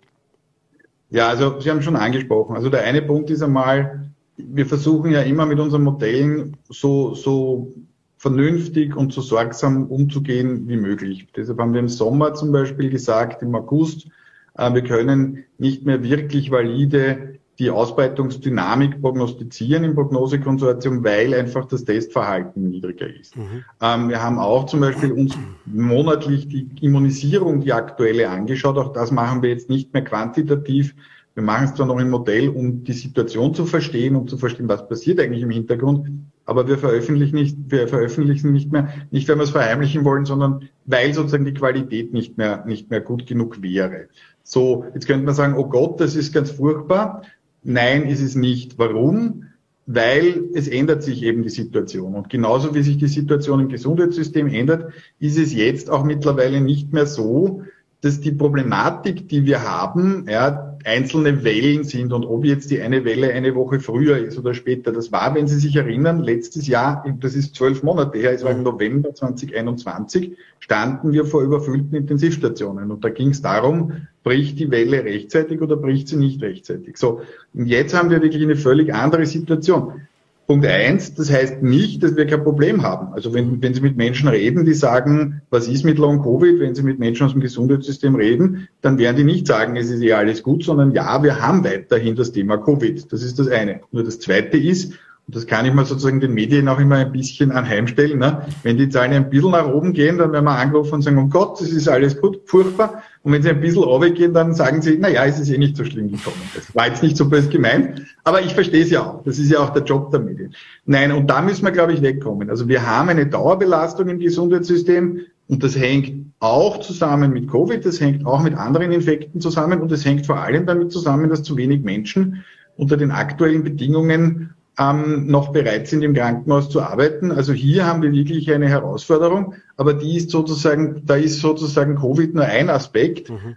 Ja, 1.11 1.29
also 1.29 1.61
Sie 1.61 1.71
haben 1.71 1.83
schon 1.83 1.97
angesprochen. 1.97 2.57
Also 2.57 2.71
der 2.71 2.85
eine 2.85 3.03
Punkt 3.03 3.31
ist 3.31 3.43
einmal, 3.43 4.11
wir 4.37 4.67
versuchen 4.67 5.13
ja 5.13 5.23
immer 5.23 5.47
mit 5.47 5.61
unseren 5.61 5.83
Modellen 5.83 6.57
so, 6.69 7.15
so 7.15 7.73
vernünftig 8.17 8.97
und 8.97 9.13
so 9.13 9.21
sorgsam 9.21 9.87
umzugehen 9.87 10.67
wie 10.67 10.79
möglich. 10.79 11.29
Deshalb 11.37 11.59
haben 11.59 11.75
wir 11.75 11.81
im 11.81 11.89
Sommer 11.89 12.35
zum 12.35 12.53
Beispiel 12.53 12.89
gesagt, 12.89 13.43
im 13.43 13.55
August, 13.55 14.09
äh, 14.57 14.73
wir 14.73 14.83
können 14.83 15.45
nicht 15.59 15.85
mehr 15.85 16.03
wirklich 16.03 16.51
valide 16.51 17.39
die 17.59 17.71
Ausbreitungsdynamik 17.71 19.01
prognostizieren 19.01 19.85
im 19.85 19.95
Prognosekonsortium, 19.95 21.05
weil 21.05 21.35
einfach 21.35 21.67
das 21.67 21.85
Testverhalten 21.85 22.71
niedriger 22.71 23.07
ist. 23.07 23.37
Mhm. 23.37 23.65
Ähm, 23.81 24.09
wir 24.09 24.23
haben 24.23 24.39
auch 24.39 24.67
zum 24.67 24.81
Beispiel 24.81 25.13
uns 25.13 25.37
monatlich 25.65 26.49
die 26.49 26.69
Immunisierung, 26.81 27.61
die 27.61 27.73
aktuelle, 27.73 28.29
angeschaut. 28.29 28.77
Auch 28.77 28.93
das 28.93 29.11
machen 29.11 29.43
wir 29.43 29.51
jetzt 29.51 29.71
nicht 29.71 29.93
mehr 29.93 30.03
quantitativ. 30.03 30.95
Wir 31.35 31.43
machen 31.43 31.65
es 31.65 31.75
zwar 31.75 31.87
noch 31.87 31.99
im 31.99 32.11
Modell, 32.11 32.49
um 32.49 32.85
die 32.85 32.93
Situation 32.93 33.55
zu 33.55 33.67
verstehen, 33.67 34.15
um 34.15 34.29
zu 34.29 34.39
verstehen, 34.39 34.69
was 34.69 34.89
passiert 34.89 35.19
eigentlich 35.19 35.43
im 35.43 35.51
Hintergrund. 35.51 36.09
Aber 36.47 36.69
wir 36.69 36.79
veröffentlichen 36.79 37.37
nicht, 37.37 37.57
wir 37.69 37.89
veröffentlichen 37.89 38.53
nicht 38.53 38.71
mehr, 38.71 38.89
nicht 39.11 39.29
weil 39.29 39.37
wir 39.37 39.45
es 39.45 39.51
verheimlichen 39.51 40.05
wollen, 40.05 40.27
sondern 40.27 40.69
weil 40.85 41.15
sozusagen 41.15 41.45
die 41.45 41.55
Qualität 41.55 42.13
nicht 42.13 42.37
mehr, 42.37 42.65
nicht 42.67 42.91
mehr 42.91 43.01
gut 43.01 43.27
genug 43.27 43.63
wäre. 43.63 44.09
So, 44.43 44.85
jetzt 44.95 45.07
könnte 45.07 45.25
man 45.25 45.35
sagen, 45.35 45.55
oh 45.57 45.67
Gott, 45.67 46.01
das 46.01 46.15
ist 46.15 46.35
ganz 46.35 46.51
furchtbar. 46.51 47.23
Nein, 47.65 48.07
ist 48.07 48.21
es 48.21 48.35
nicht. 48.37 48.79
Warum? 48.79 49.47
Weil 49.87 50.45
es 50.55 50.69
ändert 50.69 51.03
sich 51.03 51.23
eben 51.23 51.43
die 51.43 51.51
Situation. 51.51 52.15
Und 52.15 52.31
genauso 52.31 52.75
wie 52.75 52.83
sich 52.83 52.99
die 52.99 53.09
Situation 53.09 53.61
im 53.61 53.69
Gesundheitssystem 53.69 54.49
ändert, 54.49 54.93
ist 55.19 55.39
es 55.39 55.53
jetzt 55.53 55.91
auch 55.91 56.05
mittlerweile 56.05 56.61
nicht 56.61 56.93
mehr 56.93 57.07
so, 57.07 57.63
dass 58.03 58.21
die 58.21 58.33
Problematik, 58.33 59.29
die 59.29 59.47
wir 59.47 59.63
haben, 59.63 60.27
ja, 60.29 60.74
einzelne 60.85 61.45
Wellen 61.45 61.85
sind 61.85 62.13
und 62.13 62.25
ob 62.25 62.45
jetzt 62.45 62.71
die 62.71 62.81
eine 62.81 63.05
Welle 63.05 63.33
eine 63.33 63.55
Woche 63.55 63.81
früher 63.81 64.19
ist 64.19 64.39
oder 64.39 64.53
später. 64.53 64.93
Das 64.93 65.11
war, 65.13 65.35
wenn 65.35 65.49
Sie 65.49 65.59
sich 65.59 65.75
erinnern, 65.77 66.23
letztes 66.23 66.67
Jahr, 66.67 67.05
das 67.21 67.35
ist 67.35 67.55
zwölf 67.55 67.83
Monate 67.83 68.19
her, 68.19 68.33
es 68.33 68.45
war 68.45 68.53
im 68.53 68.63
November 68.63 69.15
2021, 69.15 70.37
standen 70.61 71.13
wir 71.13 71.25
vor 71.25 71.43
überfüllten 71.43 71.97
Intensivstationen. 71.97 72.91
Und 72.91 73.03
da 73.03 73.09
ging 73.09 73.31
es 73.31 73.41
darum, 73.41 73.93
bricht 74.23 74.59
die 74.59 74.71
Welle 74.71 75.05
rechtzeitig 75.05 75.61
oder 75.63 75.77
bricht 75.77 76.09
sie 76.09 76.17
nicht 76.17 76.43
rechtzeitig. 76.43 76.99
So, 76.99 77.23
und 77.55 77.67
jetzt 77.67 77.95
haben 77.95 78.11
wir 78.11 78.23
wirklich 78.23 78.43
eine 78.43 78.57
völlig 78.57 78.93
andere 78.93 79.25
Situation. 79.27 80.03
Punkt 80.47 80.67
eins, 80.67 81.15
das 81.15 81.33
heißt 81.33 81.63
nicht, 81.63 82.03
dass 82.03 82.17
wir 82.17 82.27
kein 82.27 82.45
Problem 82.45 82.83
haben. 82.83 83.15
Also 83.15 83.33
wenn, 83.33 83.63
wenn 83.63 83.73
Sie 83.73 83.81
mit 83.81 83.97
Menschen 83.97 84.29
reden, 84.29 84.67
die 84.67 84.75
sagen, 84.75 85.41
was 85.49 85.69
ist 85.69 85.85
mit 85.85 85.99
Long 85.99 86.23
Covid, 86.23 86.61
wenn 86.61 86.75
Sie 86.75 86.83
mit 86.83 86.99
Menschen 86.99 87.25
aus 87.25 87.33
dem 87.33 87.41
Gesundheitssystem 87.41 88.15
reden, 88.15 88.69
dann 88.83 88.99
werden 88.99 89.17
die 89.17 89.25
nicht 89.25 89.47
sagen, 89.47 89.77
es 89.77 89.91
ist 89.91 90.03
ja 90.03 90.19
alles 90.19 90.43
gut, 90.43 90.65
sondern 90.65 90.93
ja, 90.93 91.23
wir 91.23 91.41
haben 91.41 91.65
weiterhin 91.65 92.15
das 92.15 92.33
Thema 92.33 92.59
Covid. 92.59 93.11
Das 93.11 93.23
ist 93.23 93.39
das 93.39 93.49
eine. 93.49 93.81
Nur 93.91 94.05
das 94.05 94.21
zweite 94.21 94.59
ist, 94.59 94.93
das 95.27 95.47
kann 95.47 95.65
ich 95.65 95.73
mal 95.73 95.87
sozusagen 95.87 96.21
den 96.21 96.35
Medien 96.35 96.69
auch 96.69 96.79
immer 96.79 96.97
ein 96.97 97.13
bisschen 97.13 97.51
anheimstellen. 97.51 98.19
Ne? 98.19 98.47
Wenn 98.63 98.77
die 98.77 98.91
Zahlen 98.91 99.13
ein 99.13 99.31
bisschen 99.31 99.53
nach 99.53 99.67
oben 99.67 99.95
gehen, 99.95 100.19
dann 100.19 100.33
werden 100.33 100.45
wir 100.45 100.59
angerufen 100.59 100.95
und 100.95 101.03
sagen, 101.03 101.17
um 101.17 101.31
Gott, 101.31 101.61
das 101.61 101.71
ist 101.71 101.89
alles 101.89 102.21
gut, 102.21 102.43
furchtbar. 102.45 103.03
Und 103.23 103.33
wenn 103.33 103.43
sie 103.43 103.49
ein 103.49 103.61
bisschen 103.61 103.85
runtergehen, 103.85 104.35
dann 104.35 104.55
sagen 104.55 104.83
sie, 104.83 104.99
na 105.01 105.09
ja, 105.09 105.25
es 105.25 105.41
ist 105.41 105.49
eh 105.49 105.57
nicht 105.57 105.79
so 105.79 105.85
schlimm 105.85 106.11
gekommen. 106.11 106.37
Das 106.55 106.75
war 106.75 106.89
jetzt 106.89 107.03
nicht 107.03 107.17
so 107.17 107.27
böse 107.27 107.49
gemeint, 107.49 108.03
aber 108.23 108.43
ich 108.43 108.53
verstehe 108.53 108.83
es 108.83 108.91
ja 108.91 109.03
auch. 109.03 109.25
Das 109.25 109.39
ist 109.39 109.51
ja 109.51 109.61
auch 109.61 109.71
der 109.71 109.83
Job 109.83 110.11
der 110.11 110.21
Medien. 110.21 110.55
Nein, 110.85 111.11
und 111.11 111.29
da 111.31 111.41
müssen 111.41 111.65
wir, 111.65 111.73
glaube 111.73 111.95
ich, 111.95 112.03
wegkommen. 112.03 112.51
Also 112.51 112.69
wir 112.69 112.87
haben 112.87 113.09
eine 113.09 113.27
Dauerbelastung 113.27 114.09
im 114.09 114.19
Gesundheitssystem 114.19 115.21
und 115.49 115.63
das 115.63 115.75
hängt 115.79 116.35
auch 116.41 116.81
zusammen 116.81 117.33
mit 117.33 117.51
Covid, 117.51 117.83
das 117.87 117.99
hängt 117.99 118.27
auch 118.27 118.43
mit 118.43 118.55
anderen 118.55 118.93
Infekten 118.93 119.41
zusammen 119.41 119.81
und 119.81 119.91
es 119.91 120.05
hängt 120.05 120.27
vor 120.27 120.41
allem 120.41 120.67
damit 120.67 120.93
zusammen, 120.93 121.31
dass 121.31 121.43
zu 121.43 121.57
wenig 121.57 121.83
Menschen 121.83 122.45
unter 122.77 122.99
den 122.99 123.11
aktuellen 123.11 123.65
Bedingungen 123.65 124.55
ähm, 124.79 125.27
noch 125.27 125.53
bereit 125.53 125.89
sind, 125.89 126.03
im 126.03 126.15
Krankenhaus 126.15 126.69
zu 126.69 126.83
arbeiten. 126.83 127.31
Also 127.31 127.53
hier 127.53 127.87
haben 127.87 128.03
wir 128.03 128.13
wirklich 128.13 128.53
eine 128.53 128.69
Herausforderung, 128.69 129.55
aber 129.77 129.95
die 129.95 130.17
ist 130.17 130.31
sozusagen, 130.31 131.03
da 131.07 131.17
ist 131.17 131.41
sozusagen 131.41 131.97
Covid 131.97 132.35
nur 132.35 132.45
ein 132.45 132.71
Aspekt. 132.71 133.31
Mhm. 133.31 133.57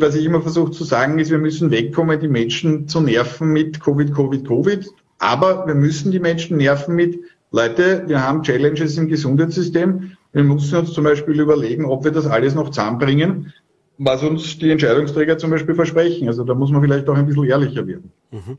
Was 0.00 0.16
ich 0.16 0.24
immer 0.24 0.42
versuche 0.42 0.72
zu 0.72 0.82
sagen, 0.82 1.18
ist, 1.20 1.30
wir 1.30 1.38
müssen 1.38 1.70
wegkommen, 1.70 2.18
die 2.18 2.28
Menschen 2.28 2.88
zu 2.88 3.00
nerven 3.00 3.52
mit 3.52 3.80
Covid, 3.80 4.12
Covid, 4.12 4.46
Covid. 4.46 4.88
Aber 5.18 5.66
wir 5.66 5.74
müssen 5.74 6.10
die 6.10 6.18
Menschen 6.18 6.56
nerven 6.56 6.96
mit, 6.96 7.18
Leute, 7.50 8.04
wir 8.06 8.22
haben 8.22 8.42
Challenges 8.42 8.98
im 8.98 9.08
Gesundheitssystem. 9.08 10.12
Wir 10.32 10.44
müssen 10.44 10.76
uns 10.76 10.92
zum 10.92 11.04
Beispiel 11.04 11.40
überlegen, 11.40 11.84
ob 11.84 12.04
wir 12.04 12.10
das 12.10 12.26
alles 12.26 12.54
noch 12.54 12.70
zusammenbringen, 12.70 13.52
was 13.98 14.22
uns 14.22 14.58
die 14.58 14.70
Entscheidungsträger 14.70 15.38
zum 15.38 15.50
Beispiel 15.50 15.74
versprechen. 15.74 16.28
Also 16.28 16.44
da 16.44 16.54
muss 16.54 16.70
man 16.70 16.82
vielleicht 16.82 17.08
auch 17.08 17.16
ein 17.16 17.26
bisschen 17.26 17.44
ehrlicher 17.44 17.86
werden. 17.86 18.12
Mhm. 18.30 18.58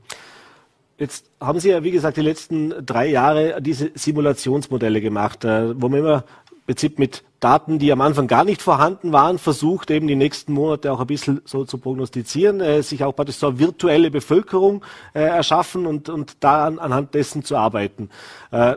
Jetzt 1.00 1.32
haben 1.40 1.62
Sie 1.62 1.70
ja, 1.70 1.82
wie 1.82 1.92
gesagt, 1.92 2.18
die 2.18 2.22
letzten 2.22 2.86
drei 2.86 3.08
Jahre 3.08 3.62
diese 3.62 3.92
Simulationsmodelle 3.96 5.00
gemacht, 5.00 5.46
äh, 5.46 5.82
wo 5.82 5.88
man 5.88 6.00
immer 6.00 6.24
im 6.52 6.66
Prinzip 6.66 7.00
mit 7.00 7.24
Daten, 7.40 7.80
die 7.80 7.94
am 7.94 8.02
Anfang 8.02 8.28
gar 8.28 8.44
nicht 8.44 8.62
vorhanden 8.62 9.14
waren, 9.14 9.40
versucht 9.40 9.92
eben 9.92 10.08
die 10.08 10.18
nächsten 10.18 10.52
Monate 10.52 10.92
auch 10.92 11.00
ein 11.00 11.08
bisschen 11.08 11.40
so 11.46 11.64
zu 11.64 11.78
prognostizieren, 11.78 12.60
äh, 12.60 12.84
sich 12.84 13.06
auch 13.06 13.16
praktisch 13.16 13.38
so 13.38 13.48
eine 13.48 13.60
virtuelle 13.60 14.12
Bevölkerung 14.12 14.84
äh, 15.14 15.22
erschaffen 15.22 15.86
und, 15.86 16.10
und 16.10 16.36
da 16.42 16.66
anhand 16.68 17.14
dessen 17.14 17.46
zu 17.46 17.56
arbeiten. 17.56 18.10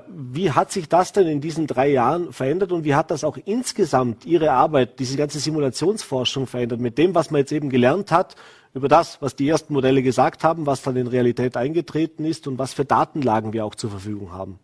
Wie 0.07 0.53
hat 0.53 0.71
sich 0.71 0.89
das 0.89 1.13
denn 1.13 1.27
in 1.27 1.41
diesen 1.41 1.67
drei 1.67 1.89
Jahren 1.89 2.33
verändert 2.33 2.71
und 2.71 2.85
wie 2.85 2.95
hat 2.95 3.11
das 3.11 3.25
auch 3.25 3.39
insgesamt 3.47 4.27
Ihre 4.27 4.53
Arbeit, 4.53 5.01
diese 5.01 5.17
ganze 5.17 5.41
Simulationsforschung 5.41 6.47
verändert 6.47 6.79
mit 6.79 6.99
dem, 6.99 7.15
was 7.15 7.31
man 7.31 7.41
jetzt 7.41 7.53
eben 7.53 7.69
gelernt 7.69 8.13
hat 8.13 8.37
über 8.75 8.89
das, 8.89 9.21
was 9.21 9.37
die 9.37 9.49
ersten 9.49 9.75
Modelle 9.75 10.03
gesagt 10.03 10.45
haben, 10.45 10.67
was 10.67 10.83
dann 10.83 10.97
in 10.97 11.07
Realität 11.07 11.57
eingetreten 11.57 12.25
ist 12.25 12.47
und 12.47 12.59
was 12.59 12.73
für 12.73 12.85
Datenlagen 12.85 13.53
wir 13.53 13.65
auch 13.65 13.75
zur 13.75 13.91
Verfügung 13.91 14.33
haben? 14.33 14.59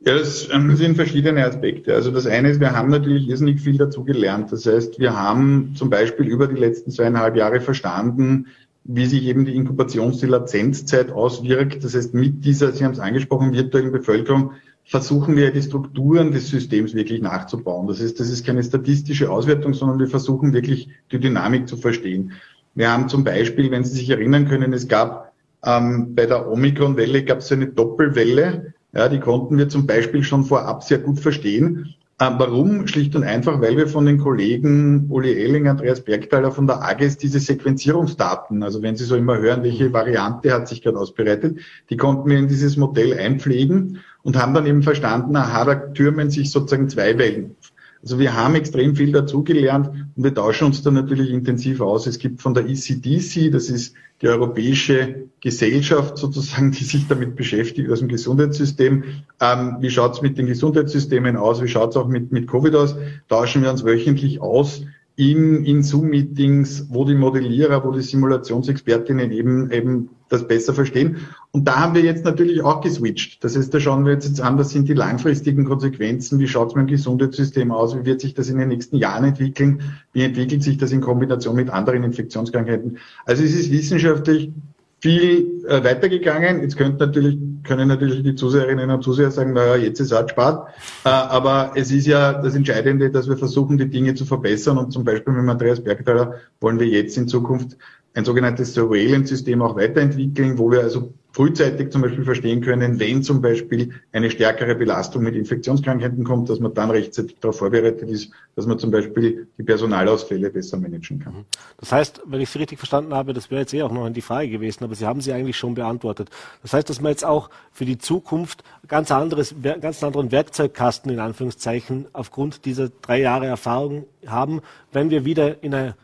Ja, 0.00 0.16
das 0.16 0.48
ähm, 0.52 0.76
sind 0.76 0.94
verschiedene 0.94 1.44
Aspekte. 1.44 1.92
Also 1.92 2.12
das 2.12 2.26
eine 2.26 2.50
ist, 2.50 2.60
wir 2.60 2.72
haben 2.72 2.88
natürlich 2.88 3.28
irrsinnig 3.28 3.60
viel 3.60 3.76
dazu 3.76 4.04
gelernt. 4.04 4.52
Das 4.52 4.64
heißt, 4.64 5.00
wir 5.00 5.16
haben 5.16 5.74
zum 5.74 5.90
Beispiel 5.90 6.28
über 6.28 6.46
die 6.46 6.54
letzten 6.54 6.92
zweieinhalb 6.92 7.34
Jahre 7.34 7.60
verstanden, 7.60 8.46
wie 8.84 9.06
sich 9.06 9.24
eben 9.24 9.44
die 9.44 9.56
Inkubations-, 9.56 10.20
die 10.20 10.26
Latenzzeit 10.26 11.10
auswirkt. 11.10 11.82
Das 11.82 11.94
heißt, 11.94 12.14
mit 12.14 12.44
dieser, 12.44 12.72
Sie 12.72 12.84
haben 12.84 12.92
es 12.92 13.00
angesprochen, 13.00 13.52
virtuellen 13.52 13.90
Bevölkerung 13.90 14.52
versuchen 14.88 15.36
wir 15.36 15.52
die 15.52 15.62
Strukturen 15.62 16.32
des 16.32 16.48
Systems 16.48 16.94
wirklich 16.94 17.20
nachzubauen. 17.20 17.86
Das 17.86 18.00
heißt, 18.00 18.18
das 18.18 18.30
ist 18.30 18.46
keine 18.46 18.64
statistische 18.64 19.30
Auswertung, 19.30 19.74
sondern 19.74 19.98
wir 19.98 20.08
versuchen 20.08 20.54
wirklich 20.54 20.88
die 21.12 21.20
Dynamik 21.20 21.68
zu 21.68 21.76
verstehen. 21.76 22.32
Wir 22.74 22.90
haben 22.90 23.08
zum 23.08 23.22
Beispiel, 23.22 23.70
wenn 23.70 23.84
Sie 23.84 23.94
sich 23.94 24.08
erinnern 24.08 24.48
können, 24.48 24.72
es 24.72 24.88
gab 24.88 25.32
ähm, 25.62 26.14
bei 26.14 26.24
der 26.24 26.50
Omikron-Welle 26.50 27.24
gab 27.24 27.38
es 27.38 27.52
eine 27.52 27.66
Doppelwelle. 27.66 28.72
Ja, 28.94 29.10
die 29.10 29.20
konnten 29.20 29.58
wir 29.58 29.68
zum 29.68 29.86
Beispiel 29.86 30.22
schon 30.22 30.44
vorab 30.44 30.82
sehr 30.82 30.98
gut 30.98 31.20
verstehen. 31.20 31.94
Ähm, 32.20 32.34
warum? 32.38 32.86
Schlicht 32.86 33.14
und 33.14 33.24
einfach, 33.24 33.60
weil 33.60 33.76
wir 33.76 33.88
von 33.88 34.06
den 34.06 34.18
Kollegen 34.18 35.06
Uli 35.10 35.32
Ehling, 35.34 35.68
Andreas 35.68 36.00
Bergthaler 36.00 36.50
von 36.50 36.66
der 36.66 36.82
AGES 36.82 37.18
diese 37.18 37.38
Sequenzierungsdaten, 37.38 38.62
also 38.62 38.82
wenn 38.82 38.96
Sie 38.96 39.04
so 39.04 39.16
immer 39.16 39.38
hören, 39.38 39.62
welche 39.62 39.92
Variante 39.92 40.52
hat 40.52 40.66
sich 40.66 40.82
gerade 40.82 40.98
ausbereitet, 40.98 41.58
die 41.90 41.96
konnten 41.96 42.30
wir 42.30 42.38
in 42.38 42.48
dieses 42.48 42.76
Modell 42.76 43.16
einpflegen 43.16 44.00
und 44.28 44.36
haben 44.36 44.52
dann 44.52 44.66
eben 44.66 44.82
verstanden, 44.82 45.34
aha, 45.36 45.64
da 45.64 45.74
türmen 45.74 46.30
sich 46.30 46.50
sozusagen 46.50 46.90
zwei 46.90 47.16
Wellen 47.16 47.56
also 48.02 48.18
wir 48.18 48.34
haben 48.34 48.54
extrem 48.54 48.94
viel 48.94 49.12
dazugelernt 49.12 49.88
und 49.88 50.22
wir 50.22 50.34
tauschen 50.34 50.66
uns 50.66 50.82
da 50.82 50.90
natürlich 50.90 51.30
intensiv 51.30 51.80
aus. 51.80 52.06
Es 52.06 52.18
gibt 52.18 52.40
von 52.40 52.54
der 52.54 52.68
ECDC, 52.68 53.50
das 53.50 53.70
ist 53.70 53.94
die 54.22 54.28
europäische 54.28 55.28
Gesellschaft 55.40 56.16
sozusagen, 56.16 56.70
die 56.70 56.84
sich 56.84 57.08
damit 57.08 57.34
beschäftigt, 57.34 57.90
aus 57.90 57.98
dem 57.98 58.08
Gesundheitssystem. 58.08 59.04
Ähm, 59.40 59.76
wie 59.80 59.90
schaut's 59.90 60.22
mit 60.22 60.38
den 60.38 60.46
Gesundheitssystemen 60.46 61.36
aus? 61.36 61.62
Wie 61.62 61.68
schaut's 61.68 61.96
auch 61.96 62.08
mit, 62.08 62.30
mit 62.30 62.48
Covid 62.48 62.74
aus? 62.76 62.96
Tauschen 63.28 63.62
wir 63.62 63.70
uns 63.70 63.84
wöchentlich 63.84 64.40
aus 64.40 64.82
in, 65.16 65.64
in 65.64 65.82
Zoom-Meetings, 65.82 66.86
wo 66.90 67.04
die 67.04 67.16
Modellierer, 67.16 67.84
wo 67.84 67.90
die 67.90 68.02
Simulationsexpertinnen 68.02 69.32
eben, 69.32 69.72
eben 69.72 70.10
das 70.28 70.46
besser 70.46 70.74
verstehen. 70.74 71.28
Und 71.50 71.66
da 71.66 71.80
haben 71.80 71.94
wir 71.94 72.02
jetzt 72.02 72.24
natürlich 72.24 72.62
auch 72.62 72.80
geswitcht. 72.80 73.42
Das 73.42 73.56
heißt, 73.56 73.72
da 73.72 73.80
schauen 73.80 74.04
wir 74.04 74.12
jetzt, 74.12 74.28
jetzt 74.28 74.40
an, 74.40 74.58
was 74.58 74.70
sind 74.70 74.88
die 74.88 74.94
langfristigen 74.94 75.64
Konsequenzen, 75.64 76.38
wie 76.38 76.48
schaut 76.48 76.68
es 76.68 76.74
mit 76.74 76.88
dem 76.88 76.88
Gesundheitssystem 76.88 77.72
aus, 77.72 77.96
wie 77.96 78.04
wird 78.04 78.20
sich 78.20 78.34
das 78.34 78.48
in 78.48 78.58
den 78.58 78.68
nächsten 78.68 78.96
Jahren 78.96 79.24
entwickeln, 79.24 79.82
wie 80.12 80.22
entwickelt 80.22 80.62
sich 80.62 80.78
das 80.78 80.92
in 80.92 81.00
Kombination 81.00 81.56
mit 81.56 81.70
anderen 81.70 82.04
Infektionskrankheiten. 82.04 82.98
Also 83.24 83.42
es 83.42 83.54
ist 83.54 83.70
wissenschaftlich 83.70 84.52
viel 85.00 85.64
äh, 85.66 85.82
weitergegangen. 85.84 86.62
Jetzt 86.62 86.76
könnten 86.76 86.98
natürlich, 86.98 87.38
können 87.62 87.88
natürlich 87.88 88.22
die 88.22 88.34
Zuseherinnen 88.34 88.90
und 88.90 89.02
Zuseher 89.02 89.30
sagen, 89.30 89.52
naja, 89.52 89.76
jetzt 89.76 90.00
ist 90.00 90.10
es 90.10 90.30
spart. 90.30 90.68
Äh, 91.04 91.08
aber 91.08 91.72
es 91.76 91.92
ist 91.92 92.06
ja 92.06 92.32
das 92.32 92.54
Entscheidende, 92.56 93.10
dass 93.10 93.28
wir 93.28 93.36
versuchen, 93.36 93.78
die 93.78 93.88
Dinge 93.88 94.14
zu 94.14 94.24
verbessern. 94.24 94.76
Und 94.78 94.92
zum 94.92 95.04
Beispiel 95.04 95.34
mit 95.34 95.48
Andreas 95.48 95.82
Bergthaler 95.82 96.34
wollen 96.60 96.80
wir 96.80 96.88
jetzt 96.88 97.16
in 97.16 97.28
Zukunft 97.28 97.76
ein 98.14 98.24
sogenanntes 98.24 98.74
Surveillance-System 98.74 99.62
auch 99.62 99.76
weiterentwickeln, 99.76 100.58
wo 100.58 100.70
wir 100.70 100.80
also 100.80 101.12
frühzeitig 101.32 101.92
zum 101.92 102.02
Beispiel 102.02 102.24
verstehen 102.24 102.60
können, 102.62 102.98
wenn 102.98 103.22
zum 103.22 103.40
Beispiel 103.40 103.92
eine 104.12 104.30
stärkere 104.30 104.74
Belastung 104.74 105.22
mit 105.22 105.36
Infektionskrankheiten 105.36 106.24
kommt, 106.24 106.48
dass 106.50 106.58
man 106.58 106.74
dann 106.74 106.90
rechtzeitig 106.90 107.36
darauf 107.40 107.58
vorbereitet 107.58 108.10
ist, 108.10 108.32
dass 108.56 108.66
man 108.66 108.78
zum 108.78 108.90
Beispiel 108.90 109.46
die 109.56 109.62
Personalausfälle 109.62 110.50
besser 110.50 110.78
managen 110.78 111.20
kann. 111.20 111.44
Das 111.78 111.92
heißt, 111.92 112.22
wenn 112.26 112.40
ich 112.40 112.50
Sie 112.50 112.58
richtig 112.58 112.78
verstanden 112.78 113.14
habe, 113.14 113.34
das 113.34 113.52
wäre 113.52 113.60
jetzt 113.60 113.72
eh 113.72 113.82
auch 113.82 113.92
noch 113.92 114.08
die 114.10 114.20
Frage 114.20 114.48
gewesen, 114.48 114.82
aber 114.82 114.96
Sie 114.96 115.06
haben 115.06 115.20
sie 115.20 115.32
eigentlich 115.32 115.56
schon 115.56 115.74
beantwortet. 115.74 116.30
Das 116.62 116.72
heißt, 116.72 116.90
dass 116.90 117.00
wir 117.00 117.10
jetzt 117.10 117.24
auch 117.24 117.50
für 117.70 117.84
die 117.84 117.98
Zukunft 117.98 118.64
ganz 118.88 119.12
anderes, 119.12 119.54
ganz 119.80 120.02
anderen 120.02 120.32
Werkzeugkasten 120.32 121.12
in 121.12 121.20
Anführungszeichen 121.20 122.06
aufgrund 122.14 122.64
dieser 122.64 122.88
drei 122.88 123.20
Jahre 123.20 123.46
Erfahrung 123.46 124.06
haben, 124.26 124.60
wenn 124.92 125.10
wir 125.10 125.24
wieder 125.24 125.62
in 125.62 125.72
eine 125.72 125.94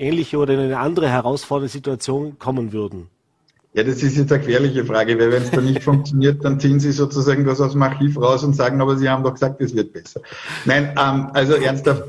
ähnliche 0.00 0.38
oder 0.38 0.54
in 0.54 0.60
eine 0.60 0.78
andere 0.78 1.08
herausfordernde 1.08 1.70
Situation 1.70 2.38
kommen 2.38 2.72
würden? 2.72 3.08
Ja, 3.72 3.84
das 3.84 4.02
ist 4.02 4.16
jetzt 4.16 4.32
eine 4.32 4.40
gefährliche 4.42 4.84
Frage, 4.84 5.16
weil 5.18 5.30
wenn 5.30 5.42
es 5.42 5.50
da 5.50 5.60
nicht 5.60 5.82
funktioniert, 5.84 6.44
dann 6.44 6.58
ziehen 6.58 6.80
Sie 6.80 6.90
sozusagen 6.90 7.44
das 7.44 7.60
aus 7.60 7.72
dem 7.72 7.82
Archiv 7.82 8.20
raus 8.20 8.42
und 8.42 8.54
sagen, 8.54 8.80
aber 8.80 8.96
Sie 8.96 9.08
haben 9.08 9.22
doch 9.22 9.34
gesagt, 9.34 9.60
es 9.60 9.76
wird 9.76 9.92
besser. 9.92 10.22
Nein, 10.64 10.94
ähm, 10.98 11.28
also 11.34 11.54
ernsthaft, 11.54 12.04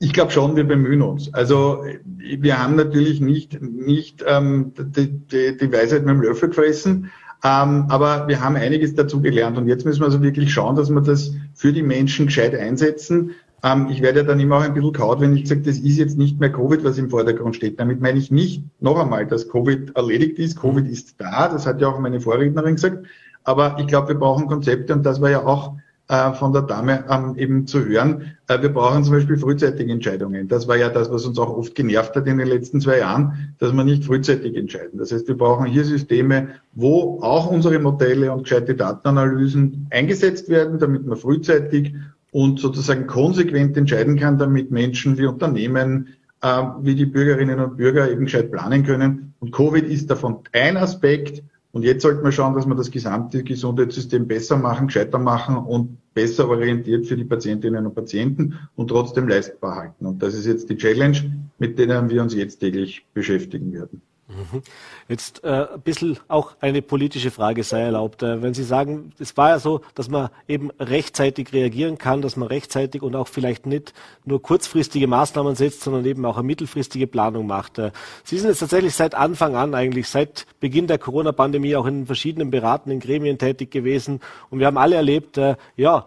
ich 0.00 0.12
glaube 0.12 0.32
schon, 0.32 0.56
wir 0.56 0.64
bemühen 0.64 1.02
uns. 1.02 1.32
Also 1.32 1.84
wir 2.16 2.58
haben 2.58 2.74
natürlich 2.74 3.20
nicht, 3.20 3.62
nicht 3.62 4.24
ähm, 4.26 4.72
die, 4.76 5.08
die, 5.08 5.56
die 5.56 5.72
Weisheit 5.72 6.04
mit 6.04 6.16
dem 6.16 6.22
Löffel 6.22 6.48
gefressen, 6.48 7.12
ähm, 7.44 7.86
aber 7.90 8.26
wir 8.26 8.40
haben 8.40 8.56
einiges 8.56 8.94
dazu 8.94 9.20
gelernt 9.20 9.56
und 9.56 9.68
jetzt 9.68 9.84
müssen 9.84 10.00
wir 10.00 10.06
also 10.06 10.22
wirklich 10.22 10.52
schauen, 10.52 10.76
dass 10.76 10.90
wir 10.90 11.00
das 11.00 11.32
für 11.54 11.72
die 11.72 11.82
Menschen 11.82 12.26
gescheit 12.26 12.54
einsetzen. 12.54 13.32
Ähm, 13.64 13.88
ich 13.90 14.02
werde 14.02 14.24
dann 14.24 14.38
immer 14.38 14.58
auch 14.58 14.62
ein 14.62 14.74
bisschen 14.74 14.92
kaut, 14.92 15.20
wenn 15.20 15.34
ich 15.34 15.48
sage, 15.48 15.62
das 15.62 15.78
ist 15.78 15.96
jetzt 15.96 16.18
nicht 16.18 16.38
mehr 16.38 16.52
Covid, 16.52 16.84
was 16.84 16.98
im 16.98 17.08
Vordergrund 17.08 17.56
steht. 17.56 17.80
Damit 17.80 18.00
meine 18.00 18.18
ich 18.18 18.30
nicht 18.30 18.62
noch 18.80 18.98
einmal, 18.98 19.26
dass 19.26 19.48
Covid 19.48 19.96
erledigt 19.96 20.38
ist. 20.38 20.60
Covid 20.60 20.86
ist 20.86 21.18
da, 21.18 21.48
das 21.48 21.66
hat 21.66 21.80
ja 21.80 21.88
auch 21.88 21.98
meine 21.98 22.20
Vorrednerin 22.20 22.74
gesagt. 22.74 23.06
Aber 23.42 23.76
ich 23.80 23.86
glaube, 23.86 24.08
wir 24.08 24.14
brauchen 24.16 24.46
Konzepte 24.46 24.92
und 24.92 25.04
das 25.04 25.20
war 25.20 25.30
ja 25.30 25.44
auch 25.46 25.76
äh, 26.08 26.32
von 26.34 26.52
der 26.52 26.62
Dame 26.62 27.04
ähm, 27.08 27.34
eben 27.38 27.66
zu 27.66 27.82
hören. 27.82 28.36
Äh, 28.48 28.60
wir 28.60 28.68
brauchen 28.68 29.02
zum 29.04 29.14
Beispiel 29.14 29.38
frühzeitige 29.38 29.90
Entscheidungen. 29.90 30.48
Das 30.48 30.68
war 30.68 30.76
ja 30.76 30.90
das, 30.90 31.10
was 31.10 31.24
uns 31.24 31.38
auch 31.38 31.56
oft 31.56 31.74
genervt 31.74 32.14
hat 32.14 32.26
in 32.26 32.36
den 32.36 32.48
letzten 32.48 32.82
zwei 32.82 32.98
Jahren, 32.98 33.54
dass 33.58 33.72
wir 33.72 33.84
nicht 33.84 34.04
frühzeitig 34.04 34.54
entscheiden. 34.56 34.98
Das 34.98 35.10
heißt, 35.10 35.26
wir 35.26 35.38
brauchen 35.38 35.64
hier 35.64 35.84
Systeme, 35.84 36.48
wo 36.74 37.20
auch 37.22 37.50
unsere 37.50 37.78
Modelle 37.78 38.30
und 38.30 38.42
gescheite 38.42 38.74
Datenanalysen 38.74 39.86
eingesetzt 39.90 40.50
werden, 40.50 40.78
damit 40.78 41.06
wir 41.06 41.16
frühzeitig 41.16 41.94
und 42.34 42.58
sozusagen 42.58 43.06
konsequent 43.06 43.76
entscheiden 43.76 44.18
kann, 44.18 44.38
damit 44.38 44.72
Menschen 44.72 45.16
wie 45.18 45.26
Unternehmen, 45.26 46.08
äh, 46.42 46.62
wie 46.80 46.96
die 46.96 47.06
Bürgerinnen 47.06 47.60
und 47.60 47.76
Bürger 47.76 48.10
eben 48.10 48.24
gescheit 48.24 48.50
planen 48.50 48.82
können. 48.82 49.34
Und 49.38 49.52
Covid 49.52 49.84
ist 49.84 50.10
davon 50.10 50.40
ein 50.52 50.76
Aspekt. 50.76 51.44
Und 51.70 51.84
jetzt 51.84 52.02
sollten 52.02 52.24
wir 52.24 52.32
schauen, 52.32 52.56
dass 52.56 52.66
wir 52.66 52.74
das 52.74 52.90
gesamte 52.90 53.44
Gesundheitssystem 53.44 54.26
besser 54.26 54.56
machen, 54.56 54.88
gescheiter 54.88 55.20
machen 55.20 55.56
und 55.56 55.96
besser 56.12 56.48
orientiert 56.48 57.06
für 57.06 57.16
die 57.16 57.22
Patientinnen 57.22 57.86
und 57.86 57.94
Patienten 57.94 58.58
und 58.74 58.88
trotzdem 58.88 59.28
leistbar 59.28 59.76
halten. 59.76 60.04
Und 60.04 60.20
das 60.20 60.34
ist 60.34 60.46
jetzt 60.46 60.68
die 60.68 60.76
Challenge, 60.76 61.46
mit 61.60 61.78
denen 61.78 62.10
wir 62.10 62.20
uns 62.20 62.34
jetzt 62.34 62.58
täglich 62.58 63.06
beschäftigen 63.14 63.72
werden. 63.72 64.02
Mhm. 64.34 64.62
Jetzt 65.08 65.44
äh, 65.44 65.66
ein 65.72 65.80
bisschen 65.80 66.18
auch 66.28 66.52
eine 66.60 66.82
politische 66.82 67.30
Frage 67.30 67.62
sei 67.62 67.82
erlaubt. 67.82 68.22
Äh, 68.22 68.42
wenn 68.42 68.54
Sie 68.54 68.64
sagen, 68.64 69.12
es 69.18 69.36
war 69.36 69.50
ja 69.50 69.58
so, 69.58 69.80
dass 69.94 70.08
man 70.08 70.30
eben 70.48 70.70
rechtzeitig 70.80 71.52
reagieren 71.52 71.98
kann, 71.98 72.22
dass 72.22 72.36
man 72.36 72.48
rechtzeitig 72.48 73.02
und 73.02 73.14
auch 73.14 73.28
vielleicht 73.28 73.66
nicht 73.66 73.94
nur 74.24 74.42
kurzfristige 74.42 75.06
Maßnahmen 75.06 75.54
setzt, 75.54 75.82
sondern 75.82 76.04
eben 76.04 76.24
auch 76.24 76.36
eine 76.36 76.46
mittelfristige 76.46 77.06
Planung 77.06 77.46
macht. 77.46 77.78
Äh, 77.78 77.92
Sie 78.24 78.38
sind 78.38 78.48
jetzt 78.48 78.60
tatsächlich 78.60 78.94
seit 78.94 79.14
Anfang 79.14 79.54
an 79.56 79.74
eigentlich, 79.74 80.08
seit 80.08 80.46
Beginn 80.60 80.86
der 80.86 80.98
Corona-Pandemie 80.98 81.76
auch 81.76 81.86
in 81.86 82.06
verschiedenen 82.06 82.50
beratenden 82.50 83.00
Gremien 83.00 83.38
tätig 83.38 83.70
gewesen 83.70 84.20
und 84.50 84.58
wir 84.58 84.66
haben 84.66 84.78
alle 84.78 84.96
erlebt, 84.96 85.38
äh, 85.38 85.56
ja, 85.76 86.06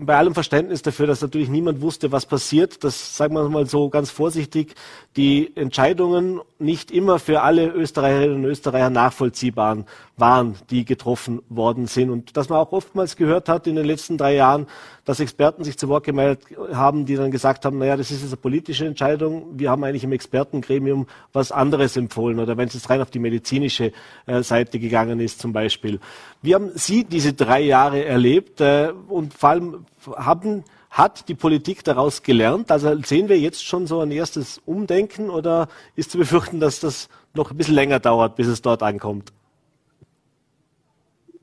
bei 0.00 0.16
allem 0.16 0.34
Verständnis 0.34 0.82
dafür, 0.82 1.06
dass 1.06 1.20
natürlich 1.20 1.48
niemand 1.48 1.80
wusste, 1.80 2.12
was 2.12 2.24
passiert, 2.24 2.84
dass, 2.84 3.16
sagen 3.16 3.34
wir 3.34 3.48
mal 3.48 3.66
so 3.66 3.88
ganz 3.88 4.10
vorsichtig, 4.10 4.74
die 5.16 5.56
Entscheidungen 5.56 6.40
nicht 6.58 6.90
immer 6.90 7.18
für 7.18 7.42
alle 7.42 7.68
Österreicherinnen 7.68 8.36
und 8.36 8.44
Österreicher 8.44 8.90
nachvollziehbar 8.90 9.84
waren, 10.18 10.56
die 10.70 10.84
getroffen 10.84 11.42
worden 11.48 11.86
sind. 11.86 12.10
Und 12.10 12.36
dass 12.36 12.48
man 12.48 12.58
auch 12.58 12.72
oftmals 12.72 13.16
gehört 13.16 13.48
hat 13.48 13.66
in 13.66 13.76
den 13.76 13.84
letzten 13.84 14.18
drei 14.18 14.34
Jahren, 14.34 14.66
dass 15.04 15.20
Experten 15.20 15.64
sich 15.64 15.78
zu 15.78 15.88
Wort 15.88 16.04
gemeldet 16.04 16.44
haben, 16.72 17.06
die 17.06 17.16
dann 17.16 17.30
gesagt 17.30 17.64
haben, 17.64 17.78
naja, 17.78 17.96
das 17.96 18.10
ist 18.10 18.22
jetzt 18.22 18.32
eine 18.32 18.36
politische 18.36 18.86
Entscheidung. 18.86 19.58
Wir 19.58 19.70
haben 19.70 19.84
eigentlich 19.84 20.04
im 20.04 20.12
Expertengremium 20.12 21.06
was 21.32 21.52
anderes 21.52 21.96
empfohlen. 21.96 22.40
Oder 22.40 22.56
wenn 22.56 22.68
es 22.68 22.74
jetzt 22.74 22.90
rein 22.90 23.00
auf 23.00 23.10
die 23.10 23.18
medizinische 23.18 23.92
äh, 24.26 24.42
Seite 24.42 24.78
gegangen 24.78 25.20
ist 25.20 25.40
zum 25.40 25.52
Beispiel. 25.52 26.00
Wie 26.42 26.54
haben 26.54 26.70
Sie 26.74 27.04
diese 27.04 27.32
drei 27.32 27.60
Jahre 27.60 28.04
erlebt? 28.04 28.60
Äh, 28.60 28.92
und 29.08 29.34
vor 29.34 29.48
allem 29.48 29.86
haben 30.16 30.64
hat 30.90 31.28
die 31.28 31.34
Politik 31.34 31.84
daraus 31.84 32.22
gelernt? 32.22 32.70
Also 32.70 33.00
sehen 33.02 33.28
wir 33.28 33.38
jetzt 33.38 33.64
schon 33.64 33.86
so 33.86 34.00
ein 34.00 34.10
erstes 34.10 34.60
Umdenken 34.64 35.30
oder 35.30 35.68
ist 35.96 36.10
zu 36.10 36.18
befürchten, 36.18 36.60
dass 36.60 36.80
das 36.80 37.08
noch 37.34 37.50
ein 37.50 37.56
bisschen 37.56 37.74
länger 37.74 38.00
dauert, 38.00 38.36
bis 38.36 38.46
es 38.46 38.62
dort 38.62 38.82
ankommt? 38.82 39.32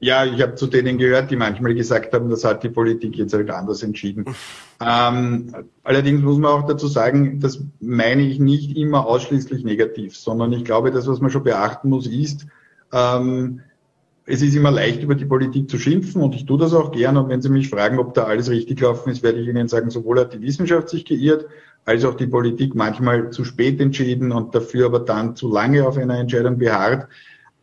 Ja, 0.05 0.23
ich 0.23 0.39
habe 0.39 0.53
zu 0.53 0.67
denen 0.67 0.99
gehört, 0.99 1.31
die 1.31 1.35
manchmal 1.35 1.73
gesagt 1.73 2.13
haben, 2.13 2.29
das 2.29 2.43
hat 2.43 2.61
die 2.61 2.69
Politik 2.69 3.15
jetzt 3.15 3.33
halt 3.33 3.49
anders 3.49 3.81
entschieden. 3.81 4.23
ähm, 4.79 5.51
allerdings 5.83 6.21
muss 6.21 6.37
man 6.37 6.51
auch 6.51 6.67
dazu 6.67 6.85
sagen, 6.85 7.39
das 7.39 7.63
meine 7.79 8.21
ich 8.21 8.39
nicht 8.39 8.77
immer 8.77 9.07
ausschließlich 9.07 9.63
negativ, 9.63 10.15
sondern 10.15 10.53
ich 10.53 10.63
glaube, 10.63 10.91
das, 10.91 11.07
was 11.07 11.21
man 11.21 11.31
schon 11.31 11.41
beachten 11.41 11.89
muss, 11.89 12.05
ist, 12.05 12.45
ähm, 12.93 13.61
es 14.27 14.43
ist 14.43 14.55
immer 14.55 14.69
leicht, 14.69 15.01
über 15.01 15.15
die 15.15 15.25
Politik 15.25 15.71
zu 15.71 15.79
schimpfen 15.79 16.21
und 16.21 16.35
ich 16.35 16.45
tue 16.45 16.59
das 16.59 16.75
auch 16.75 16.91
gern. 16.91 17.17
Und 17.17 17.29
wenn 17.29 17.41
Sie 17.41 17.49
mich 17.49 17.69
fragen, 17.69 17.97
ob 17.97 18.13
da 18.13 18.25
alles 18.25 18.51
richtig 18.51 18.77
gelaufen 18.77 19.09
ist, 19.09 19.23
werde 19.23 19.39
ich 19.39 19.47
Ihnen 19.47 19.67
sagen, 19.67 19.89
sowohl 19.89 20.19
hat 20.19 20.33
die 20.33 20.41
Wissenschaft 20.43 20.87
sich 20.89 21.05
geirrt, 21.05 21.47
als 21.83 22.05
auch 22.05 22.13
die 22.13 22.27
Politik 22.27 22.75
manchmal 22.75 23.31
zu 23.31 23.43
spät 23.43 23.81
entschieden 23.81 24.31
und 24.31 24.53
dafür 24.53 24.85
aber 24.85 24.99
dann 24.99 25.35
zu 25.35 25.51
lange 25.51 25.87
auf 25.87 25.97
einer 25.97 26.19
Entscheidung 26.19 26.59
beharrt. 26.59 27.07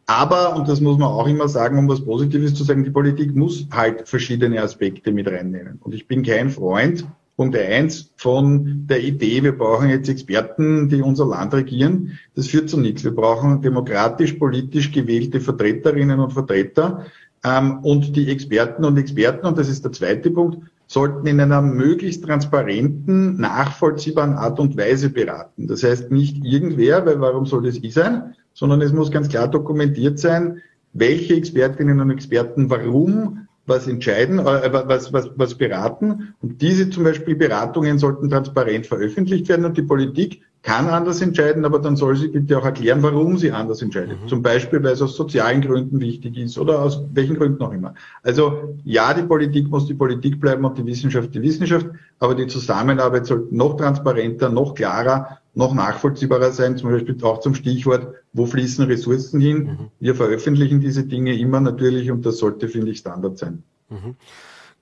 Aber, 0.07 0.57
und 0.57 0.68
das 0.68 0.80
muss 0.80 0.98
man 0.98 1.09
auch 1.09 1.26
immer 1.26 1.48
sagen, 1.48 1.78
um 1.78 1.88
was 1.88 2.05
Positives 2.05 2.55
zu 2.55 2.64
sagen, 2.64 2.84
die 2.84 2.90
Politik 2.90 3.34
muss 3.34 3.66
halt 3.70 4.09
verschiedene 4.09 4.61
Aspekte 4.61 5.12
mit 5.12 5.28
reinnehmen. 5.28 5.78
Und 5.80 5.94
ich 5.94 6.07
bin 6.09 6.22
kein 6.22 6.50
Freund, 6.50 7.07
Punkt 7.36 7.57
eins 7.57 8.12
von 8.16 8.86
der 8.86 9.03
Idee, 9.03 9.42
wir 9.42 9.57
brauchen 9.57 9.88
jetzt 9.88 10.09
Experten, 10.09 10.88
die 10.88 11.00
unser 11.00 11.26
Land 11.26 11.55
regieren. 11.55 12.18
Das 12.34 12.48
führt 12.48 12.68
zu 12.68 12.78
nichts. 12.78 13.05
Wir 13.05 13.14
brauchen 13.14 13.62
demokratisch, 13.62 14.34
politisch 14.34 14.92
gewählte 14.92 15.40
Vertreterinnen 15.40 16.20
und 16.20 16.32
Vertreter. 16.32 17.07
Ähm, 17.42 17.78
und 17.82 18.16
die 18.16 18.30
Experten 18.30 18.84
und 18.84 18.98
Experten, 18.98 19.46
und 19.46 19.57
das 19.57 19.68
ist 19.68 19.84
der 19.84 19.92
zweite 19.92 20.30
Punkt, 20.30 20.59
sollten 20.86 21.26
in 21.26 21.40
einer 21.40 21.62
möglichst 21.62 22.24
transparenten, 22.24 23.40
nachvollziehbaren 23.40 24.34
Art 24.34 24.61
und 24.61 24.76
Weise 24.76 25.09
beraten. 25.09 25.66
Das 25.66 25.82
heißt 25.82 26.12
nicht 26.12 26.44
irgendwer, 26.44 27.07
weil 27.07 27.20
warum 27.20 27.46
soll 27.46 27.62
das 27.62 27.76
ich 27.76 27.94
sein, 27.94 28.34
sondern 28.55 28.80
es 28.82 28.92
muss 28.92 29.11
ganz 29.11 29.28
klar 29.28 29.48
dokumentiert 29.48 30.18
sein, 30.18 30.62
welche 30.92 31.34
Expertinnen 31.34 32.00
und 32.00 32.11
Experten 32.11 32.70
warum 32.70 33.48
was 33.66 33.86
entscheiden, 33.86 34.40
äh, 34.40 34.72
was, 34.72 35.12
was, 35.12 35.30
was 35.36 35.55
beraten. 35.55 36.34
Und 36.42 36.61
diese 36.61 36.90
zum 36.90 37.05
Beispiel 37.05 37.36
Beratungen 37.36 37.98
sollten 37.98 38.28
transparent 38.28 38.86
veröffentlicht 38.86 39.48
werden 39.48 39.64
und 39.64 39.76
die 39.76 39.82
Politik 39.82 40.42
kann 40.62 40.88
anders 40.88 41.20
entscheiden, 41.20 41.64
aber 41.64 41.80
dann 41.80 41.96
soll 41.96 42.16
sie 42.16 42.28
bitte 42.28 42.57
auch 42.57 42.64
erklären, 42.64 43.03
warum 43.03 43.36
sie 43.36 43.50
anders 43.50 43.82
entscheidet. 43.82 44.22
Mhm. 44.22 44.28
Zum 44.28 44.42
Beispiel, 44.42 44.82
weil 44.82 44.92
es 44.92 45.03
aus 45.03 45.16
sozialen 45.16 45.61
Gründen 45.61 46.00
wichtig 46.00 46.36
ist 46.38 46.57
oder 46.57 46.80
aus 46.80 47.03
welchen 47.12 47.36
Gründen 47.36 47.61
auch 47.62 47.72
immer. 47.72 47.94
Also 48.22 48.76
ja, 48.84 49.12
die 49.12 49.22
Politik 49.22 49.68
muss 49.68 49.86
die 49.86 49.94
Politik 49.94 50.40
bleiben 50.40 50.64
und 50.64 50.78
die 50.78 50.86
Wissenschaft 50.86 51.34
die 51.34 51.42
Wissenschaft, 51.42 51.86
aber 52.20 52.36
die 52.36 52.46
Zusammenarbeit 52.46 53.26
sollte 53.26 53.55
noch 53.55 53.76
transparenter, 53.76 54.50
noch 54.50 54.74
klarer, 54.74 55.38
noch 55.55 55.74
nachvollziehbarer 55.74 56.53
sein, 56.53 56.76
zum 56.76 56.90
Beispiel 56.90 57.16
auch 57.22 57.40
zum 57.40 57.55
Stichwort, 57.55 58.14
wo 58.32 58.46
fließen 58.46 58.84
Ressourcen 58.86 59.40
hin. 59.40 59.59
Mhm. 59.59 59.78
Wir 60.00 60.14
veröffentlichen 60.14 60.80
diese 60.80 61.05
Dinge 61.05 61.38
immer 61.38 61.61
natürlich 61.61 62.11
und 62.11 62.24
das 62.24 62.38
sollte, 62.38 62.68
finde 62.68 62.90
ich, 62.90 62.98
Standard 62.98 63.38
sein. 63.38 63.62
Mhm. 63.90 64.16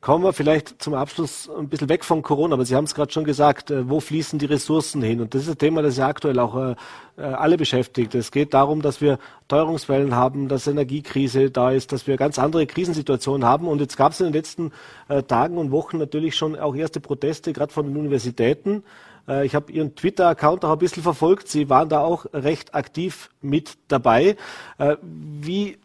Kommen 0.00 0.24
wir 0.24 0.32
vielleicht 0.32 0.80
zum 0.80 0.94
Abschluss 0.94 1.50
ein 1.50 1.68
bisschen 1.68 1.90
weg 1.90 2.06
von 2.06 2.22
Corona, 2.22 2.54
aber 2.54 2.64
Sie 2.64 2.74
haben 2.74 2.84
es 2.84 2.94
gerade 2.94 3.12
schon 3.12 3.24
gesagt, 3.24 3.70
äh, 3.70 3.86
wo 3.86 4.00
fließen 4.00 4.38
die 4.38 4.46
Ressourcen 4.46 5.02
hin? 5.02 5.20
Und 5.20 5.34
das 5.34 5.42
ist 5.42 5.50
ein 5.50 5.58
Thema, 5.58 5.82
das 5.82 5.98
ja 5.98 6.06
aktuell 6.06 6.38
auch 6.38 6.56
äh, 6.56 6.74
äh, 7.18 7.22
alle 7.22 7.58
beschäftigt. 7.58 8.14
Es 8.14 8.30
geht 8.30 8.54
darum, 8.54 8.80
dass 8.80 9.02
wir 9.02 9.18
Teuerungswellen 9.48 10.14
haben, 10.14 10.48
dass 10.48 10.66
Energiekrise 10.66 11.50
da 11.50 11.70
ist, 11.70 11.92
dass 11.92 12.06
wir 12.06 12.16
ganz 12.16 12.38
andere 12.38 12.66
Krisensituationen 12.66 13.46
haben. 13.46 13.68
Und 13.68 13.82
jetzt 13.82 13.98
gab 13.98 14.12
es 14.12 14.20
in 14.20 14.28
den 14.28 14.32
letzten 14.32 14.72
Tagen 15.26 15.58
und 15.58 15.72
Wochen 15.72 15.98
natürlich 15.98 16.36
schon 16.36 16.56
auch 16.56 16.76
erste 16.76 17.00
Proteste, 17.00 17.52
gerade 17.52 17.72
von 17.72 17.84
den 17.84 17.96
Universitäten. 17.96 18.84
Ich 19.44 19.54
habe 19.54 19.70
Ihren 19.70 19.94
Twitter-Account 19.94 20.64
auch 20.64 20.72
ein 20.72 20.78
bisschen 20.78 21.02
verfolgt. 21.02 21.48
Sie 21.48 21.68
waren 21.68 21.88
da 21.88 22.00
auch 22.00 22.26
recht 22.32 22.74
aktiv 22.74 23.30
mit 23.40 23.76
dabei. 23.88 24.36
Wie 25.02 25.78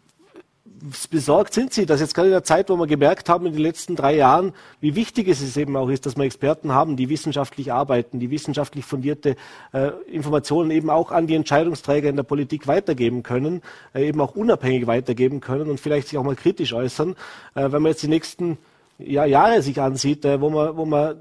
besorgt 1.10 1.54
sind 1.54 1.74
Sie, 1.74 1.86
dass 1.86 2.00
jetzt 2.00 2.14
gerade 2.14 2.28
in 2.28 2.34
der 2.34 2.44
Zeit, 2.44 2.70
wo 2.70 2.76
wir 2.76 2.88
gemerkt 2.88 3.30
haben 3.30 3.46
in 3.46 3.54
den 3.54 3.62
letzten 3.62 3.96
drei 3.96 4.16
Jahren, 4.16 4.54
wie 4.82 4.96
wichtig 4.96 5.28
es 5.28 5.58
eben 5.58 5.76
auch 5.78 5.90
ist, 5.90 6.06
dass 6.06 6.18
wir 6.18 6.24
Experten 6.24 6.74
haben, 6.74 6.96
die 6.96 7.10
wissenschaftlich 7.10 7.72
arbeiten, 7.72 8.20
die 8.20 8.30
wissenschaftlich 8.30 8.86
fundierte 8.86 9.36
äh, 9.74 9.92
Informationen 10.12 10.72
eben 10.72 10.90
auch 10.90 11.12
an 11.12 11.28
die 11.28 11.36
Entscheidungsträger 11.36 12.10
in 12.10 12.16
der 12.16 12.24
Politik 12.24 12.68
weitergeben 12.68 13.24
können, 13.24 13.62
äh, 13.94 14.08
eben 14.08 14.20
auch 14.22 14.36
unabhängig 14.36 14.88
weitergeben 14.88 15.40
können 15.40 15.70
und 15.70 15.80
vielleicht 15.80 16.10
sich 16.10 16.18
auch 16.18 16.24
mal 16.24 16.36
kritisch 16.36 16.74
äußern, 16.74 17.16
äh, 17.56 17.72
wenn 17.72 17.82
man 17.82 17.92
jetzt 17.92 18.04
die 18.04 18.08
nächsten 18.08 18.58
ja, 18.98 19.26
Jahre 19.26 19.62
sich 19.62 19.80
ansieht, 19.82 20.26
äh, 20.26 20.42
wo 20.42 20.50
man, 20.50 20.78
wo 20.78 20.86
man 20.86 21.16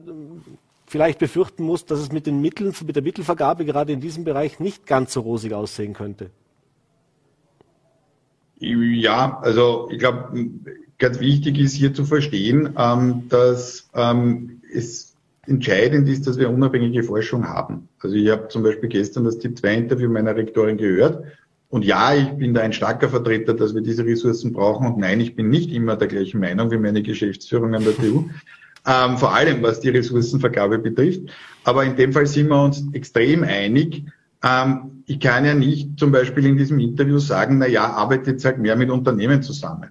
vielleicht 0.87 1.19
befürchten 1.19 1.65
muss, 1.65 1.87
dass 1.87 1.99
es 1.99 2.13
mit 2.13 2.27
den 2.27 2.41
Mitteln, 2.41 2.73
mit 2.87 2.97
der 2.97 3.03
Mittelvergabe 3.03 3.65
gerade 3.65 3.93
in 3.93 4.01
diesem 4.01 4.25
Bereich 4.25 4.61
nicht 4.61 4.87
ganz 4.87 5.13
so 5.13 5.21
rosig 5.21 5.53
aussehen 5.53 5.95
könnte. 5.95 6.31
Ja, 8.59 9.41
also 9.43 9.89
ich 9.91 9.99
glaube, 9.99 10.49
ganz 10.99 11.21
wichtig 11.21 11.59
ist 11.59 11.75
hier 11.75 11.93
zu 11.93 12.05
verstehen, 12.05 12.75
ähm, 12.79 13.25
dass 13.29 13.91
ähm, 13.95 14.63
es 14.73 15.15
entscheidend 15.47 16.09
ist, 16.09 16.27
dass 16.27 16.39
wir 16.39 16.51
unabhängige 16.51 17.03
Forschung 17.03 17.47
haben. 17.47 17.89
Also 18.01 18.17
ich 18.17 18.31
habe 18.31 18.49
zum 18.49 18.63
Beispiel 18.63 18.89
gestern 18.89 19.25
das 19.25 19.39
Tipp-2-Interview 19.39 20.09
meiner 20.09 20.35
Rektorin 20.35 20.77
gehört. 20.77 21.25
Und 21.69 21.85
ja, 21.85 22.15
ich 22.15 22.31
bin 22.31 22.55
da 22.55 22.61
ein 22.61 22.73
starker 22.73 23.09
Vertreter, 23.09 23.53
dass 23.53 23.75
wir 23.75 23.83
diese 23.83 24.05
Ressourcen 24.07 24.53
brauchen. 24.53 24.87
Und 24.87 24.99
nein, 24.99 25.21
ich 25.21 25.35
bin 25.35 25.51
nicht 25.51 25.73
immer 25.73 25.97
der 25.97 26.09
gleichen 26.09 26.41
Meinung 26.41 26.71
wie 26.71 26.79
meine 26.79 27.03
Geschäftsführung 27.03 27.75
an 27.75 27.85
der 27.85 27.97
TU. 27.97 28.31
Ähm, 28.87 29.17
vor 29.19 29.35
allem 29.35 29.63
was 29.63 29.81
die 29.81 29.89
Ressourcenvergabe 29.89 30.79
betrifft. 30.79 31.23
Aber 31.65 31.85
in 31.85 31.97
dem 31.97 32.13
Fall 32.13 32.27
sind 32.27 32.49
wir 32.49 32.63
uns 32.63 32.85
extrem 32.93 33.43
einig, 33.43 34.05
ähm, 34.45 35.03
ich 35.07 35.21
kann 35.21 35.45
ja 35.45 35.55
nicht 35.55 35.99
zum 35.99 36.13
Beispiel 36.13 36.47
in 36.47 36.57
diesem 36.57 36.79
Interview 36.79 37.19
sagen, 37.19 37.59
na 37.59 37.67
ja, 37.67 37.87
arbeitet 37.87 38.45
halt 38.45 38.59
mehr 38.59 38.77
mit 38.77 38.91
Unternehmen 38.91 39.43
zusammen. 39.43 39.91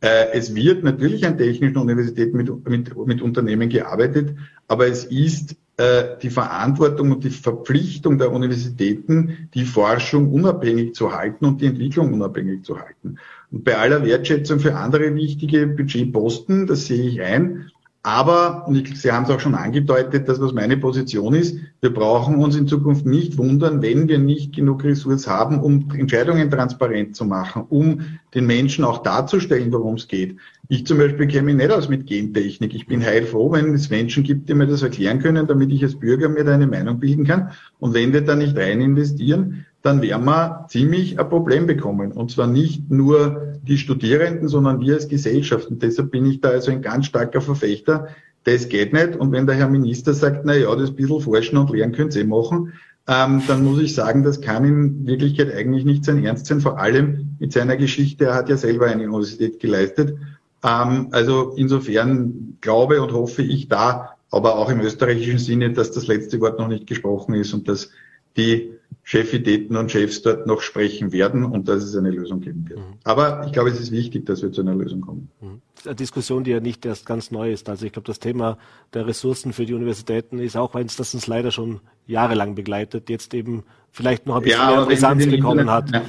Äh, 0.00 0.32
es 0.32 0.54
wird 0.54 0.84
natürlich 0.84 1.26
an 1.26 1.38
technischen 1.38 1.78
Universitäten 1.78 2.36
mit, 2.36 2.68
mit, 2.68 2.96
mit 3.06 3.22
Unternehmen 3.22 3.68
gearbeitet, 3.68 4.36
aber 4.68 4.86
es 4.86 5.04
ist 5.04 5.56
äh, 5.78 6.16
die 6.22 6.30
Verantwortung 6.30 7.12
und 7.12 7.24
die 7.24 7.30
Verpflichtung 7.30 8.18
der 8.18 8.32
Universitäten, 8.32 9.48
die 9.54 9.64
Forschung 9.64 10.30
unabhängig 10.30 10.94
zu 10.94 11.12
halten 11.12 11.46
und 11.46 11.60
die 11.60 11.66
Entwicklung 11.66 12.12
unabhängig 12.12 12.64
zu 12.64 12.78
halten. 12.78 13.18
Und 13.50 13.64
bei 13.64 13.78
aller 13.78 14.04
Wertschätzung 14.04 14.60
für 14.60 14.74
andere 14.74 15.14
wichtige 15.14 15.66
Budgetposten, 15.66 16.66
das 16.66 16.86
sehe 16.86 17.08
ich 17.08 17.22
ein, 17.22 17.70
aber, 18.06 18.68
und 18.68 18.96
Sie 18.96 19.10
haben 19.10 19.24
es 19.24 19.30
auch 19.30 19.40
schon 19.40 19.56
angedeutet, 19.56 20.28
dass 20.28 20.40
was 20.40 20.52
meine 20.52 20.76
Position 20.76 21.34
ist, 21.34 21.58
wir 21.80 21.92
brauchen 21.92 22.36
uns 22.36 22.54
in 22.54 22.68
Zukunft 22.68 23.04
nicht 23.04 23.36
wundern, 23.36 23.82
wenn 23.82 24.06
wir 24.06 24.20
nicht 24.20 24.54
genug 24.54 24.84
Ressourcen 24.84 25.28
haben, 25.28 25.58
um 25.58 25.90
Entscheidungen 25.90 26.48
transparent 26.48 27.16
zu 27.16 27.24
machen, 27.24 27.64
um 27.68 28.02
den 28.32 28.46
Menschen 28.46 28.84
auch 28.84 29.02
darzustellen, 29.02 29.72
worum 29.72 29.96
es 29.96 30.06
geht. 30.06 30.36
Ich 30.68 30.86
zum 30.86 30.98
Beispiel 30.98 31.26
kenne 31.26 31.46
mich 31.46 31.56
nicht 31.56 31.72
aus 31.72 31.88
mit 31.88 32.06
Gentechnik. 32.06 32.76
Ich 32.76 32.86
bin 32.86 33.04
heilfroh, 33.04 33.50
wenn 33.50 33.74
es 33.74 33.90
Menschen 33.90 34.22
gibt, 34.22 34.48
die 34.48 34.54
mir 34.54 34.68
das 34.68 34.82
erklären 34.82 35.18
können, 35.18 35.48
damit 35.48 35.72
ich 35.72 35.82
als 35.82 35.98
Bürger 35.98 36.28
mir 36.28 36.44
da 36.44 36.54
eine 36.54 36.68
Meinung 36.68 37.00
bilden 37.00 37.24
kann. 37.24 37.50
Und 37.80 37.92
wenn 37.92 38.12
wir 38.12 38.20
da 38.20 38.36
nicht 38.36 38.56
rein 38.56 38.80
investieren, 38.80 39.66
dann 39.86 40.02
werden 40.02 40.24
wir 40.24 40.66
ziemlich 40.68 41.18
ein 41.18 41.28
Problem 41.28 41.66
bekommen. 41.66 42.12
Und 42.12 42.32
zwar 42.32 42.48
nicht 42.48 42.90
nur 42.90 43.54
die 43.62 43.78
Studierenden, 43.78 44.48
sondern 44.48 44.80
wir 44.80 44.94
als 44.94 45.08
Gesellschaft. 45.08 45.68
Und 45.68 45.82
deshalb 45.82 46.10
bin 46.10 46.26
ich 46.26 46.40
da 46.40 46.48
also 46.50 46.72
ein 46.72 46.82
ganz 46.82 47.06
starker 47.06 47.40
Verfechter. 47.40 48.08
Das 48.44 48.68
geht 48.68 48.92
nicht. 48.92 49.16
Und 49.16 49.32
wenn 49.32 49.46
der 49.46 49.54
Herr 49.54 49.68
Minister 49.68 50.12
sagt, 50.12 50.44
na 50.44 50.54
ja, 50.54 50.74
das 50.74 50.90
bisschen 50.90 51.20
forschen 51.20 51.56
und 51.56 51.70
lernen 51.70 51.94
könnt 51.94 52.16
ihr 52.16 52.22
eh 52.22 52.24
machen, 52.24 52.72
ähm, 53.08 53.42
dann 53.46 53.64
muss 53.64 53.80
ich 53.80 53.94
sagen, 53.94 54.24
das 54.24 54.40
kann 54.40 54.64
in 54.64 55.06
Wirklichkeit 55.06 55.54
eigentlich 55.54 55.84
nicht 55.84 56.04
sein 56.04 56.24
Ernst 56.24 56.46
sein, 56.46 56.60
vor 56.60 56.78
allem 56.78 57.36
mit 57.38 57.52
seiner 57.52 57.76
Geschichte. 57.76 58.24
Er 58.24 58.34
hat 58.34 58.48
ja 58.48 58.56
selber 58.56 58.86
eine 58.86 59.04
Universität 59.04 59.60
geleistet. 59.60 60.16
Ähm, 60.64 61.08
also 61.12 61.54
insofern 61.56 62.56
glaube 62.60 63.00
und 63.00 63.12
hoffe 63.12 63.42
ich 63.42 63.68
da, 63.68 64.16
aber 64.32 64.56
auch 64.56 64.68
im 64.68 64.80
österreichischen 64.80 65.38
Sinne, 65.38 65.72
dass 65.72 65.92
das 65.92 66.08
letzte 66.08 66.40
Wort 66.40 66.58
noch 66.58 66.66
nicht 66.66 66.88
gesprochen 66.88 67.34
ist 67.34 67.54
und 67.54 67.68
dass 67.68 67.90
die 68.36 68.75
Chefitäten 69.02 69.76
und 69.76 69.92
Chefs 69.92 70.22
dort 70.22 70.48
noch 70.48 70.60
sprechen 70.60 71.12
werden 71.12 71.44
und 71.44 71.68
dass 71.68 71.84
es 71.84 71.94
eine 71.94 72.10
Lösung 72.10 72.40
geben 72.40 72.68
wird. 72.68 72.80
Mhm. 72.80 72.98
Aber 73.04 73.44
ich 73.46 73.52
glaube, 73.52 73.70
es 73.70 73.78
ist 73.78 73.92
wichtig, 73.92 74.26
dass 74.26 74.42
wir 74.42 74.50
zu 74.50 74.62
einer 74.62 74.74
Lösung 74.74 75.00
kommen. 75.00 75.30
Mhm. 75.40 75.60
Eine 75.84 75.94
Diskussion, 75.94 76.42
die 76.42 76.50
ja 76.50 76.58
nicht 76.58 76.84
erst 76.84 77.06
ganz 77.06 77.30
neu 77.30 77.52
ist. 77.52 77.68
Also 77.68 77.86
ich 77.86 77.92
glaube, 77.92 78.06
das 78.06 78.18
Thema 78.18 78.58
der 78.94 79.06
Ressourcen 79.06 79.52
für 79.52 79.64
die 79.64 79.74
Universitäten 79.74 80.40
ist 80.40 80.56
auch 80.56 80.74
eins, 80.74 80.96
das 80.96 81.14
uns 81.14 81.28
leider 81.28 81.52
schon 81.52 81.80
jahrelang 82.08 82.56
begleitet, 82.56 83.08
jetzt 83.08 83.32
eben 83.32 83.62
vielleicht 83.92 84.26
noch 84.26 84.36
ein 84.36 84.42
bisschen 84.42 84.60
ja, 84.60 84.74
mehr 84.74 84.86
Brisanz 84.86 85.24
bekommen 85.26 85.70
hat. 85.70 85.92
Ja. 85.92 86.02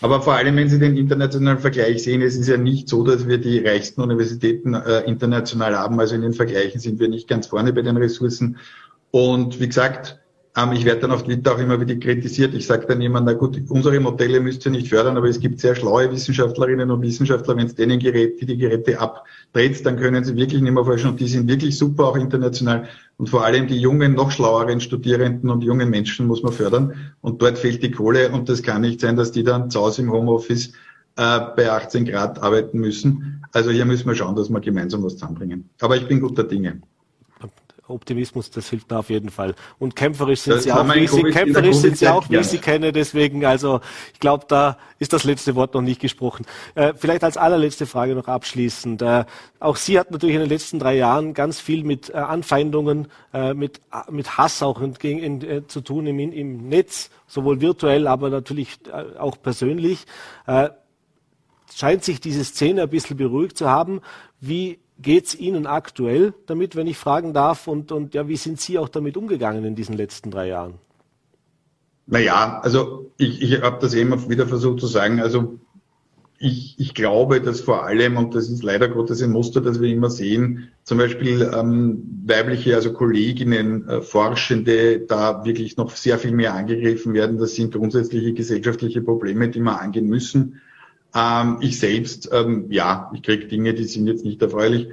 Aber 0.00 0.22
vor 0.22 0.34
allem, 0.34 0.56
wenn 0.56 0.68
Sie 0.68 0.78
den 0.78 0.96
internationalen 0.96 1.58
Vergleich 1.58 2.02
sehen, 2.02 2.22
es 2.22 2.34
ist 2.34 2.48
ja 2.48 2.56
nicht 2.56 2.88
so, 2.88 3.04
dass 3.04 3.28
wir 3.28 3.38
die 3.38 3.58
reichsten 3.58 4.00
Universitäten 4.00 4.74
äh, 4.74 5.00
international 5.02 5.78
haben. 5.78 6.00
Also 6.00 6.14
in 6.14 6.22
den 6.22 6.32
Vergleichen 6.32 6.80
sind 6.80 6.98
wir 6.98 7.08
nicht 7.08 7.28
ganz 7.28 7.46
vorne 7.46 7.72
bei 7.72 7.82
den 7.82 7.96
Ressourcen. 7.96 8.56
Und 9.10 9.60
wie 9.60 9.68
gesagt, 9.68 10.18
ich 10.72 10.84
werde 10.84 11.02
dann 11.02 11.12
auf 11.12 11.22
Twitter 11.22 11.54
auch 11.54 11.58
immer 11.58 11.80
wieder 11.80 11.94
kritisiert. 11.96 12.54
Ich 12.54 12.66
sage 12.66 12.86
dann 12.86 13.00
immer, 13.00 13.20
na 13.20 13.34
gut, 13.34 13.60
unsere 13.68 14.00
Modelle 14.00 14.40
müsst 14.40 14.64
ihr 14.66 14.72
nicht 14.72 14.88
fördern, 14.88 15.16
aber 15.16 15.28
es 15.28 15.38
gibt 15.38 15.60
sehr 15.60 15.74
schlaue 15.74 16.10
Wissenschaftlerinnen 16.10 16.90
und 16.90 17.02
Wissenschaftler, 17.02 17.56
wenn 17.56 17.66
es 17.66 17.74
denen 17.74 17.98
Geräte, 17.98 18.46
die 18.46 18.56
Geräte 18.56 18.98
abdreht, 18.98 19.84
dann 19.86 19.96
können 19.96 20.24
sie 20.24 20.36
wirklich 20.36 20.60
nicht 20.60 20.72
mehr 20.72 20.84
forschen 20.84 21.10
und 21.10 21.20
die 21.20 21.28
sind 21.28 21.48
wirklich 21.48 21.78
super, 21.78 22.06
auch 22.06 22.16
international. 22.16 22.88
Und 23.16 23.28
vor 23.28 23.44
allem 23.44 23.68
die 23.68 23.78
jungen, 23.78 24.14
noch 24.14 24.30
schlaueren 24.30 24.80
Studierenden 24.80 25.50
und 25.50 25.62
jungen 25.62 25.88
Menschen 25.88 26.26
muss 26.26 26.42
man 26.42 26.52
fördern. 26.52 26.94
Und 27.20 27.42
dort 27.42 27.58
fehlt 27.58 27.82
die 27.82 27.90
Kohle 27.90 28.30
und 28.30 28.48
das 28.48 28.62
kann 28.62 28.80
nicht 28.82 29.00
sein, 29.00 29.16
dass 29.16 29.32
die 29.32 29.44
dann 29.44 29.70
zu 29.70 29.80
Hause 29.80 30.02
im 30.02 30.10
Homeoffice 30.10 30.72
äh, 31.16 31.40
bei 31.56 31.70
18 31.70 32.06
Grad 32.06 32.42
arbeiten 32.42 32.78
müssen. 32.80 33.42
Also 33.52 33.70
hier 33.70 33.84
müssen 33.84 34.08
wir 34.08 34.14
schauen, 34.14 34.36
dass 34.36 34.48
wir 34.48 34.60
gemeinsam 34.60 35.02
was 35.04 35.14
zusammenbringen. 35.14 35.68
Aber 35.80 35.96
ich 35.96 36.08
bin 36.08 36.20
guter 36.20 36.44
Dinge 36.44 36.80
Optimismus, 37.90 38.50
das 38.50 38.70
hilft 38.70 38.90
da 38.90 39.00
auf 39.00 39.10
jeden 39.10 39.30
Fall. 39.30 39.54
Und 39.78 39.96
kämpferisch 39.96 40.40
sind 40.40 40.56
das 40.56 40.64
sie 40.64 40.72
auch, 40.72 40.94
wie 40.94 41.00
ich 41.00 41.10
sie, 41.10 41.22
kämpferisch 41.22 41.76
sind 41.76 41.98
sie 41.98 42.08
auch, 42.08 42.28
wie 42.30 42.36
ich 42.36 42.46
sie 42.46 42.58
kenne. 42.58 42.92
Deswegen, 42.92 43.44
also 43.44 43.80
ich 44.12 44.20
glaube, 44.20 44.44
da 44.48 44.76
ist 44.98 45.12
das 45.12 45.24
letzte 45.24 45.54
Wort 45.54 45.74
noch 45.74 45.82
nicht 45.82 46.00
gesprochen. 46.00 46.46
Äh, 46.74 46.94
vielleicht 46.96 47.24
als 47.24 47.36
allerletzte 47.36 47.86
Frage 47.86 48.14
noch 48.14 48.28
abschließend. 48.28 49.02
Äh, 49.02 49.24
auch 49.58 49.76
Sie 49.76 49.98
hat 49.98 50.10
natürlich 50.10 50.34
in 50.36 50.40
den 50.40 50.48
letzten 50.50 50.78
drei 50.78 50.96
Jahren 50.96 51.34
ganz 51.34 51.60
viel 51.60 51.84
mit 51.84 52.10
äh, 52.10 52.14
Anfeindungen, 52.14 53.08
äh, 53.32 53.54
mit, 53.54 53.80
äh, 53.92 54.10
mit 54.10 54.38
Hass 54.38 54.62
auch 54.62 54.80
in, 54.80 54.94
in, 55.02 55.42
äh, 55.42 55.66
zu 55.66 55.80
tun 55.80 56.06
im, 56.06 56.18
im 56.18 56.68
Netz, 56.68 57.10
sowohl 57.26 57.60
virtuell, 57.60 58.06
aber 58.06 58.30
natürlich 58.30 58.78
auch 59.18 59.40
persönlich. 59.40 60.06
scheint 61.74 62.04
sich 62.04 62.20
diese 62.20 62.44
Szene 62.44 62.82
ein 62.82 62.90
bisschen 62.90 63.16
beruhigt 63.16 63.56
zu 63.56 63.68
haben. 63.68 64.00
Wie 64.40 64.80
geht 65.00 65.26
es 65.26 65.34
Ihnen 65.38 65.66
aktuell 65.66 66.34
damit, 66.46 66.76
wenn 66.76 66.86
ich 66.86 66.98
fragen 66.98 67.32
darf? 67.32 67.68
Und, 67.68 67.92
und 67.92 68.14
ja, 68.14 68.28
wie 68.28 68.36
sind 68.36 68.60
Sie 68.60 68.78
auch 68.78 68.88
damit 68.88 69.16
umgegangen 69.16 69.64
in 69.64 69.74
diesen 69.74 69.96
letzten 69.96 70.30
drei 70.30 70.48
Jahren? 70.48 70.74
Naja, 72.06 72.60
also 72.62 73.10
ich, 73.18 73.40
ich 73.40 73.62
habe 73.62 73.78
das 73.80 73.94
immer 73.94 74.28
wieder 74.28 74.46
versucht 74.46 74.80
zu 74.80 74.86
sagen. 74.86 75.20
Also 75.20 75.60
ich, 76.42 76.74
ich 76.78 76.94
glaube, 76.94 77.40
dass 77.42 77.60
vor 77.60 77.84
allem, 77.84 78.16
und 78.16 78.34
das 78.34 78.48
ist 78.48 78.62
leider 78.62 78.88
Gottes 78.88 79.22
ein 79.22 79.30
Muster, 79.30 79.60
das 79.60 79.80
wir 79.80 79.90
immer 79.90 80.08
sehen, 80.08 80.70
zum 80.84 80.96
Beispiel 80.96 81.50
ähm, 81.54 82.02
weibliche, 82.24 82.74
also 82.74 82.94
Kolleginnen, 82.94 83.86
äh, 83.86 84.00
Forschende, 84.00 85.00
da 85.00 85.44
wirklich 85.44 85.76
noch 85.76 85.94
sehr 85.94 86.18
viel 86.18 86.32
mehr 86.32 86.54
angegriffen 86.54 87.12
werden. 87.12 87.38
Das 87.38 87.54
sind 87.54 87.74
grundsätzliche 87.74 88.32
gesellschaftliche 88.32 89.02
Probleme, 89.02 89.50
die 89.50 89.60
wir 89.60 89.80
angehen 89.80 90.06
müssen. 90.06 90.62
Ähm, 91.14 91.58
ich 91.60 91.78
selbst, 91.78 92.28
ähm, 92.32 92.66
ja, 92.70 93.10
ich 93.14 93.22
kriege 93.22 93.46
Dinge, 93.46 93.74
die 93.74 93.84
sind 93.84 94.06
jetzt 94.06 94.24
nicht 94.24 94.40
erfreulich. 94.42 94.88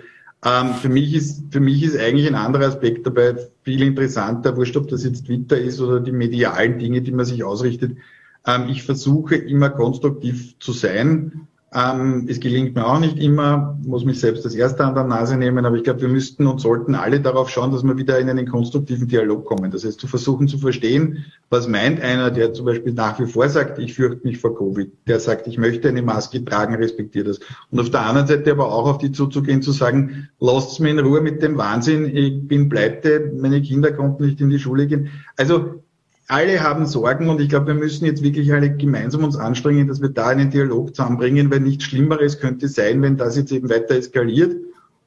Ähm, 0.45 0.73
für, 0.75 0.89
mich 0.89 1.13
ist, 1.13 1.43
für 1.51 1.59
mich 1.59 1.83
ist 1.83 1.97
eigentlich 1.97 2.27
ein 2.27 2.35
anderer 2.35 2.67
Aspekt 2.67 3.05
dabei 3.05 3.35
viel 3.63 3.81
interessanter, 3.81 4.55
wurscht, 4.55 4.77
ob 4.77 4.87
das 4.87 5.03
jetzt 5.03 5.25
Twitter 5.25 5.57
ist 5.57 5.79
oder 5.79 5.99
die 5.99 6.11
medialen 6.11 6.79
Dinge, 6.79 7.01
die 7.01 7.11
man 7.11 7.25
sich 7.25 7.43
ausrichtet. 7.43 7.97
Ähm, 8.45 8.69
ich 8.69 8.83
versuche 8.83 9.35
immer 9.35 9.69
konstruktiv 9.69 10.57
zu 10.59 10.73
sein 10.73 11.47
ähm, 11.73 12.27
es 12.29 12.39
gelingt 12.39 12.75
mir 12.75 12.87
auch 12.87 12.99
nicht 12.99 13.19
immer, 13.19 13.77
muss 13.83 14.05
mich 14.05 14.21
selbst 14.21 14.45
das 14.45 14.55
Erste 14.55 14.85
an 14.85 14.95
der 14.95 15.03
Nase 15.03 15.35
nehmen, 15.35 15.65
aber 15.65 15.75
ich 15.75 15.83
glaube, 15.83 15.99
wir 15.99 16.07
müssten 16.07 16.47
und 16.47 16.59
sollten 16.59 16.95
alle 16.95 17.19
darauf 17.19 17.49
schauen, 17.49 17.71
dass 17.71 17.83
wir 17.83 17.97
wieder 17.97 18.17
in 18.19 18.29
einen 18.29 18.47
konstruktiven 18.47 19.09
Dialog 19.09 19.43
kommen. 19.43 19.69
Das 19.69 19.83
heißt, 19.83 19.99
zu 19.99 20.07
versuchen 20.07 20.47
zu 20.47 20.59
verstehen, 20.59 21.25
was 21.49 21.67
meint 21.67 21.99
einer, 21.99 22.31
der 22.31 22.53
zum 22.53 22.67
Beispiel 22.67 22.93
nach 22.93 23.19
wie 23.19 23.25
vor 23.25 23.49
sagt, 23.49 23.79
ich 23.79 23.95
fürchte 23.95 24.25
mich 24.25 24.37
vor 24.37 24.57
Covid, 24.57 24.89
der 25.07 25.19
sagt, 25.19 25.45
ich 25.47 25.57
möchte 25.57 25.89
eine 25.89 26.01
Maske 26.01 26.43
tragen, 26.43 26.75
respektiere 26.75 27.25
das. 27.25 27.39
Und 27.69 27.81
auf 27.81 27.89
der 27.89 28.01
anderen 28.01 28.27
Seite 28.27 28.51
aber 28.51 28.71
auch 28.71 28.87
auf 28.87 28.97
die 28.97 29.11
zuzugehen, 29.11 29.61
zu 29.61 29.73
sagen, 29.73 30.29
lasst 30.39 30.79
mir 30.79 30.91
in 30.91 30.99
Ruhe 30.99 31.19
mit 31.19 31.41
dem 31.41 31.57
Wahnsinn, 31.57 32.15
ich 32.15 32.47
bin 32.47 32.69
pleite, 32.69 33.33
meine 33.35 33.61
Kinder 33.61 33.91
konnten 33.91 34.25
nicht 34.25 34.39
in 34.39 34.49
die 34.49 34.59
Schule 34.59 34.87
gehen. 34.87 35.09
Also 35.35 35.83
alle 36.27 36.61
haben 36.61 36.85
Sorgen 36.85 37.29
und 37.29 37.39
ich 37.39 37.49
glaube, 37.49 37.67
wir 37.67 37.73
müssen 37.73 38.05
jetzt 38.05 38.21
wirklich 38.21 38.51
alle 38.51 38.75
gemeinsam 38.75 39.23
uns 39.23 39.37
anstrengen, 39.37 39.87
dass 39.87 40.01
wir 40.01 40.09
da 40.09 40.27
einen 40.27 40.51
Dialog 40.51 40.93
zusammenbringen, 40.93 41.49
weil 41.49 41.61
nichts 41.61 41.85
Schlimmeres 41.85 42.39
könnte 42.39 42.67
sein, 42.67 43.01
wenn 43.01 43.15
das 43.15 43.37
jetzt 43.37 43.51
eben 43.51 43.69
weiter 43.69 43.95
eskaliert. 43.95 44.55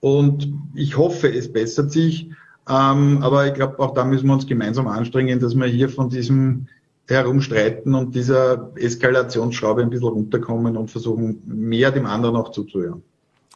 Und 0.00 0.50
ich 0.74 0.96
hoffe, 0.96 1.28
es 1.28 1.52
bessert 1.52 1.92
sich. 1.92 2.30
Ähm, 2.68 3.18
aber 3.22 3.46
ich 3.46 3.54
glaube, 3.54 3.78
auch 3.80 3.92
da 3.92 4.04
müssen 4.04 4.28
wir 4.28 4.32
uns 4.32 4.46
gemeinsam 4.46 4.86
anstrengen, 4.86 5.40
dass 5.40 5.54
wir 5.54 5.66
hier 5.66 5.90
von 5.90 6.08
diesem 6.08 6.68
Herumstreiten 7.06 7.94
und 7.94 8.14
dieser 8.14 8.70
Eskalationsschraube 8.76 9.82
ein 9.82 9.90
bisschen 9.90 10.08
runterkommen 10.08 10.76
und 10.76 10.90
versuchen, 10.90 11.42
mehr 11.44 11.90
dem 11.90 12.06
anderen 12.06 12.36
auch 12.36 12.50
zuzuhören. 12.50 13.02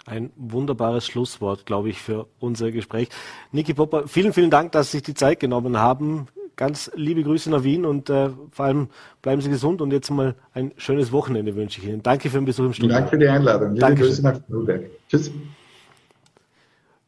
Ein 0.07 0.31
wunderbares 0.37 1.07
Schlusswort, 1.07 1.65
glaube 1.65 1.89
ich, 1.89 1.99
für 1.99 2.27
unser 2.41 2.73
Gespräch. 2.73 3.09
Niki 3.53 3.73
Popper, 3.73 4.07
vielen, 4.07 4.35
vielen 4.35 4.51
Dank, 4.51 4.73
dass 4.73 4.91
Sie 4.91 4.99
sich 4.99 5.05
die 5.05 5.15
Zeit 5.15 5.41
genommen 5.41 5.79
haben 5.79 6.27
ganz 6.57 6.90
liebe 6.94 7.22
Grüße 7.22 7.50
nach 7.50 7.64
Wien 7.64 7.84
und 7.84 8.11
äh, 8.11 8.30
vor 8.50 8.64
allem 8.66 8.88
bleiben 9.22 9.40
Sie 9.40 9.50
gesund 9.50 9.80
und 9.80 9.92
jetzt 9.92 10.11
mal 10.11 10.34
ein 10.52 10.72
schönes 10.76 11.12
Wochenende 11.12 11.55
wünsche 11.57 11.80
ich 11.80 11.88
Ihnen. 11.88 12.02
Danke 12.02 12.30
für 12.30 12.38
den 12.38 12.44
Besuch 12.44 12.66
im 12.66 12.72
Studio. 12.72 12.94
Danke 12.94 13.11
für 13.11 13.18
die 13.18 13.28
Einladung. 13.28 13.70
Liebe 13.70 13.80
Danke. 13.80 14.02
Grüße 14.02 14.22
nach 14.22 14.40
Nürnberg. 14.48 14.82
Tschüss. 15.09 15.30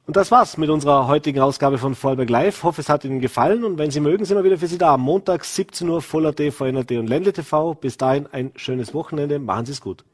Und 0.06 0.16
das 0.16 0.30
war's 0.30 0.56
mit 0.56 0.70
unserer 0.70 1.08
heutigen 1.08 1.40
Ausgabe 1.40 1.78
von 1.78 1.96
Vorarlberg 1.96 2.30
Live. 2.30 2.62
Hoffe, 2.62 2.80
es 2.80 2.88
hat 2.88 3.04
Ihnen 3.04 3.20
gefallen 3.20 3.64
und 3.64 3.76
wenn 3.76 3.90
Sie 3.90 3.98
mögen, 3.98 4.24
sind 4.24 4.36
wir 4.36 4.44
wieder 4.44 4.58
für 4.58 4.68
Sie 4.68 4.78
da. 4.78 4.94
Am 4.94 5.00
Montag 5.00 5.44
17 5.44 5.88
Uhr 5.88 6.00
Voller 6.00 6.34
TV, 6.34 6.64
VNRT 6.64 6.92
und 6.92 7.08
Ländle 7.08 7.32
TV. 7.32 7.74
Bis 7.74 7.96
dahin 7.96 8.28
ein 8.30 8.52
schönes 8.54 8.94
Wochenende. 8.94 9.40
Machen 9.40 9.66
Sie 9.66 9.72
es 9.72 9.80
gut. 9.80 10.04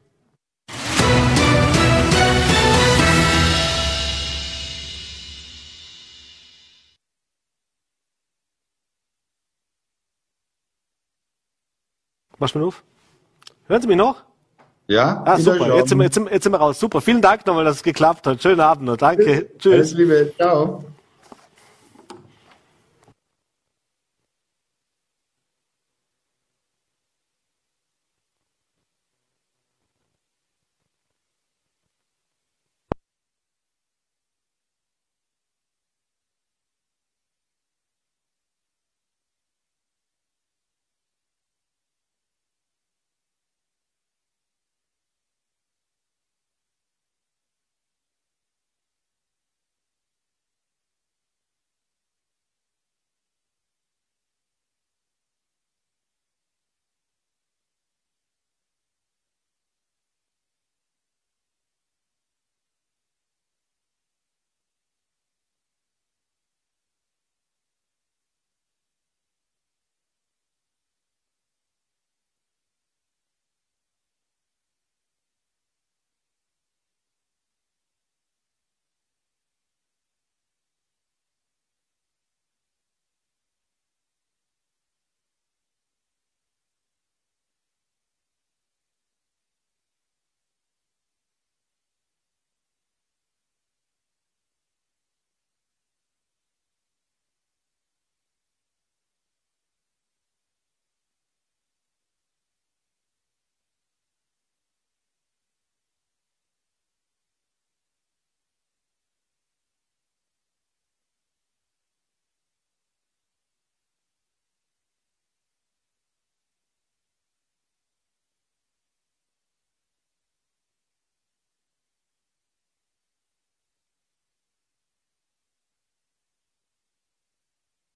Machst 12.43 12.55
du 12.55 12.59
mir 12.59 12.65
auf? 12.65 12.83
Hören 13.67 13.81
Sie 13.81 13.87
mich 13.87 13.95
noch? 13.95 14.21
Ja. 14.87 15.23
Ah, 15.25 15.37
super. 15.37 15.77
Jetzt 15.77 15.87
sind, 15.87 15.97
wir, 15.97 16.03
jetzt, 16.03 16.15
sind, 16.15 16.29
jetzt 16.29 16.43
sind 16.43 16.51
wir 16.51 16.57
raus. 16.57 16.77
Super. 16.77 16.99
Vielen 16.99 17.21
Dank 17.21 17.45
nochmal, 17.45 17.63
dass 17.63 17.77
es 17.77 17.83
geklappt 17.83 18.27
hat. 18.27 18.41
Schönen 18.41 18.59
Abend 18.59 18.83
noch. 18.83 18.97
Danke. 18.97 19.49
Tschüss. 19.57 19.73
Alles 19.73 19.93
Liebe. 19.93 20.33
Ciao. 20.35 20.83